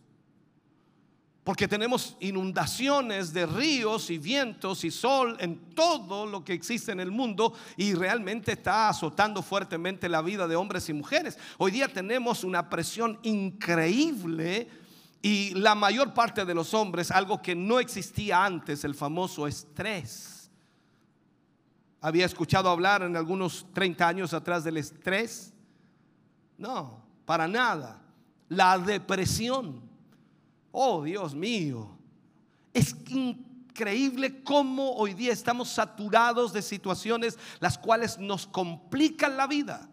Porque 1.45 1.67
tenemos 1.67 2.17
inundaciones 2.21 3.33
de 3.33 3.47
ríos 3.47 4.11
y 4.11 4.19
vientos 4.19 4.85
y 4.85 4.93
sol 4.93 5.37
en 5.41 5.75
todo 5.75 6.25
lo 6.25 6.45
que 6.45 6.53
existe 6.53 6.93
en 6.93 7.01
el 7.01 7.11
mundo 7.11 7.53
y 7.77 7.95
realmente 7.95 8.53
está 8.53 8.89
azotando 8.89 9.43
fuertemente 9.43 10.09
la 10.09 10.23
vida 10.23 10.47
de 10.47 10.55
hombres 10.55 10.89
y 10.89 10.93
mujeres. 10.93 11.37
Hoy 11.59 11.73
día 11.73 11.89
tenemos 11.89 12.45
una 12.45 12.71
presión 12.71 13.19
increíble 13.25 14.69
y 15.21 15.55
la 15.55 15.75
mayor 15.75 16.15
parte 16.15 16.45
de 16.45 16.55
los 16.55 16.75
hombres, 16.75 17.11
algo 17.11 17.43
que 17.43 17.57
no 17.57 17.81
existía 17.81 18.45
antes, 18.45 18.85
el 18.85 18.95
famoso 18.95 19.49
estrés. 19.49 20.49
Había 22.01 22.27
escuchado 22.27 22.69
hablar 22.71 23.03
en 23.03 23.17
algunos 23.17 23.67
30 23.73 24.07
años 24.07 24.33
atrás 24.33 24.63
del 24.63 24.77
estrés. 24.77 25.53
No, 26.57 27.05
para 27.25 27.49
nada. 27.49 28.01
La 28.49 28.79
depresión 28.79 29.92
Oh, 30.73 31.03
Dios 31.05 31.35
mío. 31.35 31.89
Es 32.73 32.97
increíble 33.11 34.43
cómo 34.43 34.95
hoy 34.95 35.13
día 35.13 35.33
estamos 35.33 35.69
saturados 35.69 36.53
de 36.53 36.63
situaciones 36.63 37.39
las 37.61 37.79
cuales 37.79 38.19
nos 38.19 38.47
complican 38.47 39.37
la 39.37 39.47
vida. 39.47 39.89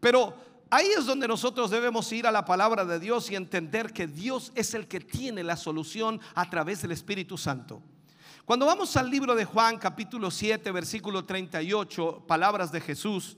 Pero 0.00 0.34
ahí 0.70 0.86
es 0.96 1.06
donde 1.06 1.26
nosotros 1.26 1.70
debemos 1.70 2.10
ir 2.12 2.26
a 2.26 2.32
la 2.32 2.44
palabra 2.44 2.84
de 2.84 3.00
Dios 3.00 3.30
y 3.30 3.34
entender 3.34 3.92
que 3.92 4.06
Dios 4.06 4.52
es 4.54 4.74
el 4.74 4.86
que 4.86 5.00
tiene 5.00 5.42
la 5.42 5.56
solución 5.56 6.20
a 6.34 6.48
través 6.48 6.82
del 6.82 6.92
Espíritu 6.92 7.36
Santo. 7.36 7.82
Cuando 8.44 8.64
vamos 8.64 8.96
al 8.96 9.10
libro 9.10 9.34
de 9.34 9.44
Juan 9.44 9.76
capítulo 9.76 10.30
7 10.30 10.70
versículo 10.70 11.24
38, 11.24 12.24
palabras 12.26 12.70
de 12.70 12.80
Jesús, 12.80 13.36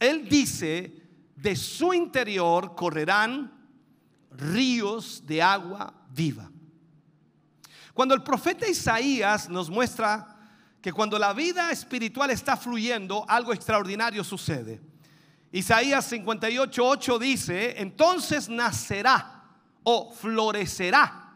Él 0.00 0.28
dice, 0.28 0.92
de 1.36 1.54
su 1.54 1.94
interior 1.94 2.74
correrán 2.74 3.57
ríos 4.30 5.24
de 5.26 5.42
agua 5.42 5.92
viva. 6.10 6.50
Cuando 7.94 8.14
el 8.14 8.22
profeta 8.22 8.68
Isaías 8.68 9.48
nos 9.48 9.70
muestra 9.70 10.36
que 10.80 10.92
cuando 10.92 11.18
la 11.18 11.32
vida 11.32 11.70
espiritual 11.70 12.30
está 12.30 12.56
fluyendo, 12.56 13.24
algo 13.28 13.52
extraordinario 13.52 14.22
sucede. 14.22 14.80
Isaías 15.50 16.04
58, 16.04 16.84
8 16.84 17.18
dice, 17.18 17.74
entonces 17.80 18.48
nacerá 18.48 19.44
o 19.82 20.12
florecerá 20.12 21.34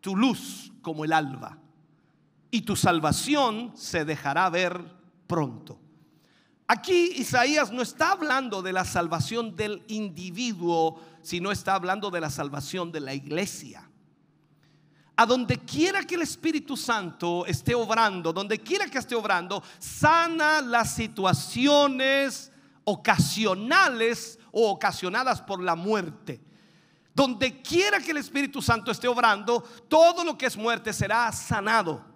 tu 0.00 0.16
luz 0.16 0.72
como 0.82 1.04
el 1.04 1.12
alba 1.12 1.58
y 2.54 2.62
tu 2.62 2.76
salvación 2.76 3.72
se 3.74 4.04
dejará 4.04 4.48
ver 4.48 4.80
pronto. 5.26 5.80
Aquí 6.66 7.12
Isaías 7.16 7.70
no 7.70 7.82
está 7.82 8.12
hablando 8.12 8.62
de 8.62 8.72
la 8.72 8.84
salvación 8.84 9.54
del 9.54 9.82
individuo, 9.88 10.98
sino 11.22 11.52
está 11.52 11.74
hablando 11.74 12.10
de 12.10 12.20
la 12.20 12.30
salvación 12.30 12.90
de 12.90 13.00
la 13.00 13.12
iglesia. 13.12 13.88
A 15.16 15.26
donde 15.26 15.58
quiera 15.58 16.02
que 16.02 16.14
el 16.14 16.22
Espíritu 16.22 16.76
Santo 16.76 17.44
esté 17.46 17.74
obrando, 17.74 18.32
donde 18.32 18.58
quiera 18.58 18.86
que 18.86 18.98
esté 18.98 19.14
obrando, 19.14 19.62
sana 19.78 20.60
las 20.62 20.94
situaciones 20.94 22.50
ocasionales 22.84 24.38
o 24.50 24.70
ocasionadas 24.70 25.42
por 25.42 25.62
la 25.62 25.74
muerte. 25.74 26.40
Donde 27.14 27.60
quiera 27.60 28.00
que 28.00 28.10
el 28.10 28.16
Espíritu 28.16 28.60
Santo 28.62 28.90
esté 28.90 29.06
obrando, 29.06 29.60
todo 29.88 30.24
lo 30.24 30.36
que 30.36 30.46
es 30.46 30.56
muerte 30.56 30.92
será 30.92 31.30
sanado. 31.30 32.13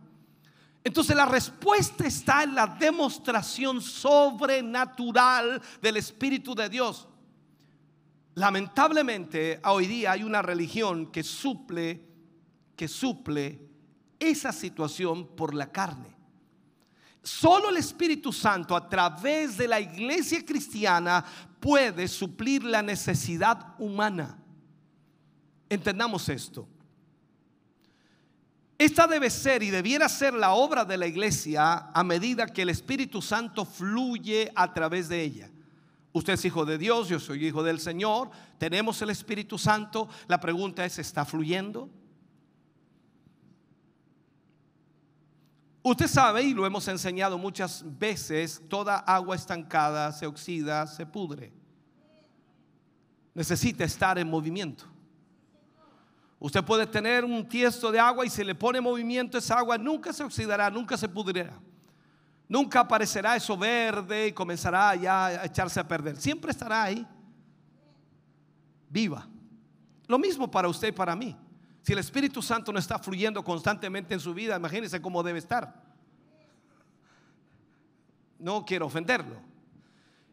Entonces 0.85 1.15
la 1.17 1.27
respuesta 1.27 2.07
está 2.07 2.45
en 2.45 2.55
la 2.55 2.67
demostración 2.67 3.81
sobrenatural 3.81 5.61
del 5.83 5.97
Espíritu 5.97 6.55
de 6.55 6.69
Dios. 6.69 7.09
Lamentablemente, 8.35 9.61
hoy 9.65 9.87
día 9.87 10.13
hay 10.13 10.23
una 10.23 10.43
religión 10.43 11.11
que 11.11 11.23
suple 11.23 12.09
que 12.79 12.87
suple 12.87 13.61
esa 14.21 14.53
situación 14.53 15.27
por 15.37 15.53
la 15.53 15.71
carne. 15.71 16.17
Solo 17.21 17.71
el 17.71 17.77
Espíritu 17.77 18.33
Santo 18.33 18.77
a 18.77 18.89
través 18.89 19.59
de 19.59 19.67
la 19.67 19.81
iglesia 19.81 20.47
cristiana 20.47 21.25
puede 21.59 22.07
suplir 22.07 22.63
la 22.63 22.81
necesidad 22.81 23.75
humana. 23.79 24.39
Entendamos 25.69 26.29
esto. 26.29 26.69
Esta 28.79 29.09
debe 29.09 29.29
ser 29.29 29.65
y 29.65 29.71
debiera 29.71 30.09
ser 30.09 30.35
la 30.35 30.53
obra 30.53 30.85
de 30.85 30.97
la 30.97 31.09
iglesia 31.09 31.91
a 31.93 32.05
medida 32.05 32.47
que 32.47 32.63
el 32.63 32.69
Espíritu 32.69 33.21
Santo 33.21 33.65
fluye 33.65 34.53
a 34.55 34.73
través 34.73 35.09
de 35.09 35.21
ella. 35.21 35.51
Usted 36.13 36.35
es 36.35 36.45
hijo 36.45 36.65
de 36.65 36.79
Dios, 36.79 37.09
yo 37.09 37.19
soy 37.19 37.45
hijo 37.45 37.65
del 37.65 37.81
Señor, 37.81 38.31
tenemos 38.57 39.03
el 39.03 39.11
Espíritu 39.11 39.59
Santo. 39.59 40.09
La 40.29 40.39
pregunta 40.39 40.85
es, 40.85 40.99
¿está 41.01 41.25
fluyendo? 41.25 41.91
Usted 45.83 46.07
sabe, 46.07 46.43
y 46.43 46.55
lo 46.55 46.65
hemos 46.65 46.87
enseñado 46.87 47.37
muchas 47.37 47.83
veces, 47.99 48.63
toda 48.69 48.99
agua 48.99 49.35
estancada 49.35 50.13
se 50.13 50.27
oxida, 50.27 50.87
se 50.87 51.05
pudre. 51.05 51.53
Necesita 53.35 53.85
estar 53.85 54.19
en 54.19 54.29
movimiento. 54.29 54.85
Usted 56.41 56.63
puede 56.65 56.87
tener 56.87 57.25
un 57.25 57.49
tiesto 57.49 57.91
de 57.91 57.99
agua 57.99 58.25
y 58.25 58.31
si 58.31 58.45
le 58.45 58.55
pone 58.55 58.81
movimiento 58.81 59.39
esa 59.39 59.59
agua 59.59 59.77
nunca 59.77 60.13
se 60.13 60.23
oxidará, 60.23 60.71
nunca 60.71 60.97
se 60.97 61.09
pudrirá. 61.09 61.59
Nunca 62.49 62.81
aparecerá 62.81 63.37
eso 63.37 63.57
verde 63.57 64.29
y 64.29 64.33
comenzará 64.33 64.95
ya 64.95 65.27
a 65.27 65.45
echarse 65.45 65.81
a 65.81 65.87
perder. 65.87 66.17
Siempre 66.17 66.53
estará 66.53 66.85
ahí, 66.85 67.07
viva. 68.89 69.29
Lo 70.07 70.19
mismo 70.19 70.51
para 70.51 70.69
usted 70.69 70.89
y 70.89 70.93
para 70.93 71.15
mí. 71.15 71.37
Si 71.83 71.93
el 71.93 71.99
Espíritu 71.99 72.41
Santo 72.41 72.73
no 72.73 72.79
está 72.79 72.99
fluyendo 72.99 73.43
constantemente 73.45 74.15
en 74.15 74.21
su 74.21 74.33
vida, 74.33 74.57
imagínese 74.57 75.03
cómo 75.03 75.23
debe 75.23 75.41
estar. 75.41 75.83
No 78.39 78.65
quiero 78.65 78.87
ofenderlo. 78.87 79.37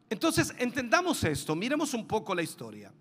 Entonces, 0.10 0.54
entendamos 0.58 1.24
esto, 1.24 1.56
miremos 1.56 1.94
un 1.94 2.08
poco 2.08 2.36
la 2.36 2.44
historia. 2.44 2.94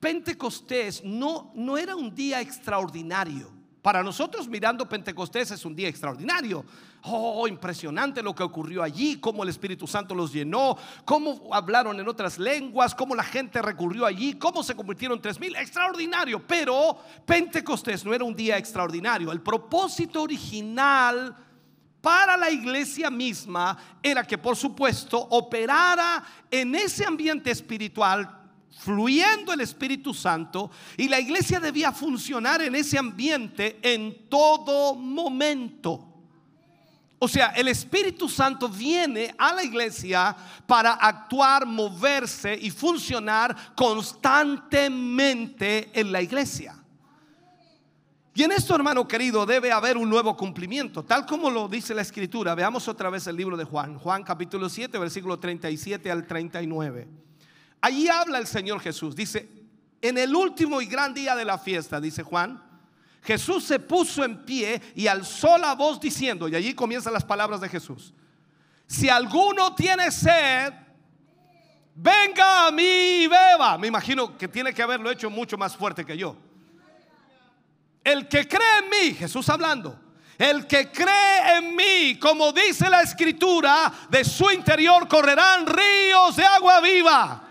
Pentecostés 0.00 1.02
no, 1.04 1.52
no 1.54 1.78
era 1.78 1.96
un 1.96 2.14
día 2.14 2.40
extraordinario. 2.40 3.54
Para 3.84 4.02
nosotros 4.02 4.48
mirando 4.48 4.88
Pentecostés 4.88 5.50
es 5.50 5.62
un 5.66 5.76
día 5.76 5.88
extraordinario. 5.88 6.64
Oh, 7.02 7.46
impresionante 7.46 8.22
lo 8.22 8.34
que 8.34 8.42
ocurrió 8.42 8.82
allí, 8.82 9.20
cómo 9.20 9.42
el 9.42 9.50
Espíritu 9.50 9.86
Santo 9.86 10.14
los 10.14 10.32
llenó, 10.32 10.78
cómo 11.04 11.50
hablaron 11.52 12.00
en 12.00 12.08
otras 12.08 12.38
lenguas, 12.38 12.94
cómo 12.94 13.14
la 13.14 13.22
gente 13.22 13.60
recurrió 13.60 14.06
allí, 14.06 14.38
cómo 14.38 14.62
se 14.62 14.74
convirtieron 14.74 15.20
tres 15.20 15.38
mil. 15.38 15.54
Extraordinario, 15.54 16.42
pero 16.46 16.96
Pentecostés 17.26 18.06
no 18.06 18.14
era 18.14 18.24
un 18.24 18.34
día 18.34 18.56
extraordinario. 18.56 19.30
El 19.30 19.42
propósito 19.42 20.22
original 20.22 21.36
para 22.00 22.38
la 22.38 22.50
iglesia 22.50 23.10
misma 23.10 23.76
era 24.02 24.26
que 24.26 24.38
por 24.38 24.56
supuesto 24.56 25.18
operara 25.18 26.24
en 26.50 26.74
ese 26.74 27.04
ambiente 27.04 27.50
espiritual 27.50 28.43
fluyendo 28.78 29.52
el 29.52 29.60
Espíritu 29.60 30.12
Santo 30.12 30.70
y 30.96 31.06
la 31.08 31.20
iglesia 31.20 31.60
debía 31.60 31.92
funcionar 31.92 32.62
en 32.62 32.74
ese 32.74 32.98
ambiente 32.98 33.78
en 33.82 34.28
todo 34.28 34.94
momento. 34.94 36.10
O 37.18 37.28
sea, 37.28 37.48
el 37.56 37.68
Espíritu 37.68 38.28
Santo 38.28 38.68
viene 38.68 39.34
a 39.38 39.54
la 39.54 39.64
iglesia 39.64 40.36
para 40.66 40.92
actuar, 40.92 41.64
moverse 41.64 42.54
y 42.60 42.70
funcionar 42.70 43.74
constantemente 43.74 45.88
en 45.98 46.12
la 46.12 46.20
iglesia. 46.20 46.76
Y 48.34 48.42
en 48.42 48.52
esto, 48.52 48.74
hermano 48.74 49.08
querido, 49.08 49.46
debe 49.46 49.72
haber 49.72 49.96
un 49.96 50.10
nuevo 50.10 50.36
cumplimiento, 50.36 51.02
tal 51.02 51.24
como 51.24 51.48
lo 51.48 51.68
dice 51.68 51.94
la 51.94 52.02
escritura. 52.02 52.54
Veamos 52.54 52.86
otra 52.88 53.08
vez 53.08 53.26
el 53.28 53.36
libro 53.36 53.56
de 53.56 53.64
Juan, 53.64 53.98
Juan 53.98 54.24
capítulo 54.24 54.68
7, 54.68 54.98
versículo 54.98 55.38
37 55.38 56.10
al 56.10 56.26
39. 56.26 57.23
Allí 57.84 58.08
habla 58.08 58.38
el 58.38 58.46
Señor 58.46 58.80
Jesús. 58.80 59.14
Dice, 59.14 59.46
en 60.00 60.16
el 60.16 60.34
último 60.34 60.80
y 60.80 60.86
gran 60.86 61.12
día 61.12 61.36
de 61.36 61.44
la 61.44 61.58
fiesta, 61.58 62.00
dice 62.00 62.22
Juan, 62.22 62.62
Jesús 63.22 63.62
se 63.62 63.78
puso 63.78 64.24
en 64.24 64.42
pie 64.46 64.80
y 64.94 65.06
alzó 65.06 65.58
la 65.58 65.74
voz 65.74 66.00
diciendo, 66.00 66.48
y 66.48 66.56
allí 66.56 66.72
comienzan 66.72 67.12
las 67.12 67.26
palabras 67.26 67.60
de 67.60 67.68
Jesús, 67.68 68.14
si 68.86 69.10
alguno 69.10 69.74
tiene 69.74 70.10
sed, 70.10 70.72
venga 71.94 72.68
a 72.68 72.70
mí 72.70 73.24
y 73.24 73.26
beba. 73.26 73.76
Me 73.76 73.88
imagino 73.88 74.34
que 74.38 74.48
tiene 74.48 74.72
que 74.72 74.82
haberlo 74.82 75.10
hecho 75.10 75.28
mucho 75.28 75.58
más 75.58 75.76
fuerte 75.76 76.06
que 76.06 76.16
yo. 76.16 76.38
El 78.02 78.26
que 78.28 78.48
cree 78.48 78.78
en 78.78 78.88
mí, 78.88 79.14
Jesús 79.14 79.46
hablando, 79.50 80.00
el 80.38 80.66
que 80.66 80.90
cree 80.90 81.58
en 81.58 81.76
mí, 81.76 82.18
como 82.18 82.50
dice 82.50 82.88
la 82.88 83.02
escritura, 83.02 83.92
de 84.08 84.24
su 84.24 84.50
interior 84.50 85.06
correrán 85.06 85.66
ríos 85.66 86.34
de 86.34 86.46
agua 86.46 86.80
viva. 86.80 87.43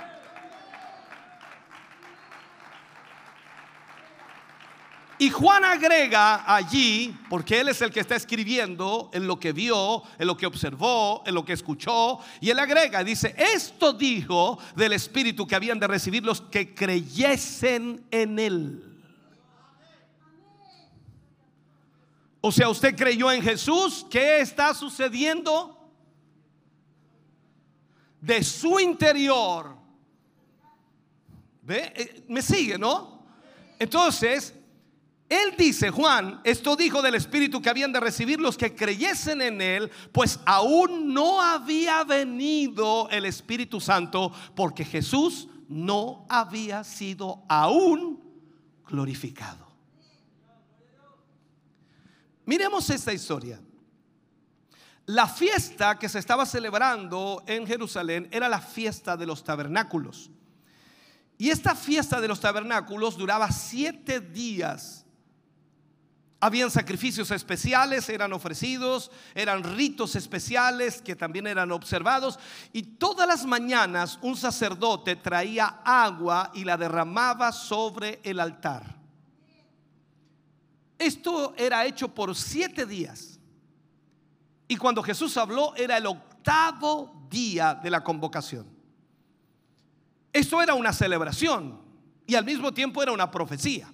Y 5.24 5.30
Juan 5.30 5.64
agrega 5.64 6.54
allí, 6.54 7.18
porque 7.30 7.62
él 7.62 7.70
es 7.70 7.82
el 7.82 7.92
que 7.92 8.02
está 8.02 8.18
escribiendo 8.18 9.10
en 9.14 9.26
lo 9.26 9.40
que 9.40 9.54
vio, 9.54 10.04
en 10.20 10.28
lo 10.28 10.36
que 10.36 10.46
observó, 10.46 11.24
en 11.26 11.34
lo 11.34 11.46
que 11.46 11.54
escuchó, 11.54 12.20
y 12.42 12.50
él 12.50 12.60
agrega, 12.60 13.06
dice, 13.06 13.34
esto 13.38 13.94
dijo 13.94 14.60
del 14.76 14.92
Espíritu 14.92 15.48
que 15.48 15.56
habían 15.56 15.80
de 15.80 15.88
recibir 15.88 16.26
los 16.26 16.42
que 16.42 16.76
creyesen 16.76 18.06
en 18.12 18.38
él. 18.38 19.02
O 22.42 22.52
sea, 22.52 22.68
usted 22.68 22.94
creyó 22.94 23.32
en 23.32 23.42
Jesús, 23.42 24.06
¿qué 24.10 24.42
está 24.42 24.74
sucediendo? 24.74 25.90
De 28.20 28.44
su 28.44 28.78
interior. 28.78 29.74
¿Ve? 31.62 31.94
Eh, 31.96 32.26
¿Me 32.28 32.42
sigue, 32.42 32.78
no? 32.78 33.24
Entonces, 33.80 34.54
él 35.34 35.56
dice, 35.58 35.90
Juan, 35.90 36.42
esto 36.44 36.76
dijo 36.76 37.02
del 37.02 37.16
Espíritu 37.16 37.62
que 37.62 37.70
habían 37.70 37.92
de 37.92 38.00
recibir 38.00 38.40
los 38.40 38.56
que 38.56 38.76
creyesen 38.76 39.42
en 39.42 39.62
Él, 39.62 39.92
pues 40.12 40.40
aún 40.46 41.12
no 41.14 41.42
había 41.42 42.04
venido 42.04 43.10
el 43.10 43.26
Espíritu 43.26 43.82
Santo 43.82 44.32
porque 44.56 44.86
Jesús 44.86 45.48
no 45.68 46.26
había 46.30 46.84
sido 46.84 47.44
aún 47.48 48.22
glorificado. 48.88 49.68
Miremos 52.46 52.90
esta 52.90 53.12
historia. 53.12 53.60
La 55.06 55.28
fiesta 55.28 55.98
que 55.98 56.10
se 56.10 56.20
estaba 56.20 56.46
celebrando 56.46 57.44
en 57.48 57.66
Jerusalén 57.66 58.28
era 58.32 58.48
la 58.48 58.60
fiesta 58.60 59.18
de 59.18 59.26
los 59.26 59.44
tabernáculos. 59.44 60.30
Y 61.38 61.50
esta 61.50 61.76
fiesta 61.76 62.22
de 62.22 62.28
los 62.28 62.40
tabernáculos 62.40 63.18
duraba 63.18 63.52
siete 63.52 64.20
días 64.20 65.03
habían 66.44 66.70
sacrificios 66.70 67.32
especiales, 67.32 68.10
eran 68.10 68.34
ofrecidos, 68.34 69.12
eran 69.34 69.64
ritos 69.64 70.18
especiales 70.18 71.02
que 71.02 71.16
también 71.16 71.48
eran 71.48 71.72
observados. 71.72 72.38
Y 72.74 72.84
todas 72.84 73.26
las 73.26 73.46
mañanas 73.46 74.20
un 74.22 74.36
sacerdote 74.36 75.16
traía 75.16 75.80
agua 75.86 76.52
y 76.54 76.66
la 76.66 76.76
derramaba 76.76 77.54
sobre 77.54 78.20
el 78.26 78.42
altar. 78.42 78.94
Esto 81.00 81.54
era 81.58 81.86
hecho 81.86 82.10
por 82.10 82.36
siete 82.36 82.86
días. 82.86 83.40
Y 84.68 84.76
cuando 84.76 85.02
Jesús 85.02 85.38
habló 85.38 85.74
era 85.78 85.96
el 85.96 86.08
octavo 86.08 87.26
día 87.30 87.74
de 87.74 87.90
la 87.90 88.04
convocación. 88.04 88.68
Esto 90.34 90.62
era 90.62 90.74
una 90.74 90.92
celebración 90.92 91.80
y 92.28 92.36
al 92.36 92.44
mismo 92.44 92.74
tiempo 92.74 93.02
era 93.02 93.14
una 93.14 93.32
profecía. 93.32 93.90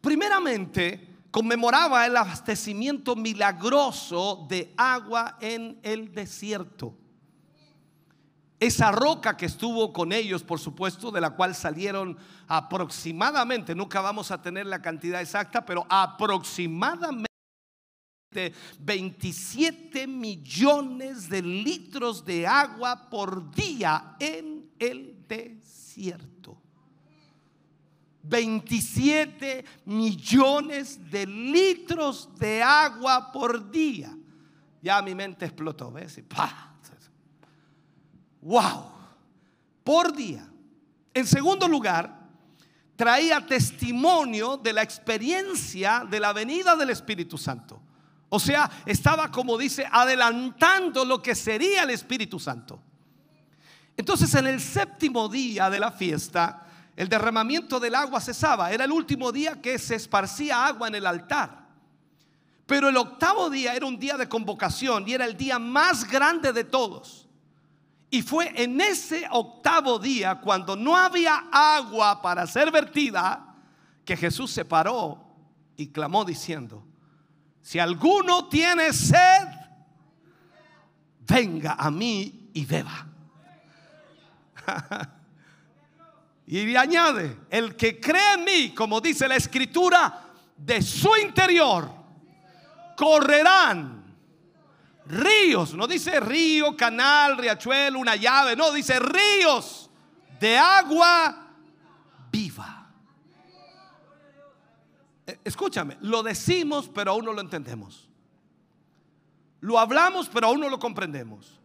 Primeramente, 0.00 1.09
conmemoraba 1.30 2.06
el 2.06 2.16
abastecimiento 2.16 3.16
milagroso 3.16 4.46
de 4.48 4.72
agua 4.76 5.36
en 5.40 5.78
el 5.82 6.12
desierto. 6.12 6.96
Esa 8.58 8.92
roca 8.92 9.36
que 9.38 9.46
estuvo 9.46 9.90
con 9.92 10.12
ellos, 10.12 10.42
por 10.42 10.60
supuesto, 10.60 11.10
de 11.10 11.22
la 11.22 11.30
cual 11.30 11.54
salieron 11.54 12.18
aproximadamente, 12.46 13.74
nunca 13.74 14.02
vamos 14.02 14.30
a 14.30 14.42
tener 14.42 14.66
la 14.66 14.82
cantidad 14.82 15.22
exacta, 15.22 15.64
pero 15.64 15.86
aproximadamente 15.88 17.30
27 18.78 20.06
millones 20.06 21.28
de 21.28 21.42
litros 21.42 22.24
de 22.24 22.46
agua 22.46 23.08
por 23.08 23.50
día 23.50 24.16
en 24.20 24.70
el 24.78 25.26
desierto. 25.26 26.59
27 28.22 29.64
millones 29.86 31.10
de 31.10 31.26
litros 31.26 32.28
de 32.38 32.62
agua 32.62 33.32
por 33.32 33.70
día. 33.70 34.16
Ya 34.82 35.02
mi 35.02 35.14
mente 35.14 35.46
explotó, 35.46 35.90
¿ves? 35.90 36.20
¡Wow! 38.42 38.92
Por 39.84 40.14
día. 40.14 40.46
En 41.12 41.26
segundo 41.26 41.66
lugar, 41.66 42.20
traía 42.96 43.44
testimonio 43.44 44.56
de 44.56 44.72
la 44.72 44.82
experiencia 44.82 46.06
de 46.08 46.20
la 46.20 46.32
venida 46.32 46.76
del 46.76 46.90
Espíritu 46.90 47.36
Santo. 47.36 47.80
O 48.28 48.38
sea, 48.38 48.70
estaba, 48.86 49.30
como 49.30 49.58
dice, 49.58 49.86
adelantando 49.90 51.04
lo 51.04 51.20
que 51.20 51.34
sería 51.34 51.82
el 51.82 51.90
Espíritu 51.90 52.38
Santo. 52.38 52.80
Entonces, 53.96 54.32
en 54.34 54.46
el 54.46 54.60
séptimo 54.60 55.28
día 55.28 55.68
de 55.68 55.80
la 55.80 55.90
fiesta, 55.90 56.66
el 56.96 57.08
derramamiento 57.08 57.80
del 57.80 57.94
agua 57.94 58.20
cesaba. 58.20 58.70
Era 58.70 58.84
el 58.84 58.92
último 58.92 59.32
día 59.32 59.60
que 59.60 59.78
se 59.78 59.94
esparcía 59.94 60.66
agua 60.66 60.88
en 60.88 60.96
el 60.96 61.06
altar. 61.06 61.68
Pero 62.66 62.88
el 62.88 62.96
octavo 62.96 63.50
día 63.50 63.74
era 63.74 63.86
un 63.86 63.98
día 63.98 64.16
de 64.16 64.28
convocación 64.28 65.08
y 65.08 65.14
era 65.14 65.24
el 65.24 65.36
día 65.36 65.58
más 65.58 66.04
grande 66.08 66.52
de 66.52 66.64
todos. 66.64 67.28
Y 68.10 68.22
fue 68.22 68.52
en 68.60 68.80
ese 68.80 69.26
octavo 69.30 69.98
día, 69.98 70.40
cuando 70.40 70.74
no 70.76 70.96
había 70.96 71.48
agua 71.52 72.20
para 72.20 72.46
ser 72.46 72.70
vertida, 72.70 73.54
que 74.04 74.16
Jesús 74.16 74.50
se 74.50 74.64
paró 74.64 75.24
y 75.76 75.88
clamó 75.88 76.24
diciendo, 76.24 76.84
si 77.62 77.78
alguno 77.78 78.48
tiene 78.48 78.92
sed, 78.92 79.48
venga 81.20 81.74
a 81.74 81.90
mí 81.90 82.50
y 82.52 82.64
beba. 82.64 83.06
y 86.50 86.74
añade, 86.74 87.36
el 87.48 87.76
que 87.76 88.00
cree 88.00 88.34
en 88.34 88.44
mí, 88.44 88.74
como 88.74 89.00
dice 89.00 89.28
la 89.28 89.36
escritura, 89.36 90.26
de 90.56 90.82
su 90.82 91.16
interior 91.16 91.88
correrán 92.96 94.04
ríos, 95.06 95.74
no 95.74 95.86
dice 95.86 96.18
río, 96.18 96.76
canal, 96.76 97.38
riachuelo, 97.38 98.00
una 98.00 98.16
llave, 98.16 98.56
no, 98.56 98.72
dice 98.72 98.98
ríos 98.98 99.90
de 100.40 100.58
agua 100.58 101.52
viva. 102.32 102.90
Eh, 105.24 105.38
escúchame, 105.44 105.98
lo 106.00 106.24
decimos 106.24 106.90
pero 106.92 107.12
aún 107.12 107.26
no 107.26 107.32
lo 107.32 107.42
entendemos. 107.42 108.08
Lo 109.60 109.78
hablamos 109.78 110.28
pero 110.28 110.48
aún 110.48 110.58
no 110.58 110.68
lo 110.68 110.80
comprendemos. 110.80 111.59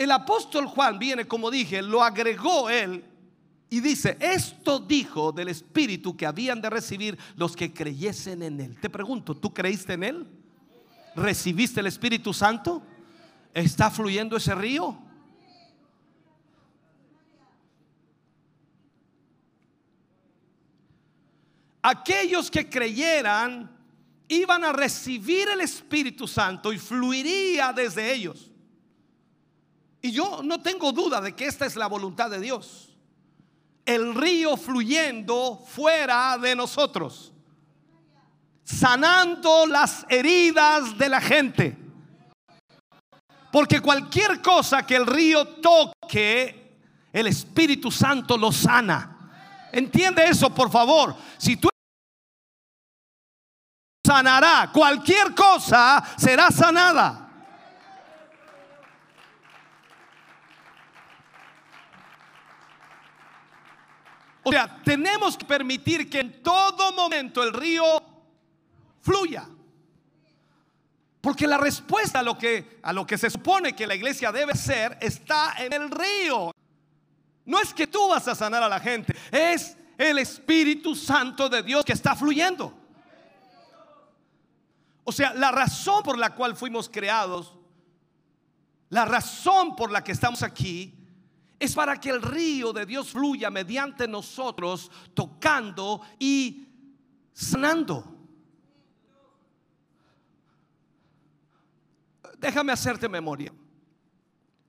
El 0.00 0.12
apóstol 0.12 0.66
Juan 0.66 0.98
viene, 0.98 1.28
como 1.28 1.50
dije, 1.50 1.82
lo 1.82 2.02
agregó 2.02 2.70
él 2.70 3.04
y 3.68 3.80
dice, 3.80 4.16
esto 4.18 4.78
dijo 4.78 5.30
del 5.30 5.48
Espíritu 5.48 6.16
que 6.16 6.24
habían 6.24 6.62
de 6.62 6.70
recibir 6.70 7.18
los 7.36 7.54
que 7.54 7.70
creyesen 7.70 8.42
en 8.42 8.60
él. 8.60 8.80
Te 8.80 8.88
pregunto, 8.88 9.36
¿tú 9.36 9.52
creíste 9.52 9.92
en 9.92 10.04
él? 10.04 10.26
¿Recibiste 11.14 11.80
el 11.80 11.86
Espíritu 11.86 12.32
Santo? 12.32 12.82
¿Está 13.52 13.90
fluyendo 13.90 14.38
ese 14.38 14.54
río? 14.54 14.98
aquellos 21.82 22.50
que 22.50 22.70
creyeran 22.70 23.70
iban 24.28 24.64
a 24.64 24.72
recibir 24.72 25.46
el 25.50 25.60
Espíritu 25.60 26.26
Santo 26.26 26.72
y 26.72 26.78
fluiría 26.78 27.74
desde 27.74 28.14
ellos. 28.14 28.49
Y 30.02 30.12
yo 30.12 30.40
no 30.42 30.60
tengo 30.60 30.92
duda 30.92 31.20
de 31.20 31.34
que 31.34 31.46
esta 31.46 31.66
es 31.66 31.76
la 31.76 31.86
voluntad 31.86 32.30
de 32.30 32.40
Dios. 32.40 32.88
El 33.84 34.14
río 34.14 34.56
fluyendo 34.56 35.62
fuera 35.66 36.38
de 36.38 36.54
nosotros, 36.54 37.32
sanando 38.64 39.66
las 39.66 40.06
heridas 40.08 40.96
de 40.96 41.08
la 41.08 41.20
gente. 41.20 41.76
Porque 43.50 43.80
cualquier 43.80 44.40
cosa 44.40 44.86
que 44.86 44.96
el 44.96 45.06
río 45.06 45.46
toque, 45.60 46.78
el 47.12 47.26
Espíritu 47.26 47.90
Santo 47.90 48.38
lo 48.38 48.52
sana. 48.52 49.32
Entiende 49.72 50.24
eso, 50.24 50.54
por 50.54 50.70
favor. 50.70 51.16
Si 51.36 51.56
tú 51.56 51.68
sanará, 54.06 54.70
cualquier 54.72 55.34
cosa 55.34 56.02
será 56.16 56.50
sanada. 56.50 57.29
O 64.42 64.50
sea, 64.50 64.80
tenemos 64.84 65.36
que 65.36 65.44
permitir 65.44 66.08
que 66.08 66.20
en 66.20 66.42
todo 66.42 66.92
momento 66.92 67.42
el 67.42 67.52
río 67.52 67.84
fluya. 69.00 69.46
Porque 71.20 71.46
la 71.46 71.58
respuesta 71.58 72.20
a 72.20 72.22
lo 72.22 72.38
que 72.38 72.80
a 72.82 72.92
lo 72.92 73.06
que 73.06 73.18
se 73.18 73.28
supone 73.28 73.74
que 73.74 73.86
la 73.86 73.94
iglesia 73.94 74.32
debe 74.32 74.54
ser 74.54 74.96
está 75.00 75.54
en 75.58 75.72
el 75.72 75.90
río. 75.90 76.52
No 77.44 77.60
es 77.60 77.74
que 77.74 77.86
tú 77.86 78.08
vas 78.08 78.26
a 78.28 78.34
sanar 78.34 78.62
a 78.62 78.68
la 78.68 78.80
gente, 78.80 79.14
es 79.30 79.76
el 79.98 80.18
Espíritu 80.18 80.94
Santo 80.94 81.48
de 81.48 81.62
Dios 81.62 81.84
que 81.84 81.92
está 81.92 82.16
fluyendo. 82.16 82.72
O 85.04 85.12
sea, 85.12 85.34
la 85.34 85.50
razón 85.50 86.02
por 86.02 86.16
la 86.16 86.34
cual 86.34 86.56
fuimos 86.56 86.88
creados, 86.88 87.52
la 88.88 89.04
razón 89.04 89.76
por 89.76 89.90
la 89.90 90.04
que 90.04 90.12
estamos 90.12 90.42
aquí, 90.42 90.94
es 91.60 91.74
para 91.74 92.00
que 92.00 92.08
el 92.08 92.22
río 92.22 92.72
de 92.72 92.86
Dios 92.86 93.10
fluya 93.10 93.50
mediante 93.50 94.08
nosotros, 94.08 94.90
tocando 95.12 96.00
y 96.18 96.66
sanando. 97.34 98.16
Déjame 102.38 102.72
hacerte 102.72 103.10
memoria. 103.10 103.52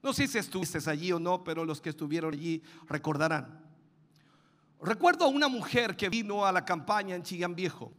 No 0.03 0.11
sé 0.11 0.27
si 0.27 0.37
estuviste 0.37 0.77
allí 0.89 1.13
o 1.13 1.19
no, 1.19 1.45
pero 1.45 1.63
los 1.63 1.79
que 1.79 1.91
estuvieron 1.91 2.33
allí 2.33 2.61
recordarán. 2.89 3.63
Recuerdo 4.81 5.23
a 5.23 5.29
una 5.29 5.47
mujer 5.47 5.95
que 5.95 6.09
vino 6.09 6.45
a 6.45 6.51
la 6.51 6.65
campaña 6.65 7.15
en 7.15 7.23
Chillán 7.23 7.55
Viejo. 7.55 7.93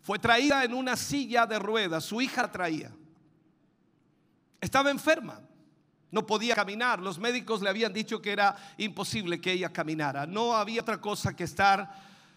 Fue 0.00 0.18
traída 0.18 0.64
en 0.64 0.74
una 0.74 0.96
silla 0.96 1.46
de 1.46 1.60
ruedas, 1.60 2.04
su 2.04 2.20
hija 2.20 2.50
traía. 2.50 2.92
Estaba 4.60 4.90
enferma, 4.90 5.40
no 6.12 6.24
podía 6.26 6.54
caminar. 6.54 7.00
Los 7.00 7.18
médicos 7.18 7.62
le 7.62 7.70
habían 7.70 7.92
dicho 7.92 8.22
que 8.22 8.30
era 8.30 8.54
imposible 8.76 9.40
que 9.40 9.50
ella 9.50 9.72
caminara. 9.72 10.26
No 10.26 10.54
había 10.54 10.82
otra 10.82 11.00
cosa 11.00 11.34
que 11.34 11.44
estar 11.44 11.90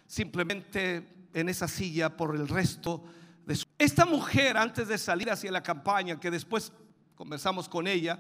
simplemente 0.08 1.28
en 1.34 1.50
esa 1.50 1.68
silla 1.68 2.16
por 2.16 2.36
el 2.36 2.48
resto 2.48 3.04
de 3.46 3.56
su... 3.56 3.66
Esta 3.78 4.06
mujer, 4.06 4.58
antes 4.58 4.88
de 4.88 4.98
salir 4.98 5.30
hacia 5.30 5.52
la 5.52 5.62
campaña, 5.62 6.20
que 6.20 6.32
después 6.32 6.72
conversamos 7.16 7.68
con 7.68 7.86
ella, 7.86 8.18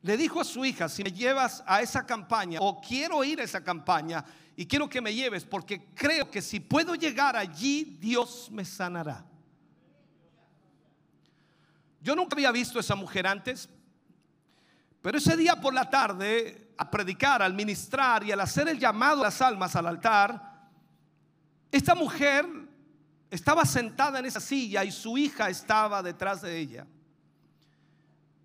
le 0.00 0.16
dijo 0.16 0.40
a 0.40 0.44
su 0.44 0.64
hija, 0.64 0.88
si 0.88 1.04
me 1.04 1.12
llevas 1.12 1.62
a 1.66 1.82
esa 1.82 2.06
campaña 2.06 2.58
o 2.60 2.80
quiero 2.80 3.22
ir 3.22 3.40
a 3.40 3.44
esa 3.44 3.62
campaña 3.62 4.24
y 4.56 4.64
quiero 4.64 4.88
que 4.88 5.02
me 5.02 5.14
lleves 5.14 5.44
porque 5.44 5.88
creo 5.94 6.30
que 6.30 6.40
si 6.40 6.60
puedo 6.60 6.94
llegar 6.94 7.36
allí, 7.36 7.98
Dios 8.00 8.48
me 8.50 8.64
sanará. 8.64 9.26
Yo 12.00 12.14
nunca 12.14 12.34
había 12.34 12.52
visto 12.52 12.78
a 12.78 12.80
esa 12.80 12.94
mujer 12.94 13.26
antes, 13.26 13.68
pero 15.04 15.18
ese 15.18 15.36
día 15.36 15.60
por 15.60 15.74
la 15.74 15.90
tarde, 15.90 16.72
a 16.78 16.90
predicar, 16.90 17.42
al 17.42 17.52
ministrar 17.52 18.24
y 18.24 18.32
al 18.32 18.40
hacer 18.40 18.68
el 18.68 18.78
llamado 18.78 19.20
a 19.20 19.24
las 19.24 19.42
almas 19.42 19.76
al 19.76 19.86
altar, 19.86 20.70
esta 21.70 21.94
mujer 21.94 22.46
estaba 23.30 23.66
sentada 23.66 24.20
en 24.20 24.24
esa 24.24 24.40
silla 24.40 24.82
y 24.82 24.90
su 24.90 25.18
hija 25.18 25.50
estaba 25.50 26.02
detrás 26.02 26.40
de 26.40 26.56
ella. 26.56 26.86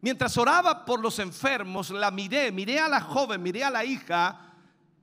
Mientras 0.02 0.38
oraba 0.38 0.84
por 0.84 1.00
los 1.00 1.20
enfermos, 1.20 1.92
la 1.92 2.12
miré, 2.12 2.52
miré 2.52 2.78
a 2.78 2.90
la 2.90 3.00
joven, 3.00 3.42
miré 3.42 3.64
a 3.64 3.70
la 3.70 3.86
hija 3.86 4.52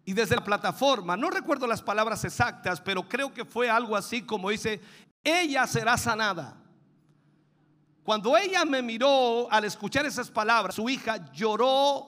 y 0.05 0.13
desde 0.13 0.37
la 0.37 0.45
plataforma, 0.45 1.17
no 1.17 1.31
recuerdo 1.31 1.67
las 1.67 1.81
palabras 1.81 2.23
exactas, 2.27 2.83
pero 2.83 3.09
creo 3.09 3.33
que 3.33 3.47
fue 3.47 3.71
algo 3.71 3.97
así 3.97 4.21
como 4.21 4.51
dice, 4.51 4.79
ella 5.25 5.67
será 5.67 5.97
sanada. 5.97 6.66
Cuando 8.07 8.37
ella 8.37 8.65
me 8.65 8.83
miró 8.83 9.49
al 9.51 9.65
escuchar 9.65 10.07
esas 10.07 10.31
palabras, 10.31 10.77
su 10.77 10.89
hija 10.89 11.33
lloró 11.33 12.07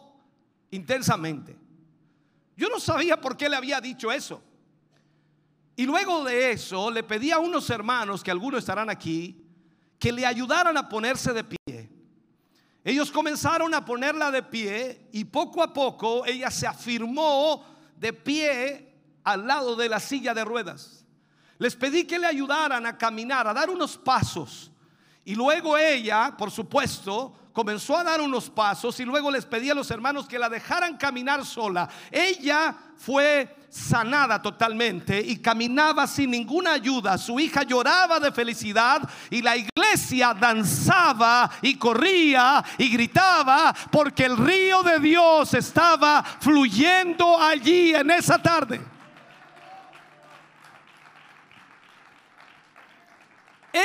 intensamente. 0.70 1.58
Yo 2.56 2.68
no 2.68 2.78
sabía 2.78 3.20
por 3.20 3.36
qué 3.36 3.48
le 3.48 3.56
había 3.56 3.80
dicho 3.80 4.12
eso. 4.12 4.40
Y 5.74 5.86
luego 5.86 6.22
de 6.22 6.52
eso 6.52 6.88
le 6.92 7.02
pedí 7.02 7.32
a 7.32 7.40
unos 7.40 7.68
hermanos, 7.70 8.22
que 8.22 8.30
algunos 8.30 8.60
estarán 8.60 8.88
aquí, 8.88 9.44
que 9.98 10.12
le 10.12 10.24
ayudaran 10.24 10.76
a 10.76 10.88
ponerse 10.88 11.32
de 11.32 11.42
pie. 11.42 11.90
Ellos 12.84 13.10
comenzaron 13.10 13.74
a 13.74 13.84
ponerla 13.84 14.30
de 14.30 14.44
pie 14.44 15.08
y 15.10 15.24
poco 15.24 15.64
a 15.64 15.72
poco 15.72 16.24
ella 16.24 16.48
se 16.52 16.68
afirmó 16.68 17.64
de 17.96 18.12
pie 18.12 18.94
al 19.24 19.48
lado 19.48 19.74
de 19.74 19.88
la 19.88 19.98
silla 19.98 20.32
de 20.32 20.44
ruedas. 20.44 21.04
Les 21.58 21.74
pedí 21.74 22.04
que 22.04 22.20
le 22.20 22.26
ayudaran 22.28 22.86
a 22.86 22.96
caminar, 22.96 23.48
a 23.48 23.52
dar 23.52 23.68
unos 23.68 23.98
pasos. 23.98 24.70
Y 25.28 25.34
luego 25.34 25.76
ella, 25.76 26.34
por 26.38 26.50
supuesto, 26.50 27.50
comenzó 27.52 27.98
a 27.98 28.02
dar 28.02 28.18
unos 28.18 28.48
pasos 28.48 28.98
y 28.98 29.04
luego 29.04 29.30
les 29.30 29.44
pedí 29.44 29.68
a 29.68 29.74
los 29.74 29.90
hermanos 29.90 30.26
que 30.26 30.38
la 30.38 30.48
dejaran 30.48 30.96
caminar 30.96 31.44
sola. 31.44 31.86
Ella 32.10 32.74
fue 32.96 33.54
sanada 33.68 34.40
totalmente 34.40 35.20
y 35.20 35.36
caminaba 35.36 36.06
sin 36.06 36.30
ninguna 36.30 36.72
ayuda. 36.72 37.18
Su 37.18 37.38
hija 37.38 37.62
lloraba 37.62 38.18
de 38.18 38.32
felicidad 38.32 39.02
y 39.28 39.42
la 39.42 39.54
iglesia 39.54 40.32
danzaba 40.32 41.50
y 41.60 41.74
corría 41.74 42.64
y 42.78 42.88
gritaba 42.88 43.74
porque 43.90 44.24
el 44.24 44.38
río 44.38 44.82
de 44.82 44.98
Dios 44.98 45.52
estaba 45.52 46.24
fluyendo 46.40 47.38
allí 47.38 47.94
en 47.94 48.12
esa 48.12 48.40
tarde. 48.40 48.97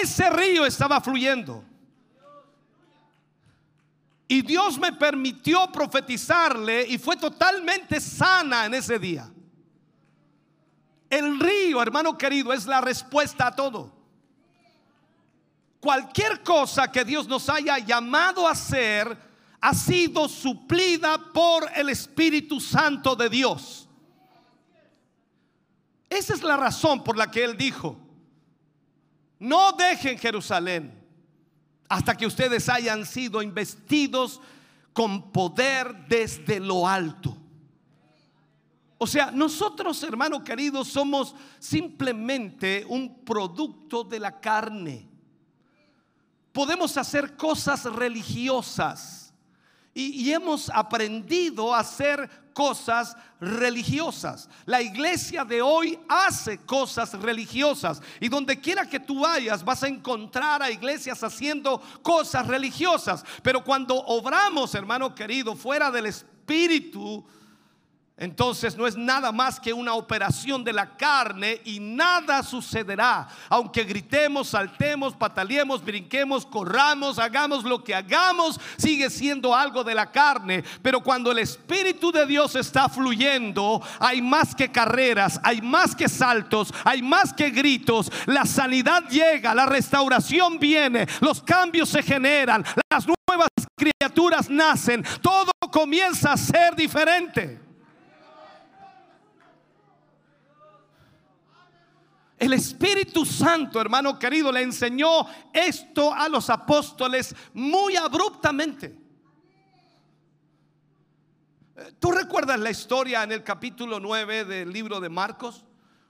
Ese 0.02 0.30
río 0.30 0.66
estaba 0.66 1.00
fluyendo. 1.02 1.64
Y 4.28 4.42
Dios 4.42 4.80
me 4.80 4.92
permitió 4.94 5.72
profetizarle 5.72 6.88
y 6.88 6.98
fue 6.98 7.16
totalmente 7.18 8.00
sana 8.00 8.66
en 8.66 8.74
ese 8.74 8.98
día. 8.98 9.30
El 11.10 11.40
río, 11.40 11.82
hermano 11.82 12.18
querido, 12.18 12.52
es 12.54 12.66
la 12.66 12.82
respuesta 12.82 13.48
a 13.48 13.56
todo. 13.56 13.94
Cualquier 15.80 16.42
cosa 16.42 16.92
que 16.92 17.06
Dios 17.06 17.28
nos 17.28 17.48
haya 17.50 17.78
llamado 17.78 18.48
a 18.48 18.52
hacer 18.52 19.16
ha 19.62 19.74
sido 19.76 20.28
suplida 20.28 21.18
por 21.32 21.70
el 21.76 21.90
Espíritu 21.90 22.60
Santo 22.60 23.16
de 23.16 23.30
Dios. 23.30 23.88
Esa 26.10 26.34
es 26.34 26.42
la 26.42 26.58
razón 26.58 27.04
por 27.04 27.16
la 27.16 27.30
que 27.30 27.44
Él 27.44 27.56
dijo, 27.58 28.03
no 29.44 29.74
dejen 29.74 30.18
Jerusalén 30.18 30.94
hasta 31.90 32.16
que 32.16 32.26
ustedes 32.26 32.70
hayan 32.70 33.06
sido 33.06 33.42
investidos 33.42 34.40
con 34.94 35.34
poder 35.34 36.08
desde 36.08 36.62
lo 36.62 36.88
alto. 36.88 37.36
O 38.98 39.06
sea, 39.06 39.32
nosotros, 39.32 40.02
hermano 40.04 40.42
querido, 40.46 40.86
somos 40.86 41.36
simplemente 41.60 42.86
un 42.88 43.26
producto 43.26 44.06
de 44.06 44.18
la 44.18 44.40
carne. 44.40 45.10
Podemos 46.54 46.96
hacer 46.96 47.36
cosas 47.36 47.84
religiosas 47.84 49.34
y, 49.94 50.32
hemos 50.32 50.70
aprendido 50.70 51.76
a 51.76 51.80
hacer 51.80 52.30
cosas 52.54 53.18
religiosas. 53.40 54.50
La 54.66 54.82
iglesia 54.82 55.44
de 55.44 55.62
hoy 55.62 56.00
hace 56.08 56.60
cosas 56.60 57.14
religiosas. 57.14 58.02
Y 58.20 58.30
donde 58.30 58.60
quiera 58.60 58.88
que 58.88 59.00
tú 59.00 59.22
vayas 59.22 59.64
vas 59.64 59.84
a 59.84 59.88
encontrar 59.88 60.62
a 60.62 60.72
iglesias 60.72 61.24
haciendo 61.24 61.82
cosas 62.02 62.48
religiosas. 62.48 63.26
Pero 63.42 63.64
cuando 63.64 63.96
obramos, 63.96 64.74
hermano 64.76 65.14
querido, 65.14 65.56
fuera 65.56 65.92
del 65.92 66.06
Espíritu, 66.06 67.26
entonces 68.16 68.78
no 68.78 68.86
es 68.86 68.96
nada 68.96 69.32
más 69.32 69.60
que 69.60 69.74
una 69.74 69.96
operación 69.96 70.64
de 70.64 70.72
la 70.72 70.96
carne 70.96 71.60
y 71.66 71.80
nada 71.80 72.44
sucederá. 72.44 73.28
Aunque 73.50 73.84
gritemos, 73.86 74.50
saltemos, 74.50 75.16
pataleemos, 75.16 75.84
brinquemos, 75.84 76.46
corramos, 76.46 77.18
hagamos 77.18 77.64
lo 77.64 77.84
que 77.84 77.96
hagamos, 77.96 78.60
sigue 78.78 79.10
siendo 79.10 79.56
algo 79.56 79.84
de 79.84 79.96
la 79.96 80.12
carne. 80.12 80.64
Pero 80.84 81.02
cuando 81.02 81.32
el 81.32 81.40
Espíritu 81.40 82.12
de 82.12 82.28
Dios 82.28 82.56
está 82.56 82.88
fluyendo, 82.88 83.82
hay 84.00 84.22
más 84.22 84.54
que 84.54 84.72
carreras, 84.72 85.40
hay 85.44 85.64
más 85.64 85.96
que 85.96 86.08
saltos, 86.08 86.72
hay 86.84 87.02
más 87.02 87.34
que 87.34 87.50
gritos. 87.50 88.12
La 88.28 88.46
sanidad 88.46 89.10
llega, 89.10 89.56
la 89.56 89.66
restauración 89.66 90.60
viene, 90.60 91.08
los 91.20 91.42
cambios 91.42 91.90
se 91.90 92.04
generan, 92.04 92.64
las 92.92 93.08
nuevas 93.08 93.50
criaturas 93.76 94.52
nacen, 94.52 95.04
todo 95.20 95.52
comienza 95.72 96.34
a 96.34 96.38
ser 96.38 96.76
diferente. 96.76 97.63
El 102.38 102.54
Espíritu 102.54 103.26
Santo, 103.26 103.80
hermano 103.80 104.18
querido, 104.18 104.52
le 104.52 104.62
enseñó 104.62 105.26
esto 105.54 106.14
a 106.14 106.28
los 106.28 106.50
apóstoles 106.50 107.36
muy 107.54 107.96
abruptamente. 107.96 108.98
Eh, 111.76 111.94
¿Tú 112.00 112.12
recuerdas 112.12 112.60
la 112.60 112.70
historia 112.70 113.24
en 113.24 113.32
el 113.32 113.44
capítulo 113.44 114.00
9 114.00 114.46
del 114.46 114.72
libro 114.72 115.00
de 115.00 115.10
Marcos? 115.10 115.64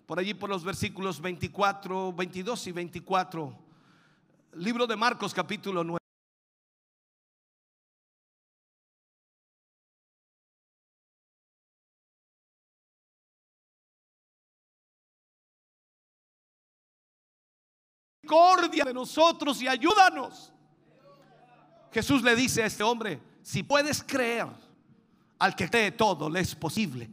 Por 0.05 0.19
allí 0.19 0.33
por 0.33 0.49
los 0.49 0.63
versículos 0.63 1.21
24, 1.21 2.13
22 2.13 2.67
y 2.67 2.71
24. 2.71 3.59
Libro 4.55 4.87
de 4.87 4.95
Marcos 4.95 5.33
capítulo 5.33 5.83
9. 5.83 6.02
De 18.23 18.93
nosotros 18.93 19.61
y 19.61 19.67
ayúdanos. 19.67 20.51
Jesús 21.91 22.23
le 22.23 22.35
dice 22.35 22.63
a 22.63 22.65
este 22.65 22.83
hombre, 22.83 23.21
si 23.41 23.61
puedes 23.63 24.01
creer, 24.01 24.47
al 25.37 25.55
que 25.55 25.69
cree 25.69 25.91
todo 25.91 26.29
le 26.29 26.39
es 26.39 26.55
posible. 26.55 27.09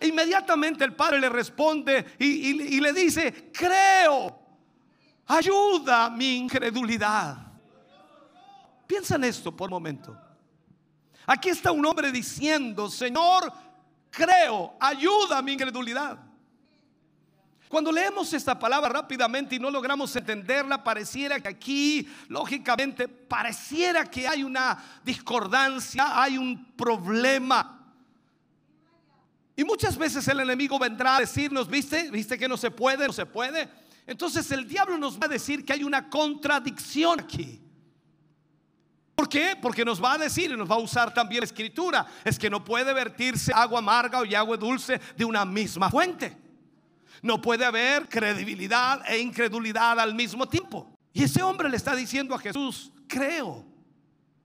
Inmediatamente 0.00 0.84
el 0.84 0.94
padre 0.94 1.18
le 1.18 1.28
responde 1.28 2.14
y, 2.18 2.76
y 2.76 2.80
le 2.80 2.92
dice, 2.92 3.50
creo, 3.52 4.38
ayuda 5.26 6.08
mi 6.08 6.36
incredulidad. 6.36 7.36
Piensa 8.86 9.16
en 9.16 9.24
esto 9.24 9.54
por 9.54 9.68
un 9.68 9.74
momento. 9.74 10.16
Aquí 11.26 11.50
está 11.50 11.72
un 11.72 11.84
hombre 11.84 12.10
diciendo, 12.10 12.88
Señor, 12.88 13.52
creo, 14.10 14.76
ayuda 14.80 15.42
mi 15.42 15.52
incredulidad. 15.52 16.27
Cuando 17.68 17.92
leemos 17.92 18.32
esta 18.32 18.58
palabra 18.58 18.88
rápidamente 18.88 19.56
y 19.56 19.58
no 19.58 19.70
logramos 19.70 20.14
entenderla, 20.16 20.82
pareciera 20.82 21.38
que 21.38 21.48
aquí, 21.48 22.08
lógicamente, 22.28 23.06
pareciera 23.08 24.06
que 24.06 24.26
hay 24.26 24.42
una 24.42 24.82
discordancia, 25.04 26.22
hay 26.22 26.38
un 26.38 26.72
problema. 26.72 27.78
Y 29.54 29.64
muchas 29.64 29.98
veces 29.98 30.26
el 30.28 30.40
enemigo 30.40 30.78
vendrá 30.78 31.16
a 31.16 31.20
decirnos, 31.20 31.68
¿viste? 31.68 32.10
¿Viste 32.10 32.38
que 32.38 32.48
no 32.48 32.56
se 32.56 32.70
puede? 32.70 33.06
No 33.06 33.12
se 33.12 33.26
puede. 33.26 33.68
Entonces 34.06 34.50
el 34.50 34.66
diablo 34.66 34.96
nos 34.96 35.18
va 35.18 35.26
a 35.26 35.28
decir 35.28 35.64
que 35.64 35.74
hay 35.74 35.84
una 35.84 36.08
contradicción 36.08 37.20
aquí. 37.20 37.60
¿Por 39.14 39.28
qué? 39.28 39.58
Porque 39.60 39.84
nos 39.84 40.02
va 40.02 40.12
a 40.12 40.18
decir 40.18 40.50
y 40.50 40.56
nos 40.56 40.70
va 40.70 40.76
a 40.76 40.78
usar 40.78 41.12
también 41.12 41.40
la 41.40 41.46
escritura. 41.46 42.06
Es 42.24 42.38
que 42.38 42.48
no 42.48 42.64
puede 42.64 42.94
vertirse 42.94 43.52
agua 43.52 43.80
amarga 43.80 44.20
o 44.20 44.36
agua 44.36 44.56
dulce 44.56 44.98
de 45.16 45.24
una 45.24 45.44
misma 45.44 45.90
fuente. 45.90 46.47
No 47.22 47.40
puede 47.40 47.64
haber 47.64 48.08
credibilidad 48.08 49.02
e 49.08 49.18
incredulidad 49.18 49.98
al 49.98 50.14
mismo 50.14 50.48
tiempo. 50.48 50.94
Y 51.12 51.24
ese 51.24 51.42
hombre 51.42 51.68
le 51.68 51.76
está 51.76 51.96
diciendo 51.96 52.34
a 52.34 52.38
Jesús, 52.38 52.92
creo, 53.06 53.64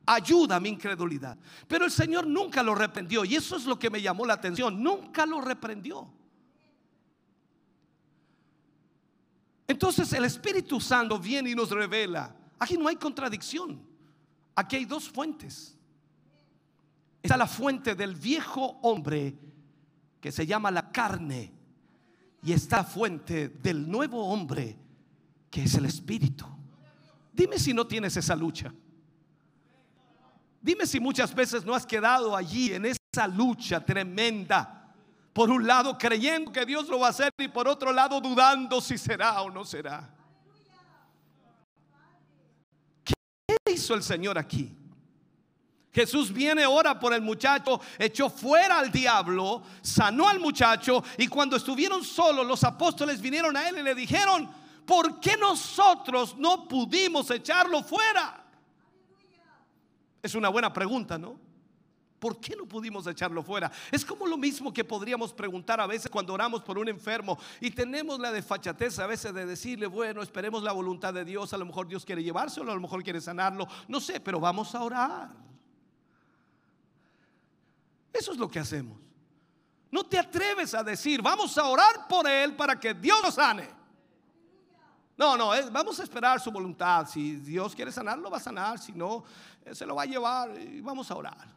ayuda 0.05 0.55
a 0.55 0.59
mi 0.59 0.69
incredulidad. 0.69 1.38
Pero 1.67 1.86
el 1.86 1.91
Señor 1.91 2.26
nunca 2.26 2.63
lo 2.63 2.74
reprendió. 2.76 3.24
Y 3.26 3.36
eso 3.36 3.55
es 3.55 3.65
lo 3.65 3.78
que 3.78 3.89
me 3.89 4.01
llamó 4.01 4.26
la 4.26 4.34
atención. 4.34 4.82
Nunca 4.82 5.26
lo 5.26 5.41
reprendió. 5.41 6.11
Entonces 9.67 10.11
el 10.13 10.26
Espíritu 10.26 10.80
Santo 10.82 11.17
viene 11.17 11.51
y 11.51 11.55
nos 11.55 11.69
revela, 11.69 12.36
aquí 12.59 12.78
no 12.78 12.88
hay 12.88 12.95
contradicción. 12.95 13.82
Aquí 14.55 14.76
hay 14.76 14.86
dos 14.86 15.09
fuentes. 15.09 15.78
Está 17.21 17.38
la 17.38 17.47
fuente 17.47 17.95
del 17.95 18.15
viejo 18.15 18.80
hombre 18.82 19.36
que 20.19 20.32
se 20.32 20.45
llama 20.45 20.69
la 20.69 20.91
carne 20.91 21.53
y 22.43 22.51
está 22.51 22.83
fuente 22.83 23.47
del 23.47 23.89
nuevo 23.89 24.25
hombre 24.27 24.77
que 25.49 25.63
es 25.63 25.75
el 25.75 25.85
Espíritu. 25.85 26.45
Dime 27.31 27.57
si 27.57 27.73
no 27.73 27.87
tienes 27.87 28.17
esa 28.17 28.35
lucha. 28.35 28.73
Dime 30.61 30.85
si 30.85 30.99
muchas 30.99 31.33
veces 31.33 31.65
no 31.65 31.73
has 31.73 31.85
quedado 31.85 32.35
allí 32.35 32.73
en 32.73 32.85
esa 32.85 33.27
lucha 33.27 33.83
tremenda. 33.85 34.93
Por 35.31 35.49
un 35.49 35.65
lado 35.65 35.97
creyendo 35.97 36.51
que 36.51 36.65
Dios 36.65 36.87
lo 36.89 36.99
va 36.99 37.07
a 37.07 37.09
hacer 37.11 37.31
y 37.37 37.47
por 37.47 37.67
otro 37.67 37.91
lado 37.91 38.19
dudando 38.19 38.81
si 38.81 38.97
será 38.97 39.41
o 39.41 39.49
no 39.49 39.63
será. 39.65 40.09
¿Qué 43.03 43.13
hizo 43.71 43.93
el 43.93 44.03
Señor 44.03 44.37
aquí? 44.37 44.82
Jesús 45.93 46.33
viene, 46.33 46.65
ora 46.65 46.99
por 46.99 47.13
el 47.13 47.21
muchacho, 47.21 47.79
echó 47.99 48.27
fuera 48.27 48.79
al 48.79 48.91
diablo, 48.91 49.61
sanó 49.81 50.27
al 50.27 50.39
muchacho 50.39 51.03
y 51.19 51.27
cuando 51.27 51.55
estuvieron 51.55 52.03
solos 52.03 52.47
los 52.47 52.63
apóstoles 52.63 53.21
vinieron 53.21 53.55
a 53.55 53.69
él 53.69 53.77
y 53.77 53.83
le 53.83 53.93
dijeron, 53.93 54.49
¿por 54.87 55.19
qué 55.19 55.37
nosotros 55.37 56.35
no 56.35 56.67
pudimos 56.67 57.29
echarlo 57.29 57.83
fuera? 57.83 58.43
Es 60.23 60.33
una 60.33 60.49
buena 60.49 60.73
pregunta, 60.73 61.19
¿no? 61.19 61.39
¿Por 62.17 62.39
qué 62.39 62.55
no 62.55 62.65
pudimos 62.65 63.05
echarlo 63.05 63.43
fuera? 63.43 63.71
Es 63.91 64.03
como 64.03 64.25
lo 64.25 64.37
mismo 64.37 64.73
que 64.73 64.83
podríamos 64.83 65.31
preguntar 65.31 65.79
a 65.79 65.85
veces 65.85 66.09
cuando 66.09 66.33
oramos 66.33 66.63
por 66.63 66.79
un 66.79 66.89
enfermo 66.89 67.37
y 67.59 67.69
tenemos 67.69 68.17
la 68.19 68.31
desfachatez 68.31 68.97
a 68.97 69.05
veces 69.05 69.31
de 69.31 69.45
decirle, 69.45 69.85
bueno, 69.85 70.23
esperemos 70.23 70.63
la 70.63 70.71
voluntad 70.71 71.13
de 71.13 71.23
Dios, 71.23 71.53
a 71.53 71.57
lo 71.57 71.65
mejor 71.65 71.87
Dios 71.87 72.03
quiere 72.03 72.23
llevárselo, 72.23 72.71
a 72.71 72.75
lo 72.75 72.81
mejor 72.81 73.03
quiere 73.03 73.21
sanarlo, 73.21 73.67
no 73.87 73.99
sé, 73.99 74.19
pero 74.19 74.39
vamos 74.39 74.73
a 74.73 74.81
orar. 74.81 75.53
Eso 78.14 78.32
es 78.32 78.38
lo 78.38 78.47
que 78.47 78.59
hacemos. 78.59 78.97
No 79.91 80.03
te 80.05 80.18
atreves 80.20 80.74
a 80.74 80.84
decir, 80.84 81.22
vamos 81.22 81.57
a 81.57 81.66
orar 81.66 82.07
por 82.07 82.28
él 82.28 82.55
para 82.55 82.80
que 82.80 82.93
Dios 82.93 83.20
lo 83.22 83.32
sane. 83.32 83.70
No, 85.18 85.38
no, 85.38 85.49
vamos 85.72 85.99
a 85.99 86.03
esperar 86.03 86.39
su 86.39 86.51
voluntad. 86.51 87.07
Si 87.07 87.36
Dios 87.36 87.76
quiere 87.76 87.91
sanarlo, 87.91 88.30
va 88.30 88.38
a 88.38 88.41
sanar. 88.41 88.80
Si 88.80 88.91
no, 88.91 89.24
se 89.72 89.86
lo 89.86 89.95
va 89.95 90.03
a 90.03 90.05
llevar 90.05 90.59
y 90.59 90.82
vamos 90.82 91.09
a 91.11 91.16
orar. 91.16 91.47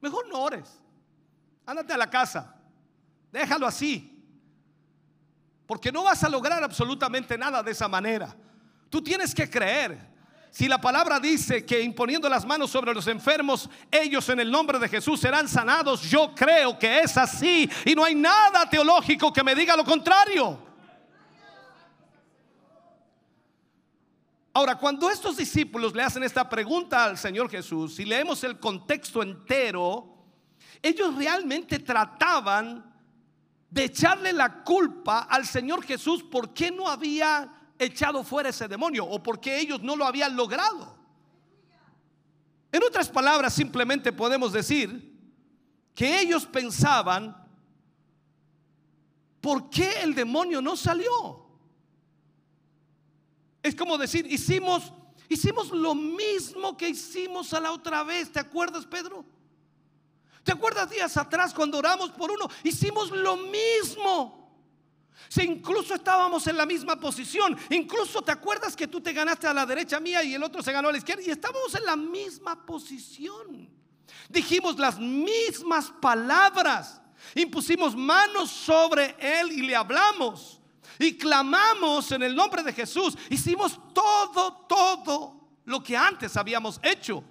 Mejor 0.00 0.28
no 0.28 0.40
ores. 0.40 0.80
Ándate 1.66 1.92
a 1.92 1.96
la 1.96 2.08
casa. 2.08 2.54
Déjalo 3.32 3.66
así. 3.66 4.14
Porque 5.66 5.92
no 5.92 6.04
vas 6.04 6.22
a 6.24 6.28
lograr 6.28 6.62
absolutamente 6.62 7.36
nada 7.36 7.62
de 7.62 7.72
esa 7.72 7.88
manera. 7.88 8.34
Tú 8.88 9.02
tienes 9.02 9.34
que 9.34 9.50
creer. 9.50 10.17
Si 10.50 10.66
la 10.66 10.80
palabra 10.80 11.20
dice 11.20 11.64
que 11.64 11.80
imponiendo 11.80 12.28
las 12.28 12.44
manos 12.44 12.70
sobre 12.70 12.94
los 12.94 13.06
enfermos, 13.06 13.68
ellos 13.90 14.28
en 14.28 14.40
el 14.40 14.50
nombre 14.50 14.78
de 14.78 14.88
Jesús 14.88 15.20
serán 15.20 15.46
sanados, 15.46 16.02
yo 16.02 16.34
creo 16.34 16.78
que 16.78 17.00
es 17.00 17.16
así 17.16 17.70
y 17.84 17.94
no 17.94 18.04
hay 18.04 18.14
nada 18.14 18.68
teológico 18.68 19.32
que 19.32 19.44
me 19.44 19.54
diga 19.54 19.76
lo 19.76 19.84
contrario. 19.84 20.66
Ahora, 24.54 24.76
cuando 24.76 25.08
estos 25.08 25.36
discípulos 25.36 25.94
le 25.94 26.02
hacen 26.02 26.24
esta 26.24 26.48
pregunta 26.48 27.04
al 27.04 27.16
Señor 27.16 27.48
Jesús 27.48 28.00
y 28.00 28.04
leemos 28.04 28.42
el 28.42 28.58
contexto 28.58 29.22
entero, 29.22 30.16
ellos 30.82 31.14
realmente 31.14 31.78
trataban 31.78 32.84
de 33.70 33.84
echarle 33.84 34.32
la 34.32 34.64
culpa 34.64 35.28
al 35.30 35.46
Señor 35.46 35.84
Jesús 35.84 36.24
por 36.24 36.54
qué 36.54 36.70
no 36.70 36.88
había 36.88 37.57
echado 37.78 38.24
fuera 38.24 38.48
ese 38.48 38.68
demonio 38.68 39.04
o 39.04 39.22
porque 39.22 39.58
ellos 39.58 39.82
no 39.82 39.96
lo 39.96 40.04
habían 40.04 40.36
logrado. 40.36 40.96
En 42.70 42.82
otras 42.82 43.08
palabras, 43.08 43.54
simplemente 43.54 44.12
podemos 44.12 44.52
decir 44.52 45.16
que 45.94 46.20
ellos 46.20 46.46
pensaban, 46.46 47.36
¿por 49.40 49.70
qué 49.70 50.02
el 50.02 50.14
demonio 50.14 50.60
no 50.60 50.76
salió? 50.76 51.46
Es 53.62 53.74
como 53.74 53.98
decir, 53.98 54.30
hicimos, 54.30 54.92
hicimos 55.28 55.70
lo 55.70 55.94
mismo 55.94 56.76
que 56.76 56.90
hicimos 56.90 57.52
a 57.54 57.60
la 57.60 57.72
otra 57.72 58.02
vez, 58.02 58.30
¿te 58.30 58.38
acuerdas, 58.38 58.86
Pedro? 58.86 59.24
¿Te 60.44 60.52
acuerdas 60.52 60.88
días 60.88 61.16
atrás 61.16 61.52
cuando 61.52 61.78
oramos 61.78 62.10
por 62.10 62.30
uno? 62.30 62.48
Hicimos 62.62 63.10
lo 63.10 63.36
mismo. 63.36 64.37
Si 65.28 65.42
incluso 65.42 65.94
estábamos 65.94 66.46
en 66.46 66.56
la 66.56 66.64
misma 66.64 66.98
posición, 66.98 67.58
incluso 67.70 68.22
te 68.22 68.32
acuerdas 68.32 68.76
que 68.76 68.86
tú 68.86 69.00
te 69.00 69.12
ganaste 69.12 69.46
a 69.46 69.54
la 69.54 69.66
derecha 69.66 69.98
mía 70.00 70.22
y 70.22 70.34
el 70.34 70.42
otro 70.42 70.62
se 70.62 70.72
ganó 70.72 70.88
a 70.88 70.92
la 70.92 70.98
izquierda 70.98 71.22
y 71.26 71.30
estábamos 71.30 71.74
en 71.74 71.84
la 71.84 71.96
misma 71.96 72.64
posición. 72.64 73.68
Dijimos 74.28 74.78
las 74.78 74.98
mismas 74.98 75.92
palabras, 76.00 77.00
impusimos 77.34 77.96
manos 77.96 78.50
sobre 78.50 79.16
él 79.18 79.52
y 79.52 79.62
le 79.62 79.74
hablamos 79.74 80.60
y 80.98 81.16
clamamos 81.16 82.10
en 82.12 82.22
el 82.22 82.34
nombre 82.34 82.62
de 82.62 82.72
Jesús. 82.72 83.16
Hicimos 83.28 83.78
todo, 83.92 84.66
todo 84.68 85.48
lo 85.64 85.82
que 85.82 85.96
antes 85.96 86.36
habíamos 86.36 86.80
hecho. 86.82 87.22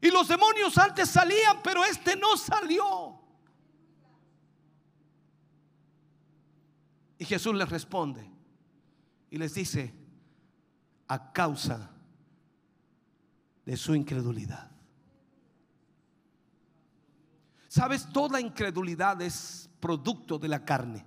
Y 0.00 0.10
los 0.10 0.28
demonios 0.28 0.76
antes 0.78 1.08
salían, 1.08 1.60
pero 1.62 1.84
este 1.84 2.14
no 2.14 2.36
salió. 2.36 3.17
Y 7.18 7.24
Jesús 7.24 7.54
les 7.54 7.68
responde 7.68 8.30
y 9.30 9.38
les 9.38 9.54
dice, 9.54 9.92
a 11.08 11.32
causa 11.32 11.90
de 13.64 13.76
su 13.76 13.94
incredulidad. 13.94 14.70
Sabes, 17.68 18.08
toda 18.12 18.40
incredulidad 18.40 19.20
es 19.20 19.68
producto 19.80 20.38
de 20.38 20.48
la 20.48 20.64
carne. 20.64 21.04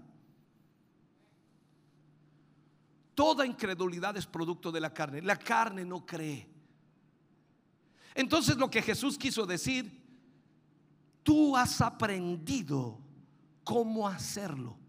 Toda 3.15 3.45
incredulidad 3.45 4.15
es 4.17 4.25
producto 4.25 4.71
de 4.71 4.81
la 4.81 4.93
carne. 4.93 5.21
La 5.21 5.37
carne 5.37 5.85
no 5.85 6.05
cree. 6.05 6.47
Entonces 8.13 8.57
lo 8.57 8.69
que 8.69 8.81
Jesús 8.81 9.17
quiso 9.17 9.45
decir, 9.45 10.01
tú 11.23 11.55
has 11.55 11.81
aprendido 11.81 12.99
cómo 13.63 14.07
hacerlo 14.07 14.80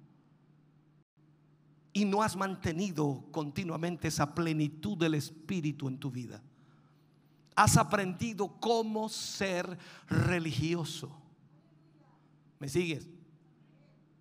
y 1.93 2.05
no 2.05 2.23
has 2.23 2.37
mantenido 2.37 3.25
continuamente 3.31 4.09
esa 4.09 4.35
plenitud 4.35 4.97
del 4.97 5.15
Espíritu 5.15 5.89
en 5.89 5.99
tu 5.99 6.11
vida. 6.11 6.43
Has 7.55 7.77
aprendido 7.77 8.49
cómo 8.61 9.09
ser 9.09 9.79
religioso. 10.09 11.15
¿Me 12.59 12.69
sigues? 12.69 13.09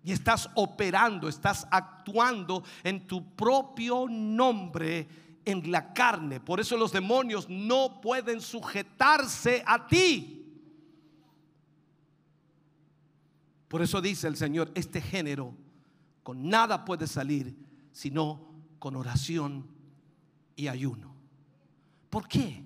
Y 0.04 0.12
estás 0.12 0.50
operando, 0.54 1.28
estás 1.28 1.66
actuando 1.70 2.62
en 2.82 3.06
tu 3.06 3.34
propio 3.34 4.06
nombre 4.08 5.08
en 5.44 5.70
la 5.70 5.92
carne. 5.92 6.40
Por 6.40 6.60
eso 6.60 6.76
los 6.76 6.92
demonios 6.92 7.48
no 7.48 8.00
pueden 8.00 8.40
sujetarse 8.40 9.62
a 9.66 9.86
ti. 9.86 10.38
Por 13.68 13.80
eso 13.80 14.02
dice 14.02 14.28
el 14.28 14.36
Señor, 14.36 14.70
este 14.74 15.00
género 15.00 15.54
con 16.22 16.48
nada 16.48 16.84
puede 16.84 17.06
salir 17.06 17.56
sino 17.92 18.52
con 18.78 18.96
oración 18.96 19.66
y 20.56 20.68
ayuno. 20.68 21.14
¿Por 22.10 22.26
qué? 22.28 22.64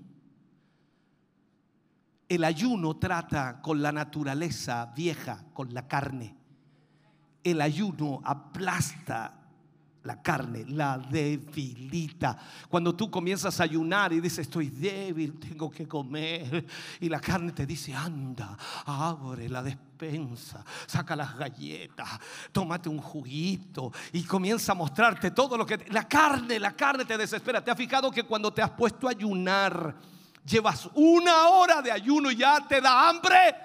El 2.29 2.45
ayuno 2.45 2.97
trata 2.97 3.61
con 3.63 3.83
la 3.83 3.93
naturaleza 3.93 4.93
vieja, 4.97 5.45
con 5.53 5.73
la 5.73 5.87
carne. 5.87 6.37
El 7.45 7.61
ayuno 7.61 8.21
aplasta 8.25 9.46
la 10.07 10.23
carne, 10.23 10.65
la 10.69 10.97
debilita. 10.97 12.39
Cuando 12.69 12.95
tú 12.95 13.11
comienzas 13.11 13.61
a 13.61 13.65
ayunar 13.65 14.13
y 14.13 14.21
dices, 14.21 14.41
estoy 14.41 14.69
débil, 14.69 15.39
tengo 15.39 15.71
que 15.71 15.87
comer, 15.87 16.65
y 17.01 17.09
la 17.09 17.21
carne 17.21 17.53
te 17.53 17.67
dice, 17.67 17.95
anda, 17.95 18.57
abre 18.87 19.49
la 19.49 19.63
despensa, 19.63 20.65
saca 20.87 21.17
las 21.17 21.37
galletas, 21.37 22.09
tómate 22.53 22.89
un 22.89 22.99
juguito 22.99 23.93
y 24.13 24.23
comienza 24.23 24.73
a 24.73 24.75
mostrarte 24.77 25.33
todo 25.33 25.59
lo 25.59 25.67
que... 25.67 25.85
La 25.91 26.07
carne, 26.09 26.59
la 26.59 26.73
carne 26.73 27.05
te 27.05 27.19
desespera. 27.19 27.63
¿Te 27.63 27.71
has 27.71 27.77
fijado 27.77 28.11
que 28.11 28.23
cuando 28.23 28.53
te 28.53 28.63
has 28.63 28.71
puesto 28.71 29.09
a 29.09 29.11
ayunar, 29.11 29.95
llevas 30.45 30.89
una 30.95 31.49
hora 31.49 31.83
de 31.83 31.91
ayuno 31.91 32.31
y 32.31 32.37
ya 32.37 32.67
te 32.67 32.81
da 32.81 33.09
hambre? 33.09 33.57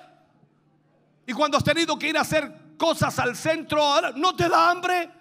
Y 1.27 1.33
cuando 1.33 1.57
has 1.57 1.63
tenido 1.63 1.97
que 1.99 2.09
ir 2.09 2.17
a 2.17 2.21
hacer 2.21 2.75
cosas 2.77 3.17
al 3.19 3.35
centro, 3.35 3.79
no 4.15 4.35
te 4.35 4.49
da 4.49 4.71
hambre. 4.71 5.20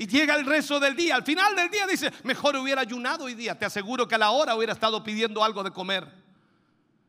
Y 0.00 0.06
llega 0.06 0.34
el 0.34 0.46
resto 0.46 0.80
del 0.80 0.96
día. 0.96 1.14
Al 1.14 1.24
final 1.24 1.54
del 1.54 1.68
día 1.68 1.86
dice, 1.86 2.10
mejor 2.24 2.56
hubiera 2.56 2.80
ayunado 2.80 3.24
hoy 3.24 3.34
día. 3.34 3.58
Te 3.58 3.66
aseguro 3.66 4.08
que 4.08 4.14
a 4.14 4.18
la 4.18 4.30
hora 4.30 4.54
hubiera 4.54 4.72
estado 4.72 5.04
pidiendo 5.04 5.44
algo 5.44 5.62
de 5.62 5.72
comer. 5.72 6.10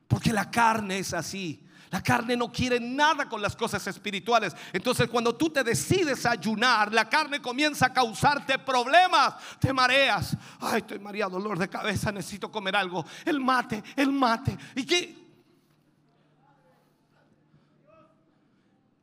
Porque 0.10 0.34
la 0.34 0.52
carne 0.52 1.00
es 1.00 1.14
así. 1.14 1.66
La 1.90 2.04
carne 2.04 2.36
no 2.36 2.52
quiere 2.52 2.82
nada 2.82 3.30
con 3.30 3.42
las 3.42 3.56
cosas 3.56 3.88
espirituales. 3.88 4.54
Entonces 4.74 5.08
cuando 5.08 5.34
tú 5.34 5.50
te 5.50 5.64
decides 5.64 6.26
ayunar, 6.26 6.94
la 6.94 7.08
carne 7.08 7.42
comienza 7.42 7.86
a 7.86 7.94
causarte 7.94 8.60
problemas. 8.60 9.36
Te 9.58 9.72
mareas. 9.72 10.36
Ay, 10.60 10.80
estoy 10.80 11.00
mareado, 11.00 11.40
dolor 11.40 11.58
de 11.58 11.70
cabeza, 11.70 12.12
necesito 12.12 12.52
comer 12.52 12.76
algo. 12.76 13.06
El 13.24 13.40
mate, 13.40 13.82
el 13.96 14.12
mate. 14.12 14.58
¿Y 14.76 14.86
qué? 14.86 15.21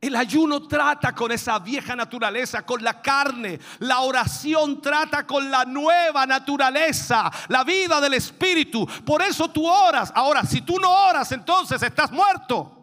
El 0.01 0.15
ayuno 0.15 0.65
trata 0.65 1.13
con 1.13 1.29
esa 1.31 1.59
vieja 1.59 1.93
naturaleza, 1.93 2.65
con 2.65 2.81
la 2.81 3.01
carne. 3.01 3.59
La 3.79 3.99
oración 3.99 4.81
trata 4.81 5.27
con 5.27 5.51
la 5.51 5.65
nueva 5.65 6.25
naturaleza, 6.25 7.29
la 7.49 7.65
vida 7.65 7.99
del 7.99 8.13
Espíritu. 8.13 8.87
Por 9.05 9.21
eso 9.21 9.49
tú 9.49 9.67
oras. 9.67 10.11
Ahora, 10.15 10.43
si 10.43 10.61
tú 10.61 10.79
no 10.79 10.89
oras, 10.89 11.29
entonces 11.33 11.83
estás 11.83 12.11
muerto. 12.11 12.77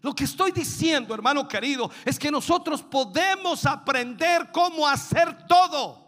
Lo 0.00 0.14
que 0.14 0.24
estoy 0.24 0.52
diciendo, 0.52 1.14
hermano 1.14 1.48
querido, 1.48 1.90
es 2.04 2.16
que 2.16 2.30
nosotros 2.30 2.80
podemos 2.80 3.66
aprender 3.66 4.52
cómo 4.52 4.86
hacer 4.86 5.48
todo. 5.48 6.04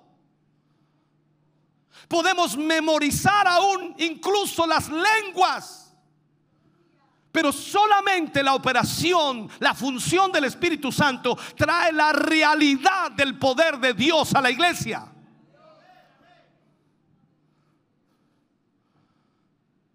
Podemos 2.07 2.57
memorizar 2.57 3.49
aún 3.49 3.95
incluso 3.99 4.67
las 4.67 4.89
lenguas. 4.89 5.86
Pero 7.37 7.53
solamente 7.53 8.43
la 8.43 8.55
operación, 8.55 9.47
la 9.59 9.75
función 9.75 10.33
del 10.33 10.45
Espíritu 10.45 10.91
Santo 10.91 11.37
trae 11.55 11.93
la 11.93 12.11
realidad 12.11 13.11
del 13.11 13.39
poder 13.39 13.79
de 13.79 13.93
Dios 13.93 14.35
a 14.35 14.41
la 14.41 14.51
iglesia. 14.51 15.07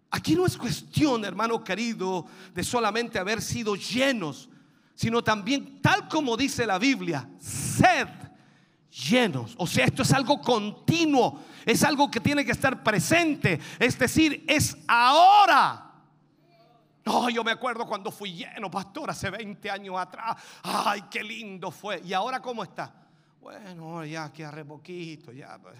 Aquí 0.08 0.36
no 0.36 0.46
es 0.46 0.56
cuestión, 0.56 1.24
hermano 1.24 1.64
querido, 1.64 2.26
de 2.54 2.62
solamente 2.62 3.18
haber 3.18 3.42
sido 3.42 3.74
llenos, 3.74 4.48
sino 4.94 5.24
también, 5.24 5.82
tal 5.82 6.06
como 6.06 6.36
dice 6.36 6.64
la 6.64 6.78
Biblia, 6.78 7.28
sed 7.40 8.06
llenos. 9.10 9.56
O 9.58 9.66
sea, 9.66 9.86
esto 9.86 10.02
es 10.02 10.12
algo 10.12 10.40
continuo, 10.40 11.42
es 11.66 11.82
algo 11.82 12.08
que 12.08 12.20
tiene 12.20 12.44
que 12.44 12.52
estar 12.52 12.84
presente, 12.84 13.58
es 13.80 13.98
decir, 13.98 14.44
es 14.46 14.76
ahora. 14.86 15.91
No, 17.04 17.28
yo 17.28 17.42
me 17.42 17.50
acuerdo 17.50 17.86
cuando 17.86 18.10
fui 18.12 18.32
lleno, 18.32 18.70
pastor, 18.70 19.10
hace 19.10 19.28
20 19.30 19.70
años 19.70 19.96
atrás. 19.98 20.36
Ay, 20.62 21.02
qué 21.10 21.22
lindo 21.22 21.70
fue. 21.70 22.00
¿Y 22.04 22.12
ahora 22.12 22.40
cómo 22.40 22.62
está? 22.62 22.92
Bueno, 23.40 24.04
ya 24.04 24.32
que 24.32 24.44
arre 24.44 24.64
poquito, 24.64 25.32
ya. 25.32 25.58
Pues, 25.58 25.74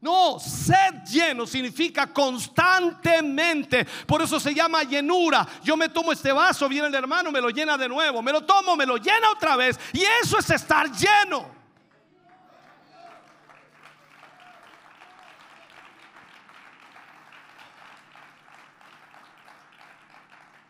no, 0.00 0.38
ser 0.38 1.02
lleno 1.04 1.46
significa 1.46 2.06
constantemente. 2.12 3.86
Por 4.06 4.22
eso 4.22 4.38
se 4.38 4.54
llama 4.54 4.82
llenura. 4.82 5.46
Yo 5.62 5.76
me 5.76 5.88
tomo 5.88 6.12
este 6.12 6.32
vaso, 6.32 6.68
viene 6.68 6.88
el 6.88 6.94
hermano, 6.94 7.32
me 7.32 7.40
lo 7.40 7.50
llena 7.50 7.76
de 7.76 7.88
nuevo. 7.88 8.22
Me 8.22 8.32
lo 8.32 8.44
tomo, 8.44 8.76
me 8.76 8.86
lo 8.86 8.96
llena 8.96 9.30
otra 9.30 9.56
vez. 9.56 9.78
Y 9.92 10.02
eso 10.22 10.38
es 10.38 10.50
estar 10.50 10.90
lleno. 10.90 11.50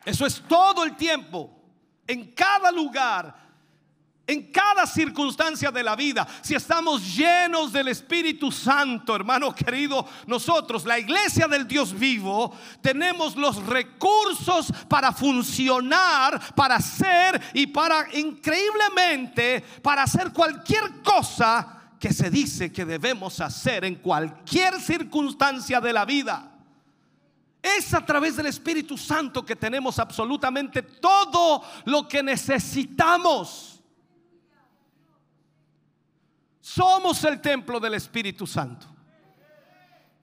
Eso 0.07 0.25
es 0.25 0.41
todo 0.49 0.85
el 0.85 0.95
tiempo, 0.95 1.51
en 2.07 2.33
cada 2.33 2.71
lugar, 2.71 3.35
en 4.25 4.53
cada 4.53 4.87
circunstancia 4.87 5.73
de 5.73 5.83
la 5.83 5.97
vida, 5.97 6.25
si 6.43 6.55
estamos 6.55 7.17
llenos 7.17 7.73
del 7.73 7.89
Espíritu 7.89 8.53
Santo, 8.53 9.17
hermano 9.17 9.53
querido, 9.53 10.07
nosotros, 10.29 10.85
la 10.85 11.01
iglesia 11.01 11.49
del 11.49 11.67
Dios 11.67 11.93
vivo, 11.93 12.57
tenemos 12.81 13.35
los 13.35 13.67
recursos 13.67 14.73
para 14.89 15.11
funcionar, 15.11 16.55
para 16.55 16.81
ser 16.81 17.43
y 17.53 17.67
para 17.67 18.07
increíblemente, 18.17 19.65
para 19.83 20.05
hacer 20.05 20.33
cualquier 20.33 21.03
cosa 21.03 21.83
que 21.99 22.13
se 22.13 22.31
dice 22.31 22.71
que 22.71 22.85
debemos 22.85 23.41
hacer 23.41 23.85
en 23.85 23.97
cualquier 23.97 24.81
circunstancia 24.81 25.81
de 25.81 25.93
la 25.93 26.05
vida. 26.05 26.56
Es 27.77 27.93
a 27.95 28.05
través 28.05 28.37
del 28.37 28.47
Espíritu 28.47 28.97
Santo 28.97 29.45
que 29.45 29.57
tenemos 29.57 29.99
absolutamente 29.99 30.83
todo 30.83 31.63
lo 31.85 32.07
que 32.07 32.23
necesitamos. 32.23 33.81
Somos 36.61 37.23
el 37.25 37.41
templo 37.41 37.81
del 37.81 37.95
Espíritu 37.95 38.47
Santo. 38.47 38.96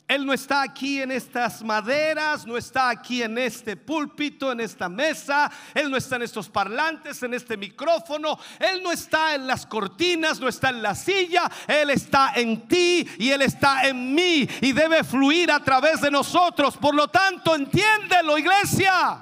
Él 0.05 0.25
no 0.25 0.33
está 0.33 0.61
aquí 0.61 1.01
en 1.01 1.11
estas 1.11 1.63
maderas, 1.63 2.45
no 2.45 2.57
está 2.57 2.89
aquí 2.89 3.23
en 3.23 3.37
este 3.37 3.77
púlpito, 3.77 4.51
en 4.51 4.59
esta 4.59 4.89
mesa, 4.89 5.49
Él 5.73 5.89
no 5.89 5.95
está 5.95 6.17
en 6.17 6.23
estos 6.23 6.49
parlantes, 6.49 7.23
en 7.23 7.33
este 7.33 7.55
micrófono, 7.55 8.37
Él 8.59 8.83
no 8.83 8.91
está 8.91 9.33
en 9.33 9.47
las 9.47 9.65
cortinas, 9.65 10.41
no 10.41 10.49
está 10.49 10.69
en 10.69 10.81
la 10.81 10.93
silla, 10.93 11.49
Él 11.67 11.89
está 11.89 12.33
en 12.35 12.67
ti 12.67 13.07
y 13.17 13.29
Él 13.29 13.43
está 13.43 13.87
en 13.87 14.13
mí 14.13 14.47
y 14.61 14.73
debe 14.73 15.05
fluir 15.05 15.49
a 15.51 15.63
través 15.63 16.01
de 16.01 16.11
nosotros. 16.11 16.75
Por 16.75 16.93
lo 16.93 17.07
tanto, 17.07 17.55
entiéndelo, 17.55 18.37
iglesia. 18.37 19.21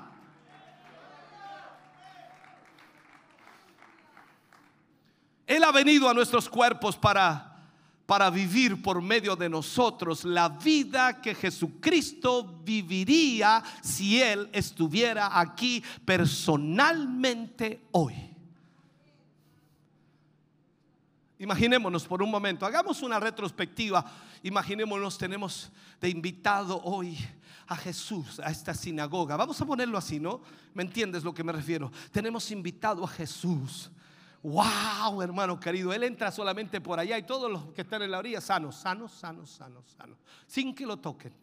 Él 5.46 5.64
ha 5.64 5.72
venido 5.72 6.10
a 6.10 6.14
nuestros 6.14 6.50
cuerpos 6.50 6.98
para, 6.98 7.51
para 8.12 8.30
vivir 8.30 8.82
por 8.82 9.02
medio 9.02 9.38
de 9.38 9.48
nosotros 9.48 10.26
la 10.26 10.50
vida 10.50 11.22
que 11.22 11.34
Jesucristo 11.34 12.60
viviría 12.62 13.64
si 13.82 14.22
Él 14.22 14.50
estuviera 14.52 15.40
aquí 15.40 15.82
personalmente 16.04 17.86
hoy. 17.92 18.14
Imaginémonos 21.40 22.06
por 22.06 22.22
un 22.22 22.30
momento, 22.30 22.66
hagamos 22.66 23.02
una 23.02 23.18
retrospectiva. 23.18 24.04
Imaginémonos, 24.44 25.18
tenemos 25.18 25.72
de 26.02 26.10
invitado 26.10 26.82
hoy 26.84 27.18
a 27.66 27.78
Jesús 27.78 28.42
a 28.42 28.52
esta 28.52 28.74
sinagoga. 28.74 29.38
Vamos 29.38 29.62
a 29.62 29.66
ponerlo 29.66 29.98
así, 29.98 30.20
¿no? 30.20 30.42
¿Me 30.74 30.84
entiendes 30.84 31.24
lo 31.24 31.34
que 31.34 31.46
me 31.46 31.54
refiero? 31.54 31.90
Tenemos 32.12 32.52
invitado 32.52 33.06
a 33.06 33.08
Jesús 33.08 33.90
Wow, 34.44 35.22
hermano 35.22 35.60
querido, 35.60 35.94
Él 35.94 36.04
entra 36.04 36.32
solamente 36.32 36.82
por 36.82 37.00
allá 37.00 37.16
y 37.18 37.24
todos 37.24 37.52
los 37.52 37.66
que 37.74 37.82
están 37.82 38.02
en 38.02 38.10
la 38.10 38.18
orilla 38.18 38.42
sanos, 38.42 38.76
sanos, 38.76 39.12
sanos, 39.12 39.52
sanos, 39.52 39.86
sanos, 39.92 40.18
sin 40.48 40.74
que 40.74 40.86
lo 40.86 40.98
toquen. 40.98 41.34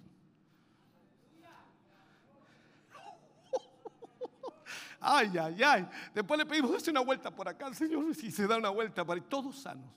Ay, 5.00 5.30
ay, 5.38 5.62
ay. 5.62 5.88
Después 6.12 6.38
le 6.38 6.44
pedimos, 6.44 6.74
hace 6.74 6.90
una 6.90 7.02
vuelta 7.02 7.30
por 7.30 7.48
acá, 7.48 7.72
Señor, 7.72 8.12
si 8.16 8.32
se 8.32 8.48
da 8.48 8.58
una 8.58 8.70
vuelta 8.70 9.04
por 9.04 9.16
ahí, 9.16 9.22
todos 9.28 9.60
sanos. 9.60 9.88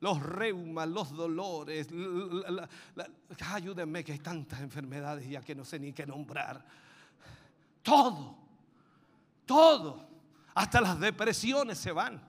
Los 0.00 0.22
reumas, 0.22 0.88
los 0.88 1.14
dolores, 1.14 1.86
ayúdenme 3.52 4.02
que 4.02 4.12
hay 4.12 4.18
tantas 4.20 4.62
enfermedades 4.62 5.28
ya 5.28 5.42
que 5.42 5.54
no 5.54 5.66
sé 5.66 5.78
ni 5.78 5.92
qué 5.92 6.06
nombrar. 6.06 6.64
Todo, 7.82 8.38
todo. 9.44 10.09
Hasta 10.60 10.78
las 10.78 11.00
depresiones 11.00 11.78
se 11.78 11.90
van. 11.90 12.20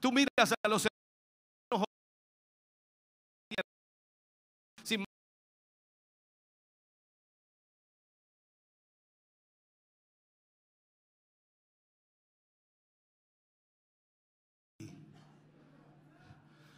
Tú 0.00 0.10
miras 0.10 0.54
a 0.62 0.66
los 0.66 0.86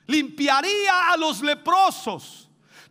limpiaría 0.09 1.13
a 1.13 1.17
los 1.17 1.43
leprosos 1.43 2.46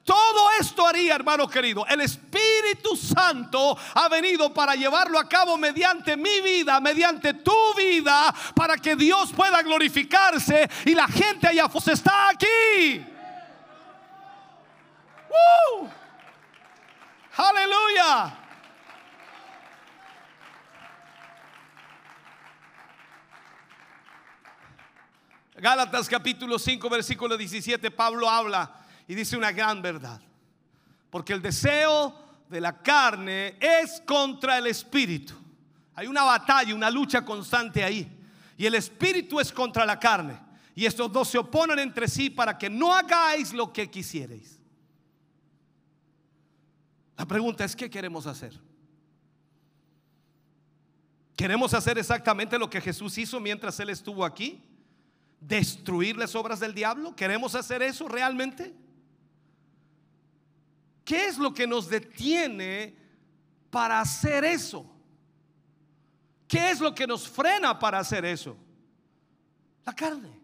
todo 0.06 0.51
esto 0.60 0.86
haría, 0.86 1.16
hermano 1.16 1.47
querido. 1.47 1.84
El 1.88 2.01
Espíritu 2.01 2.95
Santo 2.95 3.76
ha 3.95 4.08
venido 4.08 4.53
para 4.53 4.76
llevarlo 4.76 5.18
a 5.18 5.28
cabo 5.28 5.58
mediante 5.58 6.16
mi 6.16 6.41
vida, 6.41 6.80
mediante 6.80 7.34
tu 7.34 7.74
vida, 7.76 8.34
para 8.56 8.78
que 8.78 8.95
Dios 8.95 9.34
pueda 9.34 9.64
glorificarse 9.64 10.70
y 10.86 10.93
la 10.93 11.08
gente 11.08 11.47
allá 11.47 11.66
afuera 11.66 11.93
está 11.93 12.30
aquí. 12.30 13.03
Aleluya. 17.36 18.38
Gálatas 25.56 26.08
capítulo 26.08 26.60
5, 26.60 26.89
versículo 26.89 27.36
17, 27.36 27.89
Pablo 27.89 28.30
habla 28.30 28.84
y 29.08 29.16
dice 29.16 29.38
una 29.38 29.51
gran 29.51 29.82
verdad. 29.82 30.22
Porque 31.10 31.34
el 31.34 31.41
deseo 31.41 32.14
de 32.49 32.62
la 32.62 32.82
carne 32.82 33.58
es 33.60 34.01
contra 34.06 34.58
el 34.58 34.68
espíritu. 34.68 35.34
Hay 35.95 36.08
una 36.08 36.24
batalla, 36.24 36.76
una 36.76 36.89
lucha 36.89 37.24
constante 37.24 37.84
ahí. 37.84 38.12
Y 38.58 38.66
el 38.66 38.76
espíritu 38.76 39.39
es 39.39 39.51
contra 39.51 39.86
la 39.86 39.99
carne. 39.99 40.39
Y 40.76 40.86
estos 40.86 41.12
dos 41.12 41.30
se 41.30 41.38
oponen 41.38 41.80
entre 41.80 42.08
sí 42.08 42.30
para 42.30 42.58
que 42.58 42.70
no 42.70 42.93
hagáis 42.93 43.53
lo 43.53 43.72
que 43.72 43.89
quisierais. 43.89 44.60
La 47.18 47.26
pregunta 47.26 47.64
es, 47.64 47.76
¿qué 47.76 47.89
queremos 47.89 48.28
hacer? 48.28 48.60
¿Queremos 51.36 51.74
hacer 51.74 51.97
exactamente 51.97 52.60
lo 52.60 52.70
que 52.70 52.82
Jesús 52.82 53.18
hizo 53.18 53.39
mientras 53.39 53.80
Él 53.80 53.89
estuvo 53.89 54.26
aquí? 54.26 54.62
¿Destruir 55.39 56.18
las 56.18 56.36
obras 56.36 56.60
del 56.60 56.74
diablo? 56.74 57.16
¿Queremos 57.16 57.56
hacer 57.56 57.82
eso 57.82 58.08
realmente? 58.08 58.74
¿Qué 61.06 61.28
es 61.28 61.38
lo 61.38 61.53
que 61.53 61.68
nos 61.68 61.88
detiene 61.88 62.95
para 63.70 64.01
hacer 64.01 64.43
eso? 64.43 64.91
¿Qué 66.47 66.72
es 66.72 66.80
lo 66.80 66.93
que 66.93 67.06
nos 67.06 67.30
frena 67.30 67.78
para 67.78 67.99
hacer 67.99 68.26
eso? 68.26 68.58
La 69.86 69.93
carne. 69.93 70.41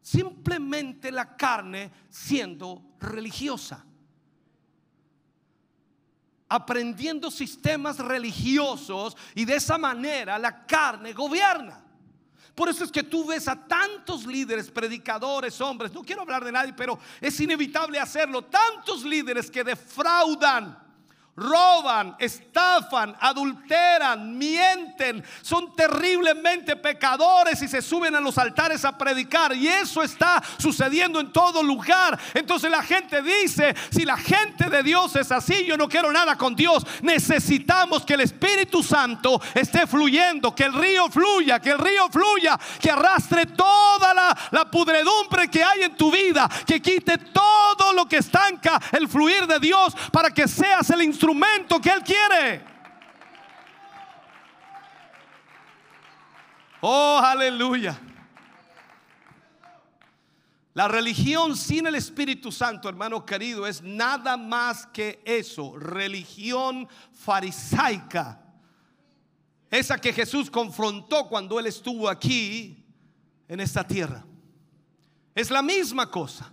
Simplemente 0.00 1.10
la 1.10 1.36
carne 1.36 1.90
siendo 2.08 2.80
religiosa. 3.00 3.84
aprendiendo 6.50 7.30
sistemas 7.30 7.98
religiosos 7.98 9.14
y 9.34 9.44
de 9.44 9.56
esa 9.56 9.76
manera 9.76 10.38
la 10.38 10.64
carne 10.64 11.12
gobierna. 11.12 11.84
Por 12.58 12.68
eso 12.68 12.82
es 12.82 12.90
que 12.90 13.04
tú 13.04 13.24
ves 13.24 13.46
a 13.46 13.54
tantos 13.54 14.26
líderes, 14.26 14.68
predicadores, 14.68 15.60
hombres, 15.60 15.92
no 15.92 16.02
quiero 16.02 16.22
hablar 16.22 16.44
de 16.44 16.50
nadie, 16.50 16.74
pero 16.76 16.98
es 17.20 17.38
inevitable 17.38 18.00
hacerlo, 18.00 18.42
tantos 18.46 19.04
líderes 19.04 19.48
que 19.48 19.62
defraudan 19.62 20.76
roban, 21.38 22.16
estafan, 22.18 23.16
adulteran, 23.20 24.36
mienten, 24.36 25.24
son 25.42 25.74
terriblemente 25.74 26.76
pecadores 26.76 27.62
y 27.62 27.68
se 27.68 27.80
suben 27.80 28.14
a 28.14 28.20
los 28.20 28.36
altares 28.38 28.84
a 28.84 28.96
predicar. 28.96 29.54
Y 29.54 29.68
eso 29.68 30.02
está 30.02 30.42
sucediendo 30.58 31.20
en 31.20 31.32
todo 31.32 31.62
lugar. 31.62 32.18
Entonces 32.34 32.70
la 32.70 32.82
gente 32.82 33.22
dice, 33.22 33.74
si 33.90 34.04
la 34.04 34.16
gente 34.16 34.68
de 34.68 34.82
Dios 34.82 35.14
es 35.16 35.30
así, 35.30 35.64
yo 35.64 35.76
no 35.76 35.88
quiero 35.88 36.12
nada 36.12 36.36
con 36.36 36.56
Dios. 36.56 36.84
Necesitamos 37.02 38.04
que 38.04 38.14
el 38.14 38.22
Espíritu 38.22 38.82
Santo 38.82 39.40
esté 39.54 39.86
fluyendo, 39.86 40.54
que 40.54 40.64
el 40.64 40.74
río 40.74 41.08
fluya, 41.08 41.60
que 41.60 41.70
el 41.70 41.78
río 41.78 42.08
fluya, 42.10 42.58
que 42.80 42.90
arrastre 42.90 43.46
toda 43.46 44.14
la, 44.14 44.68
pudredumbre 44.70 45.48
que 45.48 45.62
hay 45.62 45.82
en 45.82 45.96
tu 45.96 46.10
vida, 46.10 46.48
que 46.66 46.82
quite 46.82 47.16
todo 47.18 47.92
lo 47.92 48.06
que 48.06 48.18
estanca 48.18 48.80
el 48.92 49.08
fluir 49.08 49.46
de 49.46 49.58
Dios 49.58 49.94
para 50.12 50.30
que 50.30 50.46
seas 50.46 50.90
el 50.90 51.02
instrumento 51.02 51.27
que 51.80 51.90
Él 51.90 52.02
quiere. 52.02 52.62
Oh, 56.80 57.20
aleluya. 57.22 57.98
La 60.74 60.86
religión 60.86 61.56
sin 61.56 61.86
el 61.88 61.96
Espíritu 61.96 62.52
Santo, 62.52 62.88
hermano 62.88 63.26
querido, 63.26 63.66
es 63.66 63.82
nada 63.82 64.36
más 64.36 64.86
que 64.86 65.20
eso, 65.24 65.76
religión 65.76 66.88
farisaica. 67.12 68.40
Esa 69.70 69.98
que 69.98 70.12
Jesús 70.12 70.50
confrontó 70.50 71.28
cuando 71.28 71.58
Él 71.58 71.66
estuvo 71.66 72.08
aquí 72.08 72.84
en 73.48 73.58
esta 73.58 73.84
tierra. 73.84 74.24
Es 75.34 75.50
la 75.50 75.62
misma 75.62 76.10
cosa. 76.10 76.52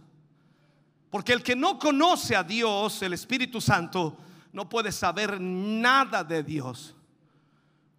Porque 1.12 1.32
el 1.32 1.44
que 1.44 1.56
no 1.56 1.78
conoce 1.78 2.36
a 2.36 2.44
Dios, 2.44 3.02
el 3.04 3.14
Espíritu 3.14 3.62
Santo, 3.62 4.18
no 4.56 4.70
puede 4.70 4.92
saber 4.94 5.40
nada 5.42 6.24
de 6.24 6.42
Dios. 6.42 6.96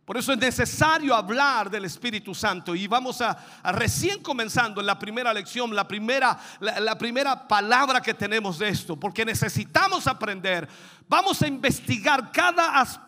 Por 0.07 0.17
eso 0.17 0.33
es 0.33 0.39
necesario 0.39 1.15
hablar 1.15 1.69
del 1.69 1.85
Espíritu 1.85 2.35
Santo. 2.35 2.75
Y 2.75 2.87
vamos 2.87 3.21
a, 3.21 3.37
recién 3.73 4.23
comenzando 4.23 4.81
en 4.81 4.87
la 4.87 4.99
primera 4.99 5.35
lección, 5.35 5.75
la 5.75 5.87
primera, 5.87 6.39
la 6.61 6.97
primera 6.97 7.47
palabra 7.47 8.01
que 8.01 8.15
tenemos 8.15 8.59
de 8.59 8.69
esto, 8.69 8.99
porque 8.99 9.25
necesitamos 9.25 10.07
aprender. 10.07 10.67
Vamos 11.07 11.43
a 11.43 11.47
investigar 11.47 12.33
cada 12.33 12.81
aspecto 12.81 13.06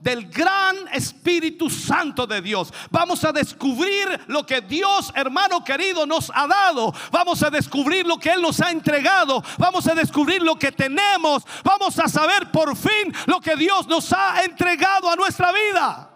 del 0.00 0.28
gran 0.30 0.76
Espíritu 0.92 1.68
Santo 1.68 2.26
de 2.26 2.40
Dios. 2.40 2.72
Vamos 2.90 3.24
a 3.24 3.32
descubrir 3.32 4.20
lo 4.28 4.46
que 4.46 4.60
Dios, 4.60 5.12
hermano 5.14 5.64
querido, 5.64 6.06
nos 6.06 6.30
ha 6.34 6.46
dado. 6.46 6.92
Vamos 7.10 7.42
a 7.42 7.50
descubrir 7.50 8.06
lo 8.06 8.18
que 8.18 8.30
Él 8.30 8.40
nos 8.40 8.60
ha 8.60 8.70
entregado. 8.70 9.42
Vamos 9.58 9.86
a 9.86 9.94
descubrir 9.94 10.42
lo 10.42 10.56
que 10.56 10.72
tenemos. 10.72 11.44
Vamos 11.64 11.98
a 11.98 12.08
saber 12.08 12.50
por 12.52 12.76
fin 12.76 13.12
lo 13.26 13.40
que 13.40 13.56
Dios 13.56 13.86
nos 13.88 14.12
ha 14.12 14.44
entregado 14.44 15.10
a 15.10 15.16
nuestra 15.16 15.52
vida. 15.52 16.06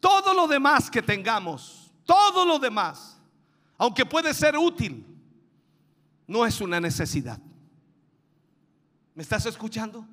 Todo 0.00 0.34
lo 0.34 0.48
demás 0.48 0.90
que 0.90 1.00
tengamos, 1.00 1.92
todo 2.04 2.44
lo 2.44 2.58
demás, 2.58 3.16
aunque 3.78 4.04
puede 4.04 4.34
ser 4.34 4.58
útil, 4.58 5.11
no 6.26 6.46
es 6.46 6.60
una 6.60 6.80
necesidad. 6.80 7.38
¿Me 9.14 9.22
estás 9.22 9.44
escuchando? 9.46 10.06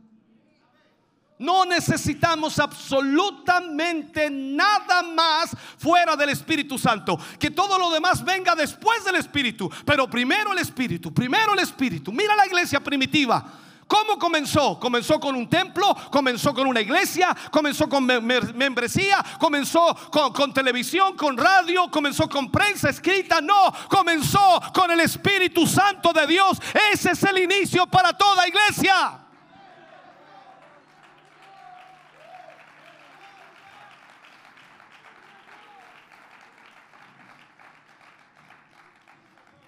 No 1.38 1.64
necesitamos 1.64 2.60
absolutamente 2.60 4.30
nada 4.30 5.02
más 5.04 5.56
fuera 5.78 6.18
del 6.18 6.30
Espíritu 6.30 6.78
Santo. 6.78 7.18
Que 7.40 7.50
todo 7.50 7.80
lo 7.80 7.92
demás 7.92 8.26
venga 8.26 8.54
después 8.56 9.06
del 9.06 9.16
Espíritu. 9.16 9.72
Pero 9.86 10.10
primero 10.10 10.52
el 10.52 10.60
Espíritu, 10.60 11.14
primero 11.14 11.54
el 11.54 11.60
Espíritu. 11.60 12.12
Mira 12.12 12.36
la 12.36 12.46
iglesia 12.46 12.82
primitiva. 12.82 13.54
¿Cómo 13.90 14.20
comenzó? 14.20 14.80
Comenzó 14.80 15.20
con 15.20 15.36
un 15.36 15.50
templo, 15.50 15.98
comenzó 16.12 16.54
con 16.54 16.68
una 16.68 16.80
iglesia, 16.80 17.36
comenzó 17.50 17.90
con 17.90 18.06
membresía, 18.06 19.26
comenzó 19.40 19.96
con, 20.12 20.54
televisión, 20.54 21.18
con 21.18 21.36
radio, 21.36 21.90
comenzó 21.90 22.30
con 22.30 22.52
prensa 22.52 22.90
escrita. 22.92 23.42
No, 23.42 23.74
comenzó 23.90 24.62
con 24.76 24.92
el 24.92 25.00
Espíritu 25.00 25.66
Santo 25.66 26.14
de 26.14 26.28
Dios. 26.28 26.62
Ese 26.94 27.14
es 27.14 27.24
el 27.24 27.40
inicio 27.40 27.88
para 27.88 28.16
toda 28.16 28.48
iglesia. 28.48 29.22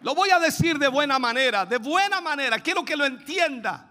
Lo 0.02 0.14
voy 0.14 0.30
a 0.30 0.38
decir 0.38 0.78
de 0.78 0.90
buena 0.90 1.18
manera, 1.18 1.66
de 1.66 1.80
buena 1.80 2.22
manera, 2.22 2.60
quiero 2.60 2.86
que 2.86 2.96
lo 2.96 3.04
entienda. 3.04 3.91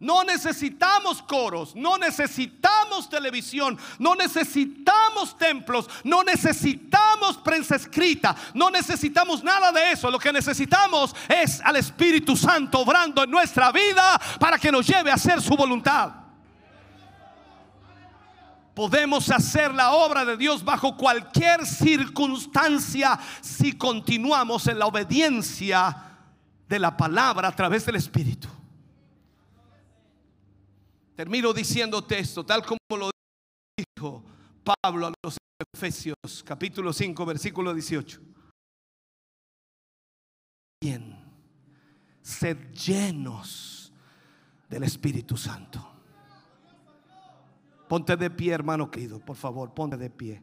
No 0.00 0.22
necesitamos 0.22 1.20
coros, 1.22 1.74
no 1.74 1.98
necesitamos 1.98 3.10
televisión, 3.10 3.76
no 3.98 4.14
necesitamos 4.14 5.36
templos, 5.36 5.90
no 6.04 6.22
necesitamos 6.22 7.36
prensa 7.38 7.74
escrita, 7.74 8.36
no 8.54 8.70
necesitamos 8.70 9.42
nada 9.42 9.72
de 9.72 9.90
eso. 9.90 10.08
Lo 10.08 10.20
que 10.20 10.32
necesitamos 10.32 11.16
es 11.28 11.60
al 11.62 11.76
Espíritu 11.76 12.36
Santo 12.36 12.78
obrando 12.78 13.24
en 13.24 13.30
nuestra 13.30 13.72
vida 13.72 14.20
para 14.38 14.56
que 14.56 14.70
nos 14.70 14.86
lleve 14.86 15.10
a 15.10 15.14
hacer 15.14 15.42
su 15.42 15.56
voluntad. 15.56 16.12
Podemos 18.72 19.28
hacer 19.32 19.74
la 19.74 19.90
obra 19.90 20.24
de 20.24 20.36
Dios 20.36 20.62
bajo 20.62 20.96
cualquier 20.96 21.66
circunstancia 21.66 23.18
si 23.40 23.72
continuamos 23.72 24.68
en 24.68 24.78
la 24.78 24.86
obediencia 24.86 26.04
de 26.68 26.78
la 26.78 26.96
palabra 26.96 27.48
a 27.48 27.52
través 27.56 27.84
del 27.84 27.96
Espíritu. 27.96 28.48
Termino 31.18 31.52
diciéndote 31.52 32.16
esto, 32.16 32.46
tal 32.46 32.64
como 32.64 32.78
lo 32.96 33.10
dijo 33.76 34.24
Pablo 34.62 35.08
a 35.08 35.12
los 35.24 35.36
Efesios, 35.74 36.44
capítulo 36.44 36.92
5, 36.92 37.26
versículo 37.26 37.74
18. 37.74 38.20
Bien, 40.80 41.18
sed 42.22 42.72
llenos 42.72 43.92
del 44.68 44.84
Espíritu 44.84 45.36
Santo. 45.36 45.84
Ponte 47.88 48.16
de 48.16 48.30
pie, 48.30 48.52
hermano 48.52 48.88
querido, 48.88 49.18
por 49.18 49.34
favor, 49.34 49.74
ponte 49.74 49.96
de 49.96 50.10
pie. 50.10 50.40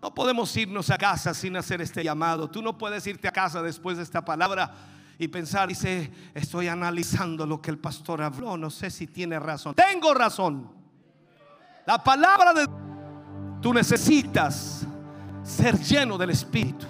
No 0.00 0.14
podemos 0.14 0.56
irnos 0.56 0.88
a 0.88 0.96
casa 0.96 1.34
sin 1.34 1.54
hacer 1.58 1.82
este 1.82 2.02
llamado. 2.02 2.50
Tú 2.50 2.62
no 2.62 2.78
puedes 2.78 3.06
irte 3.06 3.28
a 3.28 3.32
casa 3.32 3.60
después 3.60 3.98
de 3.98 4.04
esta 4.04 4.24
palabra 4.24 4.91
y 5.22 5.28
pensar, 5.28 5.68
dice, 5.68 6.10
estoy 6.34 6.66
analizando 6.66 7.46
lo 7.46 7.62
que 7.62 7.70
el 7.70 7.78
pastor 7.78 8.22
habló, 8.22 8.56
no 8.56 8.70
sé 8.70 8.90
si 8.90 9.06
tiene 9.06 9.38
razón. 9.38 9.72
Tengo 9.72 10.12
razón. 10.14 10.68
La 11.86 12.02
palabra 12.02 12.52
de 12.52 12.66
tú 13.60 13.72
necesitas 13.72 14.84
ser 15.44 15.78
lleno 15.78 16.18
del 16.18 16.30
Espíritu. 16.30 16.86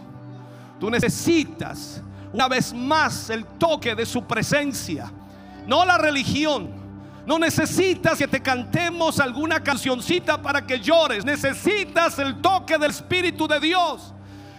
Tú 0.80 0.88
necesitas 0.88 2.02
una 2.32 2.48
vez 2.48 2.72
más 2.72 3.28
el 3.28 3.44
toque 3.44 3.94
de 3.94 4.06
su 4.06 4.24
presencia, 4.24 5.12
no 5.66 5.84
la 5.84 5.98
religión. 5.98 6.80
No 7.26 7.38
necesitas 7.38 8.18
que 8.18 8.26
te 8.26 8.40
cantemos 8.40 9.20
alguna 9.20 9.62
cancioncita 9.62 10.42
para 10.42 10.66
que 10.66 10.80
llores. 10.80 11.24
Necesitas 11.24 12.18
el 12.18 12.40
toque 12.40 12.78
del 12.78 12.90
Espíritu 12.90 13.46
de 13.46 13.60
Dios. 13.60 14.12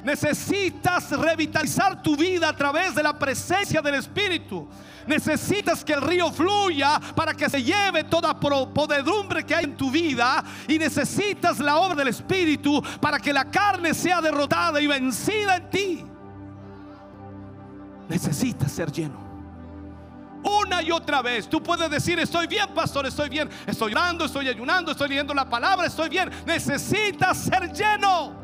Necesitas 0.04 1.12
revitalizar 1.12 2.04
tu 2.04 2.18
vida 2.18 2.50
a 2.50 2.56
través 2.56 2.94
de 2.94 3.02
la 3.02 3.18
presencia 3.18 3.82
del 3.82 3.96
Espíritu. 3.96 4.68
Necesitas 5.08 5.84
que 5.84 5.94
el 5.94 6.02
río 6.02 6.32
fluya 6.32 7.00
para 7.16 7.34
que 7.34 7.50
se 7.50 7.64
lleve 7.64 8.04
toda 8.04 8.38
podedumbre 8.38 9.46
que 9.46 9.56
hay 9.56 9.64
en 9.64 9.78
tu 9.78 9.90
vida. 9.90 10.44
Y 10.68 10.78
necesitas 10.78 11.60
la 11.60 11.78
obra 11.78 11.96
del 11.96 12.10
Espíritu 12.10 12.84
para 13.00 13.18
que 13.20 13.32
la 13.32 13.50
carne 13.50 13.94
sea 13.94 14.20
derrotada 14.20 14.82
y 14.82 14.88
vencida 14.88 15.56
en 15.56 15.70
ti. 15.70 16.06
Necesitas 18.10 18.72
ser 18.72 18.92
lleno. 18.92 19.24
Una 20.44 20.82
y 20.82 20.92
otra 20.92 21.22
vez. 21.22 21.48
Tú 21.48 21.64
puedes 21.64 21.90
decir, 21.90 22.20
estoy 22.20 22.48
bien, 22.48 22.68
pastor, 22.76 23.06
estoy 23.06 23.30
bien. 23.30 23.50
Estoy 23.66 23.94
orando, 23.94 24.26
estoy 24.26 24.50
ayunando, 24.50 24.92
estoy 24.92 25.08
leyendo 25.08 25.34
la 25.34 25.50
palabra, 25.50 25.88
estoy 25.88 26.10
bien. 26.10 26.30
Necesitas 26.46 27.38
ser 27.38 27.72
lleno. 27.72 28.43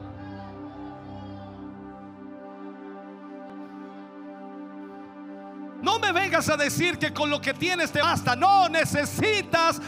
Vengas 6.11 6.49
a 6.49 6.57
decir 6.57 6.97
que 6.97 7.13
con 7.13 7.29
lo 7.29 7.39
que 7.41 7.53
tienes 7.53 7.91
te 7.91 8.01
basta. 8.01 8.35
No, 8.35 8.69
necesitas. 8.69 9.81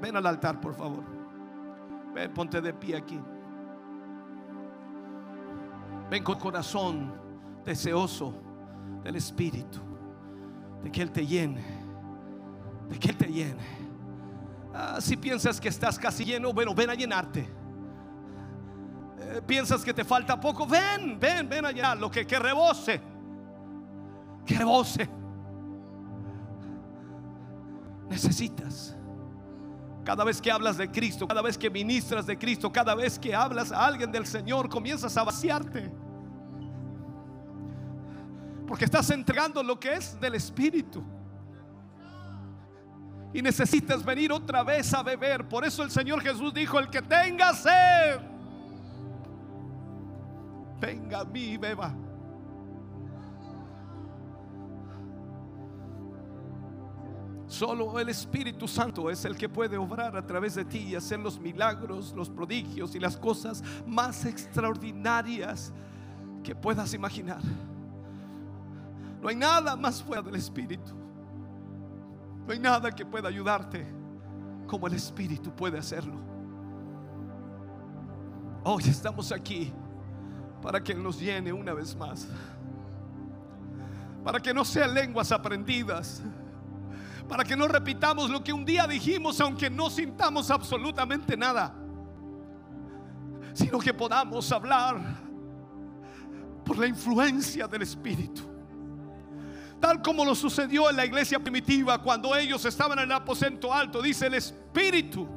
Ven 0.00 0.16
al 0.16 0.26
altar, 0.26 0.60
por 0.60 0.74
favor. 0.74 1.02
Ven, 2.14 2.32
ponte 2.32 2.60
de 2.60 2.72
pie 2.72 2.96
aquí. 2.96 3.20
Ven 6.10 6.22
con 6.22 6.38
corazón 6.38 7.12
deseoso 7.64 8.34
del 9.02 9.16
Espíritu, 9.16 9.80
de 10.82 10.90
que 10.90 11.02
Él 11.02 11.10
te 11.10 11.26
llene, 11.26 11.64
de 12.88 12.98
que 12.98 13.08
Él 13.08 13.16
te 13.16 13.26
llene. 13.26 13.86
Ah, 14.72 14.98
si 15.00 15.16
piensas 15.16 15.60
que 15.60 15.68
estás 15.68 15.98
casi 15.98 16.24
lleno, 16.24 16.52
bueno, 16.52 16.74
ven 16.74 16.90
a 16.90 16.94
llenarte. 16.94 17.48
Piensas 19.42 19.84
que 19.84 19.92
te 19.92 20.04
falta 20.04 20.38
poco, 20.40 20.66
ven, 20.66 21.18
ven, 21.18 21.48
ven 21.48 21.66
a 21.66 21.72
llenar 21.72 21.98
lo 21.98 22.10
que, 22.10 22.26
que 22.26 22.38
rebose, 22.38 23.00
que 24.44 24.54
rebose. 24.56 25.08
Necesitas. 28.08 28.96
Cada 30.04 30.22
vez 30.22 30.40
que 30.40 30.52
hablas 30.52 30.76
de 30.76 30.88
Cristo, 30.88 31.26
cada 31.26 31.42
vez 31.42 31.58
que 31.58 31.68
ministras 31.68 32.26
de 32.26 32.38
Cristo, 32.38 32.72
cada 32.72 32.94
vez 32.94 33.18
que 33.18 33.34
hablas 33.34 33.72
a 33.72 33.84
alguien 33.84 34.12
del 34.12 34.24
Señor, 34.24 34.68
comienzas 34.68 35.16
a 35.16 35.24
vaciarte. 35.24 35.90
Porque 38.66 38.84
estás 38.84 39.10
entregando 39.10 39.62
lo 39.62 39.78
que 39.78 39.94
es 39.94 40.18
del 40.20 40.36
Espíritu. 40.36 41.02
Y 43.32 43.42
necesitas 43.42 44.04
venir 44.04 44.32
otra 44.32 44.62
vez 44.62 44.94
a 44.94 45.02
beber. 45.02 45.48
Por 45.48 45.64
eso 45.64 45.82
el 45.82 45.90
Señor 45.90 46.20
Jesús 46.22 46.54
dijo, 46.54 46.78
el 46.78 46.88
que 46.88 47.02
tenga 47.02 47.52
sed, 47.52 48.20
venga 50.80 51.20
a 51.20 51.24
mí 51.24 51.40
y 51.40 51.56
beba. 51.56 51.94
Solo 57.46 57.98
el 58.00 58.08
Espíritu 58.08 58.66
Santo 58.66 59.08
es 59.08 59.24
el 59.24 59.36
que 59.36 59.48
puede 59.48 59.78
obrar 59.78 60.16
a 60.16 60.26
través 60.26 60.56
de 60.56 60.64
ti 60.64 60.78
y 60.78 60.94
hacer 60.96 61.20
los 61.20 61.38
milagros, 61.38 62.12
los 62.14 62.28
prodigios 62.28 62.94
y 62.94 62.98
las 62.98 63.16
cosas 63.16 63.62
más 63.86 64.24
extraordinarias 64.24 65.72
que 66.42 66.54
puedas 66.54 66.92
imaginar. 66.92 67.40
No 69.22 69.28
hay 69.28 69.36
nada 69.36 69.76
más 69.76 70.02
fuera 70.02 70.22
del 70.22 70.34
Espíritu. 70.34 70.92
No 72.46 72.52
hay 72.52 72.58
nada 72.58 72.90
que 72.92 73.06
pueda 73.06 73.28
ayudarte 73.28 73.86
como 74.66 74.86
el 74.88 74.94
Espíritu 74.94 75.50
puede 75.50 75.78
hacerlo. 75.78 76.20
Hoy 78.64 78.82
estamos 78.88 79.30
aquí 79.30 79.72
para 80.66 80.82
que 80.82 80.92
nos 80.96 81.20
llene 81.20 81.52
una 81.52 81.72
vez 81.72 81.94
más. 81.94 82.26
Para 84.24 84.40
que 84.40 84.52
no 84.52 84.64
sean 84.64 84.92
lenguas 84.92 85.30
aprendidas 85.30 86.24
para 87.28 87.44
que 87.44 87.56
no 87.56 87.68
repitamos 87.68 88.30
lo 88.30 88.42
que 88.42 88.52
un 88.52 88.64
día 88.64 88.84
dijimos, 88.84 89.40
aunque 89.40 89.70
no 89.70 89.90
sintamos 89.90 90.50
absolutamente 90.50 91.36
nada, 91.36 91.72
sino 93.52 93.78
que 93.78 93.94
podamos 93.94 94.50
hablar 94.50 95.00
por 96.64 96.78
la 96.78 96.88
influencia 96.88 97.68
del 97.68 97.82
Espíritu. 97.82 98.42
Tal 99.80 100.02
como 100.02 100.24
lo 100.24 100.34
sucedió 100.34 100.90
en 100.90 100.96
la 100.96 101.06
iglesia 101.06 101.38
primitiva 101.38 102.02
cuando 102.02 102.34
ellos 102.34 102.64
estaban 102.64 102.98
en 102.98 103.04
el 103.04 103.12
aposento 103.12 103.72
alto, 103.72 104.02
dice 104.02 104.26
el 104.26 104.34
Espíritu 104.34 105.28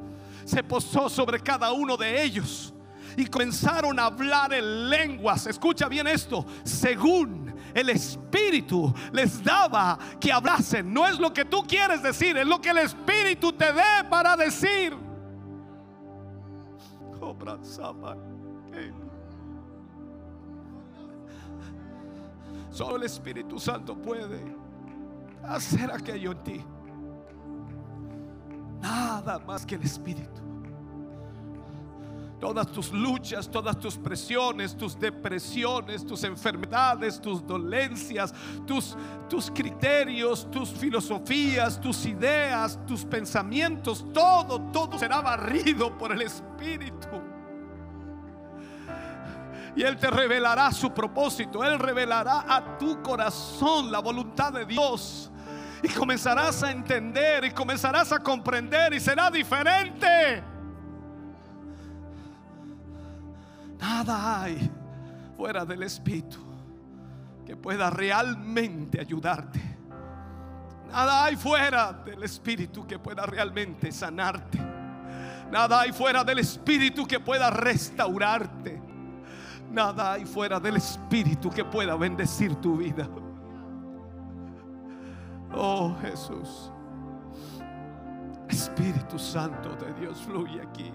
se 0.44 0.64
posó 0.64 1.08
sobre 1.08 1.38
cada 1.38 1.70
uno 1.72 1.96
de 1.96 2.20
ellos 2.20 2.74
y 3.16 3.26
comenzaron 3.26 3.98
a 3.98 4.06
hablar 4.06 4.52
en 4.52 4.90
lenguas. 4.90 5.46
Escucha 5.46 5.88
bien 5.88 6.06
esto, 6.06 6.44
según 6.64 7.54
el 7.74 7.88
Espíritu 7.90 8.92
les 9.12 9.42
daba 9.42 9.98
que 10.18 10.32
hablasen. 10.32 10.92
No 10.92 11.06
es 11.06 11.18
lo 11.18 11.32
que 11.32 11.44
tú 11.44 11.62
quieres 11.66 12.02
decir, 12.02 12.36
es 12.36 12.46
lo 12.46 12.60
que 12.60 12.70
el 12.70 12.78
Espíritu 12.78 13.52
te 13.52 13.72
dé 13.72 14.04
para 14.08 14.36
decir. 14.36 14.96
Solo 22.70 22.96
el 22.96 23.02
Espíritu 23.02 23.58
Santo 23.58 23.96
puede 23.96 24.40
hacer 25.42 25.90
aquello 25.90 26.32
en 26.32 26.44
ti. 26.44 26.64
Nada 28.80 29.38
más 29.40 29.66
que 29.66 29.74
el 29.74 29.82
Espíritu 29.82 30.49
todas 32.40 32.66
tus 32.72 32.90
luchas, 32.92 33.48
todas 33.48 33.78
tus 33.78 33.96
presiones, 33.96 34.76
tus 34.76 34.98
depresiones, 34.98 36.04
tus 36.04 36.24
enfermedades, 36.24 37.20
tus 37.20 37.46
dolencias, 37.46 38.34
tus, 38.66 38.96
tus 39.28 39.50
criterios, 39.50 40.50
tus 40.50 40.70
filosofías, 40.70 41.80
tus 41.80 42.06
ideas, 42.06 42.78
tus 42.86 43.04
pensamientos, 43.04 44.04
todo, 44.12 44.58
todo 44.72 44.98
será 44.98 45.20
barrido 45.20 45.96
por 45.96 46.12
el 46.12 46.22
Espíritu. 46.22 47.08
Y 49.76 49.82
Él 49.82 49.98
te 49.98 50.10
revelará 50.10 50.72
su 50.72 50.92
propósito, 50.92 51.62
Él 51.62 51.78
revelará 51.78 52.44
a 52.48 52.78
tu 52.78 53.00
corazón 53.02 53.92
la 53.92 54.00
voluntad 54.00 54.52
de 54.52 54.64
Dios. 54.64 55.30
Y 55.82 55.88
comenzarás 55.88 56.62
a 56.62 56.70
entender 56.70 57.44
y 57.44 57.52
comenzarás 57.52 58.12
a 58.12 58.18
comprender 58.18 58.92
y 58.92 59.00
será 59.00 59.30
diferente. 59.30 60.49
Nada 63.80 64.42
hay 64.42 64.70
fuera 65.36 65.64
del 65.64 65.82
Espíritu 65.82 66.38
que 67.46 67.56
pueda 67.56 67.90
realmente 67.90 69.00
ayudarte. 69.00 69.60
Nada 70.90 71.24
hay 71.24 71.36
fuera 71.36 71.92
del 71.92 72.22
Espíritu 72.22 72.86
que 72.86 72.98
pueda 72.98 73.24
realmente 73.24 73.90
sanarte. 73.92 74.58
Nada 75.50 75.80
hay 75.80 75.92
fuera 75.92 76.22
del 76.22 76.40
Espíritu 76.40 77.06
que 77.06 77.20
pueda 77.20 77.50
restaurarte. 77.50 78.80
Nada 79.70 80.12
hay 80.12 80.24
fuera 80.24 80.60
del 80.60 80.76
Espíritu 80.76 81.50
que 81.50 81.64
pueda 81.64 81.96
bendecir 81.96 82.56
tu 82.56 82.76
vida. 82.76 83.08
Oh 85.52 85.96
Jesús. 86.02 86.70
Espíritu 88.48 89.18
Santo 89.18 89.76
de 89.76 89.92
Dios 89.94 90.20
fluye 90.20 90.60
aquí. 90.60 90.92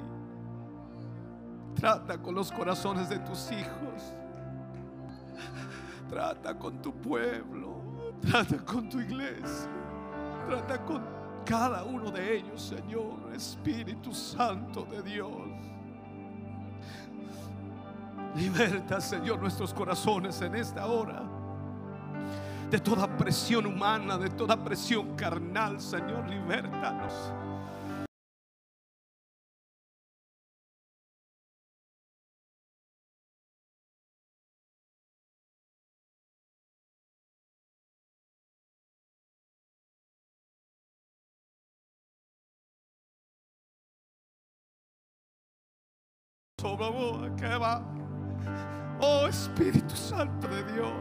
Trata 1.75 2.17
con 2.17 2.33
los 2.35 2.51
corazones 2.51 3.09
de 3.09 3.19
tus 3.19 3.51
hijos. 3.51 4.13
Trata 6.09 6.57
con 6.57 6.81
tu 6.81 6.93
pueblo. 6.93 8.11
Trata 8.21 8.57
con 8.57 8.89
tu 8.89 8.99
iglesia. 8.99 9.69
Trata 10.47 10.83
con 10.83 11.03
cada 11.45 11.83
uno 11.83 12.11
de 12.11 12.37
ellos, 12.37 12.61
Señor, 12.61 13.33
Espíritu 13.33 14.13
Santo 14.13 14.85
de 14.85 15.03
Dios. 15.03 15.31
Liberta, 18.35 18.99
Señor, 18.99 19.39
nuestros 19.39 19.73
corazones 19.73 20.41
en 20.41 20.55
esta 20.55 20.87
hora. 20.87 21.23
De 22.69 22.79
toda 22.79 23.07
presión 23.15 23.65
humana, 23.65 24.17
de 24.17 24.29
toda 24.29 24.57
presión 24.57 25.15
carnal, 25.15 25.79
Señor, 25.79 26.25
libértanos. 46.75 47.83
Oh 49.01 49.27
Espíritu 49.27 49.95
Santo 49.95 50.47
de 50.47 50.63
Dios. 50.73 50.91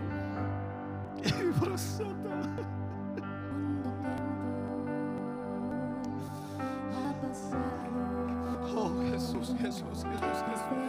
Oh 8.77 8.91
Jesús, 9.11 9.55
Jesús, 9.61 10.05
Jesús, 10.05 10.45
Jesús. 10.51 10.85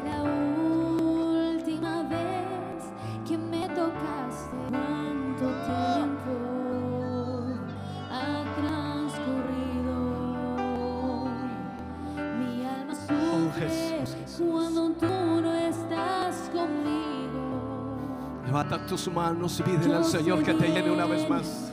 Levanta 18.65 18.87
tus 18.87 19.07
manos 19.09 19.59
y 19.59 19.63
pídele 19.63 19.95
al 19.95 20.05
Señor 20.05 20.43
que 20.43 20.53
te 20.55 20.67
llene 20.69 20.91
una 20.91 21.05
vez 21.05 21.29
más. 21.29 21.71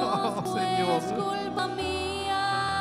Oh, 0.00 0.42
Señor. 0.46 1.02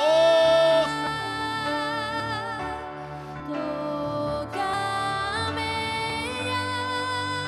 Oh, 0.00 0.86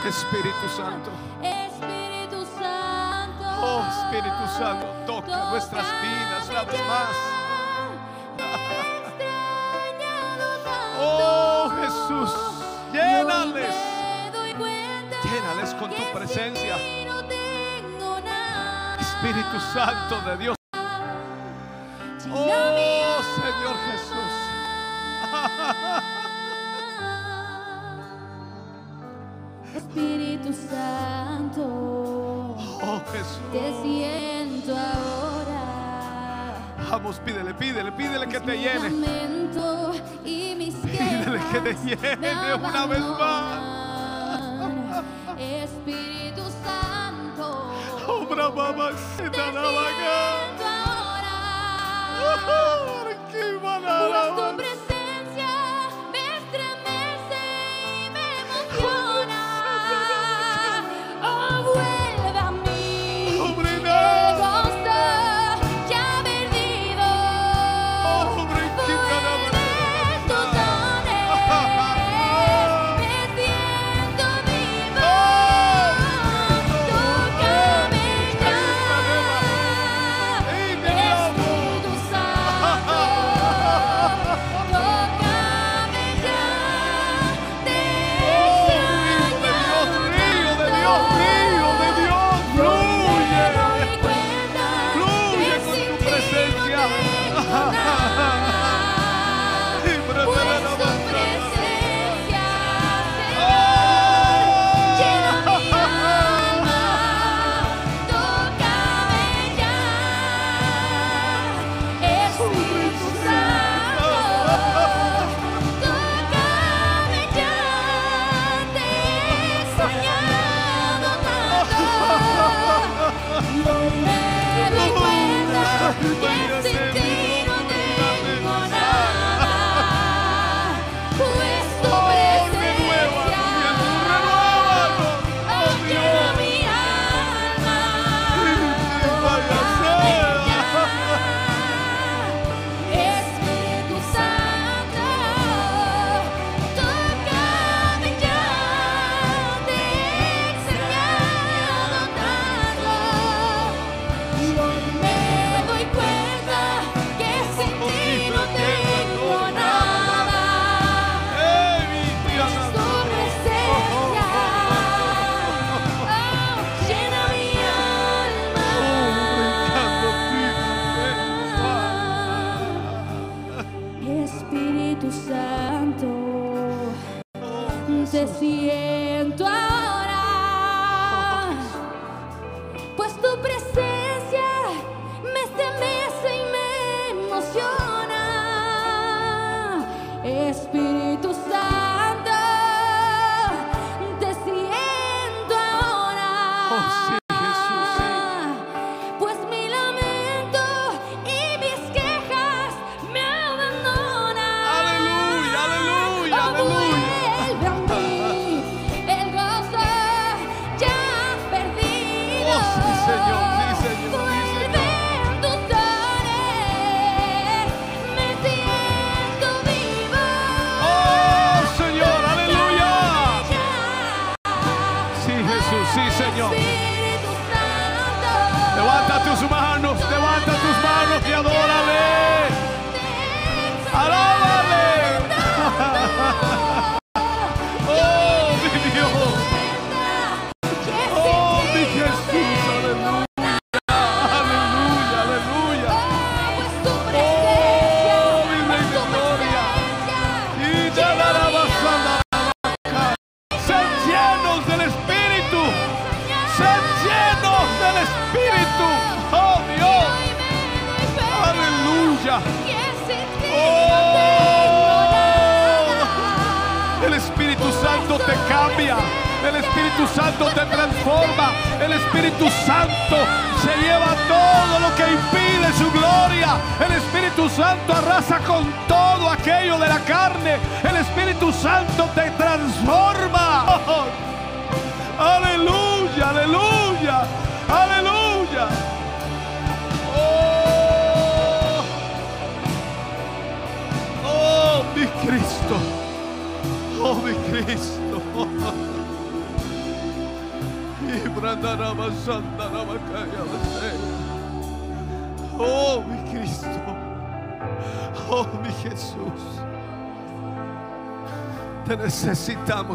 Espíritu 0.09 0.69
Santo. 0.77 1.11
Espíritu 1.43 2.47
Santo. 2.59 3.45
Oh, 3.63 3.85
Espíritu 3.89 4.47
Santo, 4.59 4.87
toca 5.07 5.51
nuestras 5.51 5.87
vidas 6.03 6.51
una 6.51 6.65
vez 6.65 6.81
más. 6.89 7.48
Jesús, 12.09 12.33
llénales. 12.91 13.75
Llénales 15.25 15.75
con 15.75 15.91
tu 15.91 16.03
presencia. 16.15 16.77
Espíritu 18.99 19.61
Santo 19.75 20.19
de 20.23 20.37
Dios. 20.39 20.57
Oh, 22.33 23.21
Señor 23.37 23.77
Jesús. 23.91 24.33
Espíritu 29.77 30.53
Santo. 30.55 31.63
Oh, 32.83 33.03
Jesús. 33.13 34.18
Vamos, 36.91 37.19
pídele, 37.21 37.53
pídele, 37.53 37.93
pídele 37.93 38.27
que 38.27 38.41
te 38.41 38.57
llene. 38.57 38.91
Pídele 40.99 41.41
que 41.53 41.61
te 41.61 41.75
llene 41.85 42.55
una 42.55 42.87
vez 42.87 43.01
más. 43.01 43.63
Espíritu 45.39 46.43
Santo. 46.65 47.73
Obra 48.09 48.49
mamá, 48.51 48.91
se 49.17 49.29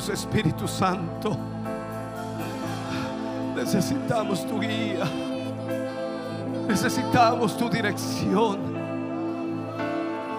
Espíritu 0.10 0.68
Santo. 0.68 1.38
Necesitamos 3.56 4.46
tu 4.46 4.60
guía. 4.60 5.06
Necesitamos 6.68 7.58
tu 7.58 7.70
dirección. 7.70 8.74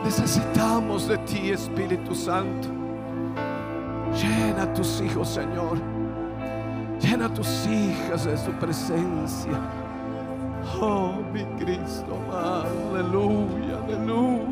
Necesitamos 0.05 1.09
de 1.09 1.19
ti, 1.19 1.51
Espíritu 1.51 2.15
Santo. 2.15 2.69
Llena 4.15 4.65
a 4.65 4.73
tus 4.74 5.01
hijos, 5.01 5.28
Señor. 5.28 5.78
Llena 7.01 7.27
a 7.27 7.28
tus 7.35 7.66
hijas 7.66 8.24
de 8.24 8.36
su 8.36 8.51
presencia. 8.53 9.59
Oh, 10.81 11.15
mi 11.32 11.45
Cristo. 11.59 12.19
Aleluya, 12.32 13.78
aleluya, 13.85 14.45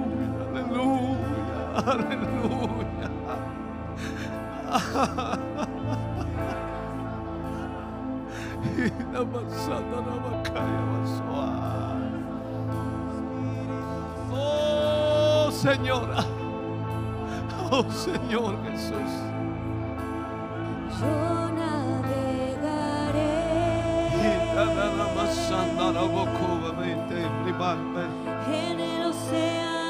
aleluya, 0.55 1.83
aleluya. 1.87 2.72
Oh 14.35 15.51
Señora, 15.51 16.25
oh 17.71 17.85
Señor 17.91 18.57
Jesús. 18.65 19.13
Yo 21.01 21.51
navegaré 21.53 23.33
en 28.47 28.81
el 28.81 29.07
océano. 29.07 29.82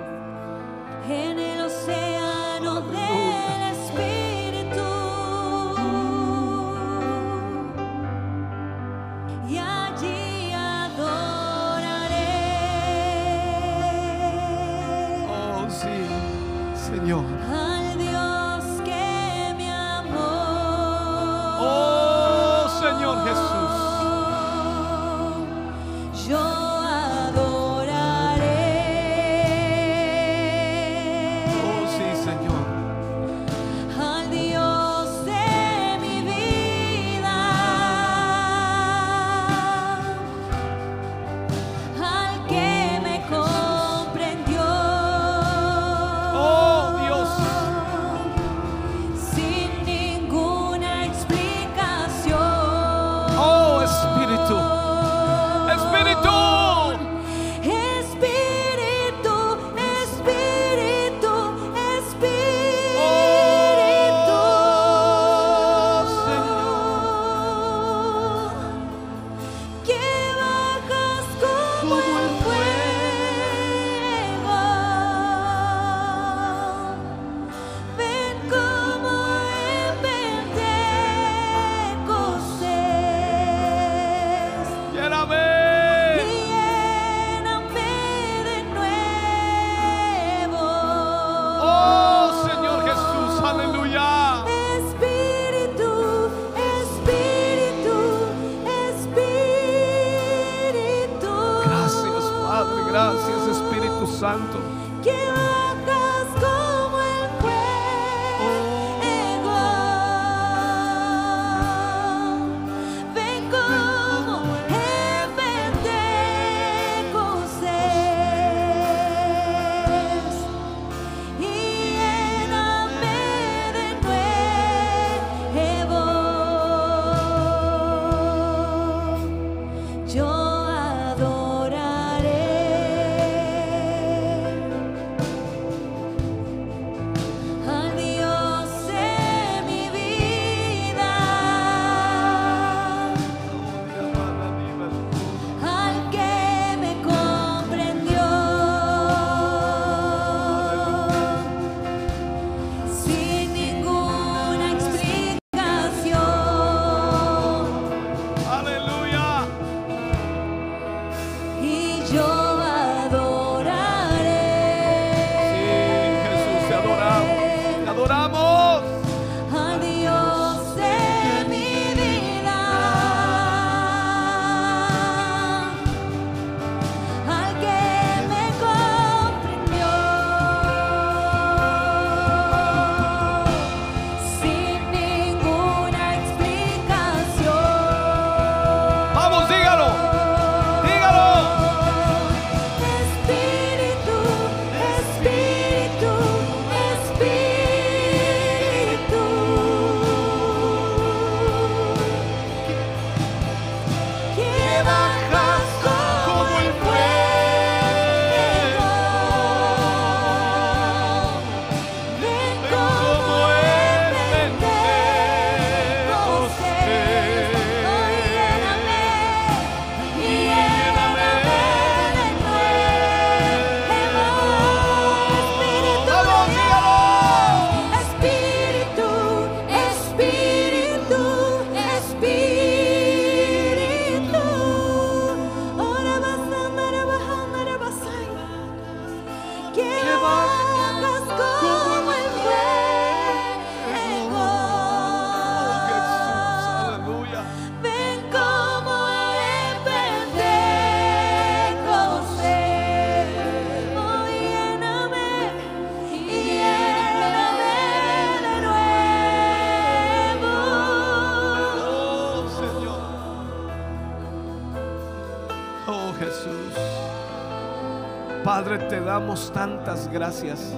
Damos 269.10 269.52
tantas 269.52 270.08
gracias 270.08 270.72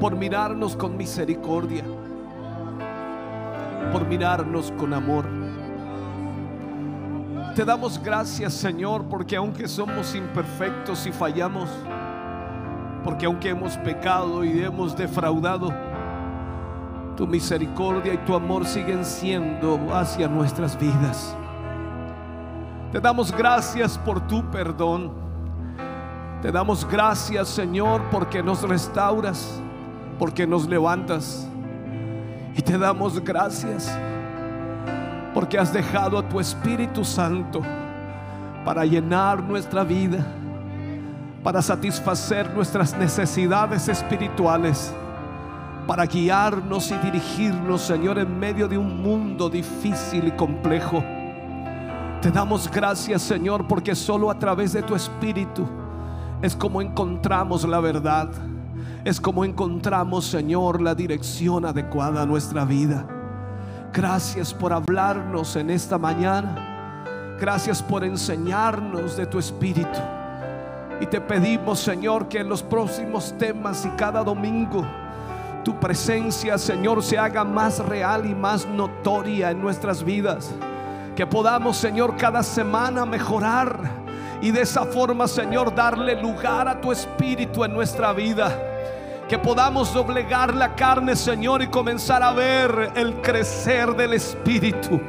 por 0.00 0.14
mirarnos 0.14 0.76
con 0.76 0.96
misericordia, 0.96 1.82
por 3.90 4.06
mirarnos 4.06 4.72
con 4.78 4.94
amor. 4.94 5.24
Te 7.56 7.64
damos 7.64 8.00
gracias, 8.00 8.52
Señor, 8.52 9.06
porque 9.06 9.34
aunque 9.34 9.66
somos 9.66 10.14
imperfectos 10.14 11.08
y 11.08 11.10
fallamos, 11.10 11.68
porque 13.02 13.26
aunque 13.26 13.48
hemos 13.48 13.76
pecado 13.78 14.44
y 14.44 14.62
hemos 14.62 14.96
defraudado, 14.96 15.74
tu 17.16 17.26
misericordia 17.26 18.14
y 18.14 18.18
tu 18.18 18.36
amor 18.36 18.64
siguen 18.64 19.04
siendo 19.04 19.76
hacia 19.92 20.28
nuestras 20.28 20.78
vidas. 20.78 21.36
Te 22.92 23.00
damos 23.00 23.32
gracias 23.32 23.98
por 23.98 24.24
tu 24.28 24.48
perdón. 24.52 25.29
Te 26.42 26.50
damos 26.50 26.88
gracias, 26.88 27.48
Señor, 27.48 28.02
porque 28.10 28.42
nos 28.42 28.62
restauras, 28.62 29.60
porque 30.18 30.46
nos 30.46 30.68
levantas. 30.68 31.46
Y 32.56 32.62
te 32.62 32.78
damos 32.78 33.20
gracias 33.22 33.90
porque 35.34 35.58
has 35.58 35.72
dejado 35.72 36.18
a 36.18 36.28
tu 36.28 36.40
Espíritu 36.40 37.04
Santo 37.04 37.60
para 38.64 38.84
llenar 38.84 39.42
nuestra 39.42 39.84
vida, 39.84 40.26
para 41.42 41.62
satisfacer 41.62 42.52
nuestras 42.54 42.96
necesidades 42.96 43.88
espirituales, 43.88 44.92
para 45.86 46.04
guiarnos 46.04 46.90
y 46.90 46.94
dirigirnos, 46.98 47.82
Señor, 47.82 48.18
en 48.18 48.38
medio 48.38 48.68
de 48.68 48.76
un 48.76 49.02
mundo 49.02 49.48
difícil 49.48 50.28
y 50.28 50.32
complejo. 50.32 51.02
Te 52.20 52.30
damos 52.30 52.70
gracias, 52.70 53.22
Señor, 53.22 53.66
porque 53.66 53.94
solo 53.94 54.30
a 54.30 54.38
través 54.38 54.72
de 54.72 54.82
tu 54.82 54.94
Espíritu 54.94 55.66
es 56.42 56.56
como 56.56 56.80
encontramos 56.80 57.68
la 57.68 57.80
verdad. 57.80 58.30
Es 59.04 59.20
como 59.20 59.44
encontramos, 59.44 60.26
Señor, 60.26 60.80
la 60.80 60.94
dirección 60.94 61.64
adecuada 61.64 62.22
a 62.22 62.26
nuestra 62.26 62.64
vida. 62.64 63.06
Gracias 63.92 64.52
por 64.52 64.72
hablarnos 64.72 65.56
en 65.56 65.70
esta 65.70 65.98
mañana. 65.98 67.36
Gracias 67.40 67.82
por 67.82 68.04
enseñarnos 68.04 69.16
de 69.16 69.26
tu 69.26 69.38
Espíritu. 69.38 69.98
Y 71.00 71.06
te 71.06 71.20
pedimos, 71.20 71.80
Señor, 71.80 72.28
que 72.28 72.40
en 72.40 72.48
los 72.48 72.62
próximos 72.62 73.34
temas 73.38 73.86
y 73.86 73.88
cada 73.90 74.22
domingo 74.22 74.84
tu 75.64 75.78
presencia, 75.78 76.56
Señor, 76.56 77.02
se 77.02 77.18
haga 77.18 77.44
más 77.44 77.78
real 77.80 78.24
y 78.24 78.34
más 78.34 78.66
notoria 78.66 79.50
en 79.50 79.60
nuestras 79.60 80.02
vidas. 80.02 80.50
Que 81.14 81.26
podamos, 81.26 81.76
Señor, 81.76 82.16
cada 82.16 82.42
semana 82.42 83.04
mejorar 83.04 83.99
y 84.40 84.50
de 84.50 84.62
esa 84.62 84.84
forma, 84.84 85.28
Señor, 85.28 85.74
darle 85.74 86.20
lugar 86.20 86.68
a 86.68 86.80
tu 86.80 86.92
Espíritu 86.92 87.64
en 87.64 87.72
nuestra 87.72 88.12
vida. 88.12 88.56
Que 89.28 89.38
podamos 89.38 89.92
doblegar 89.94 90.54
la 90.54 90.74
carne, 90.74 91.14
Señor, 91.14 91.62
y 91.62 91.68
comenzar 91.68 92.22
a 92.22 92.32
ver 92.32 92.92
el 92.94 93.14
crecer 93.20 93.94
del 93.94 94.14
Espíritu. 94.14 95.00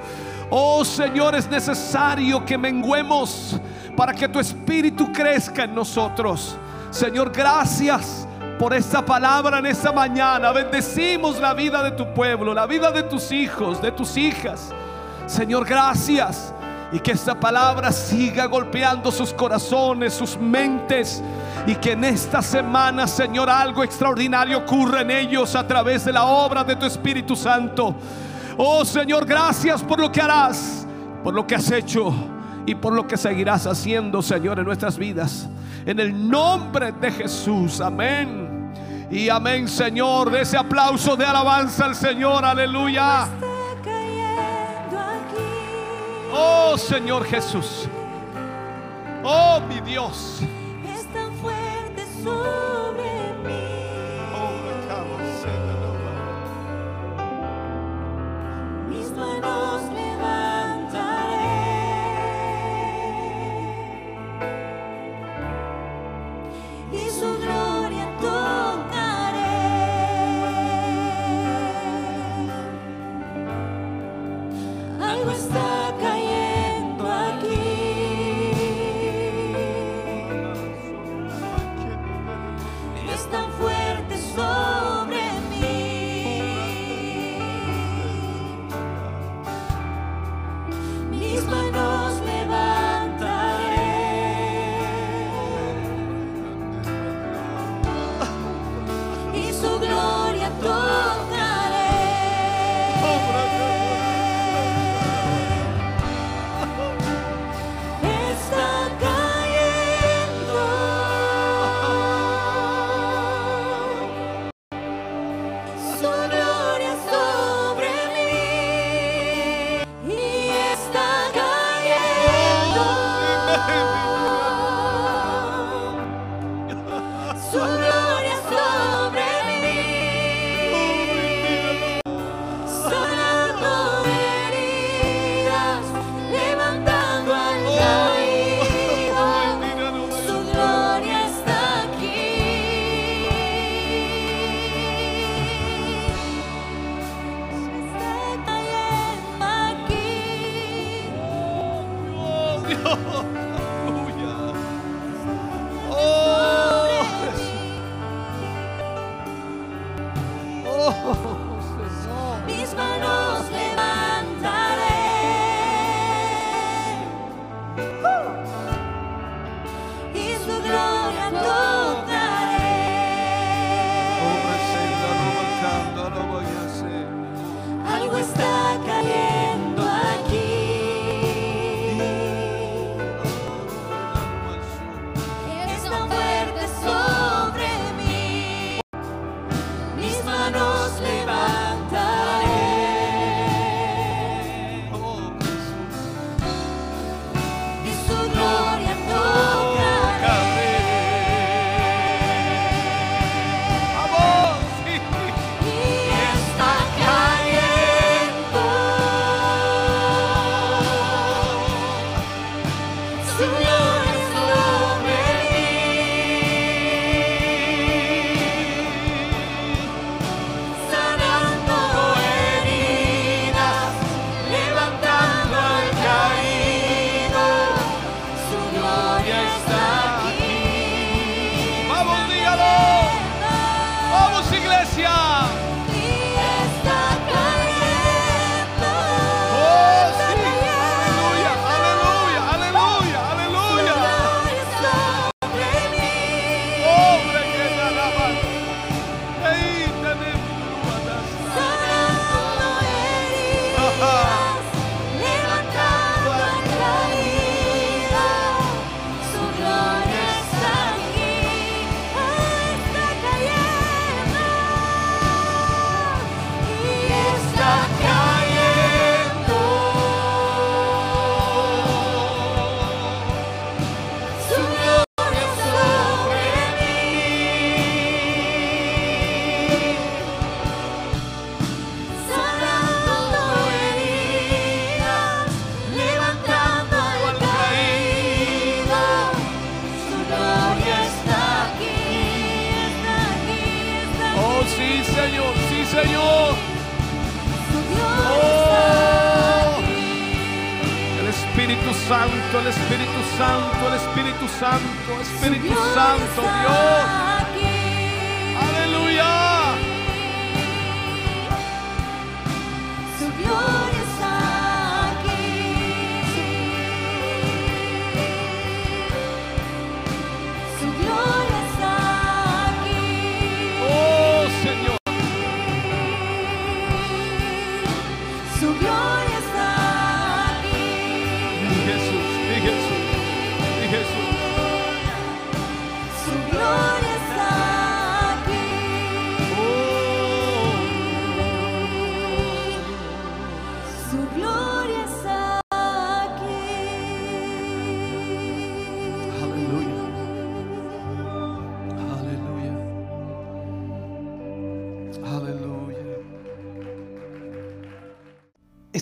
Oh 0.49 0.83
Señor, 0.83 1.33
es 1.33 1.49
necesario 1.49 2.45
que 2.45 2.57
menguemos 2.57 3.59
para 3.95 4.13
que 4.13 4.27
tu 4.27 4.39
Espíritu 4.39 5.11
crezca 5.11 5.63
en 5.63 5.73
nosotros. 5.73 6.57
Señor, 6.91 7.31
gracias 7.31 8.27
por 8.59 8.73
esta 8.73 9.03
palabra 9.03 9.59
en 9.59 9.65
esta 9.65 9.93
mañana. 9.93 10.51
Bendecimos 10.51 11.39
la 11.39 11.53
vida 11.53 11.81
de 11.81 11.91
tu 11.91 12.13
pueblo, 12.13 12.53
la 12.53 12.67
vida 12.67 12.91
de 12.91 13.03
tus 13.03 13.31
hijos, 13.31 13.81
de 13.81 13.91
tus 13.91 14.17
hijas. 14.17 14.73
Señor, 15.25 15.65
gracias. 15.65 16.53
Y 16.91 16.99
que 16.99 17.11
esta 17.11 17.39
palabra 17.39 17.91
siga 17.91 18.45
golpeando 18.45 19.11
sus 19.11 19.33
corazones, 19.33 20.13
sus 20.13 20.37
mentes. 20.37 21.23
Y 21.65 21.75
que 21.75 21.93
en 21.93 22.03
esta 22.03 22.41
semana, 22.41 23.07
Señor, 23.07 23.49
algo 23.49 23.83
extraordinario 23.83 24.59
ocurra 24.59 25.01
en 25.01 25.11
ellos 25.11 25.55
a 25.55 25.65
través 25.65 26.05
de 26.05 26.11
la 26.11 26.25
obra 26.25 26.63
de 26.63 26.75
tu 26.75 26.85
Espíritu 26.85 27.35
Santo. 27.35 27.95
Oh 28.57 28.83
Señor, 28.83 29.25
gracias 29.25 29.81
por 29.81 29.99
lo 29.99 30.11
que 30.11 30.21
harás, 30.21 30.85
por 31.23 31.33
lo 31.33 31.47
que 31.47 31.55
has 31.55 31.71
hecho 31.71 32.13
y 32.65 32.75
por 32.75 32.93
lo 32.93 33.07
que 33.07 33.17
seguirás 33.17 33.65
haciendo, 33.65 34.21
Señor, 34.21 34.59
en 34.59 34.65
nuestras 34.65 34.97
vidas. 34.97 35.47
En 35.85 35.99
el 35.99 36.29
nombre 36.29 36.91
de 36.91 37.11
Jesús, 37.11 37.81
amén. 37.81 38.71
Y 39.09 39.29
amén, 39.29 39.67
Señor, 39.67 40.31
de 40.31 40.41
ese 40.41 40.57
aplauso 40.57 41.15
de 41.15 41.25
alabanza 41.25 41.85
al 41.85 41.95
Señor, 41.95 42.45
aleluya. 42.45 43.27
Oh 46.33 46.77
Señor 46.77 47.25
Jesús. 47.25 47.87
Oh 49.23 49.59
mi 49.67 49.81
Dios. 49.81 50.39
Es 50.87 51.05
tan 51.13 51.33
fuerte 51.35 52.05
sobre 52.23 53.33
mí. 53.43 53.59
Mis 58.89 59.11
manos 59.11 59.80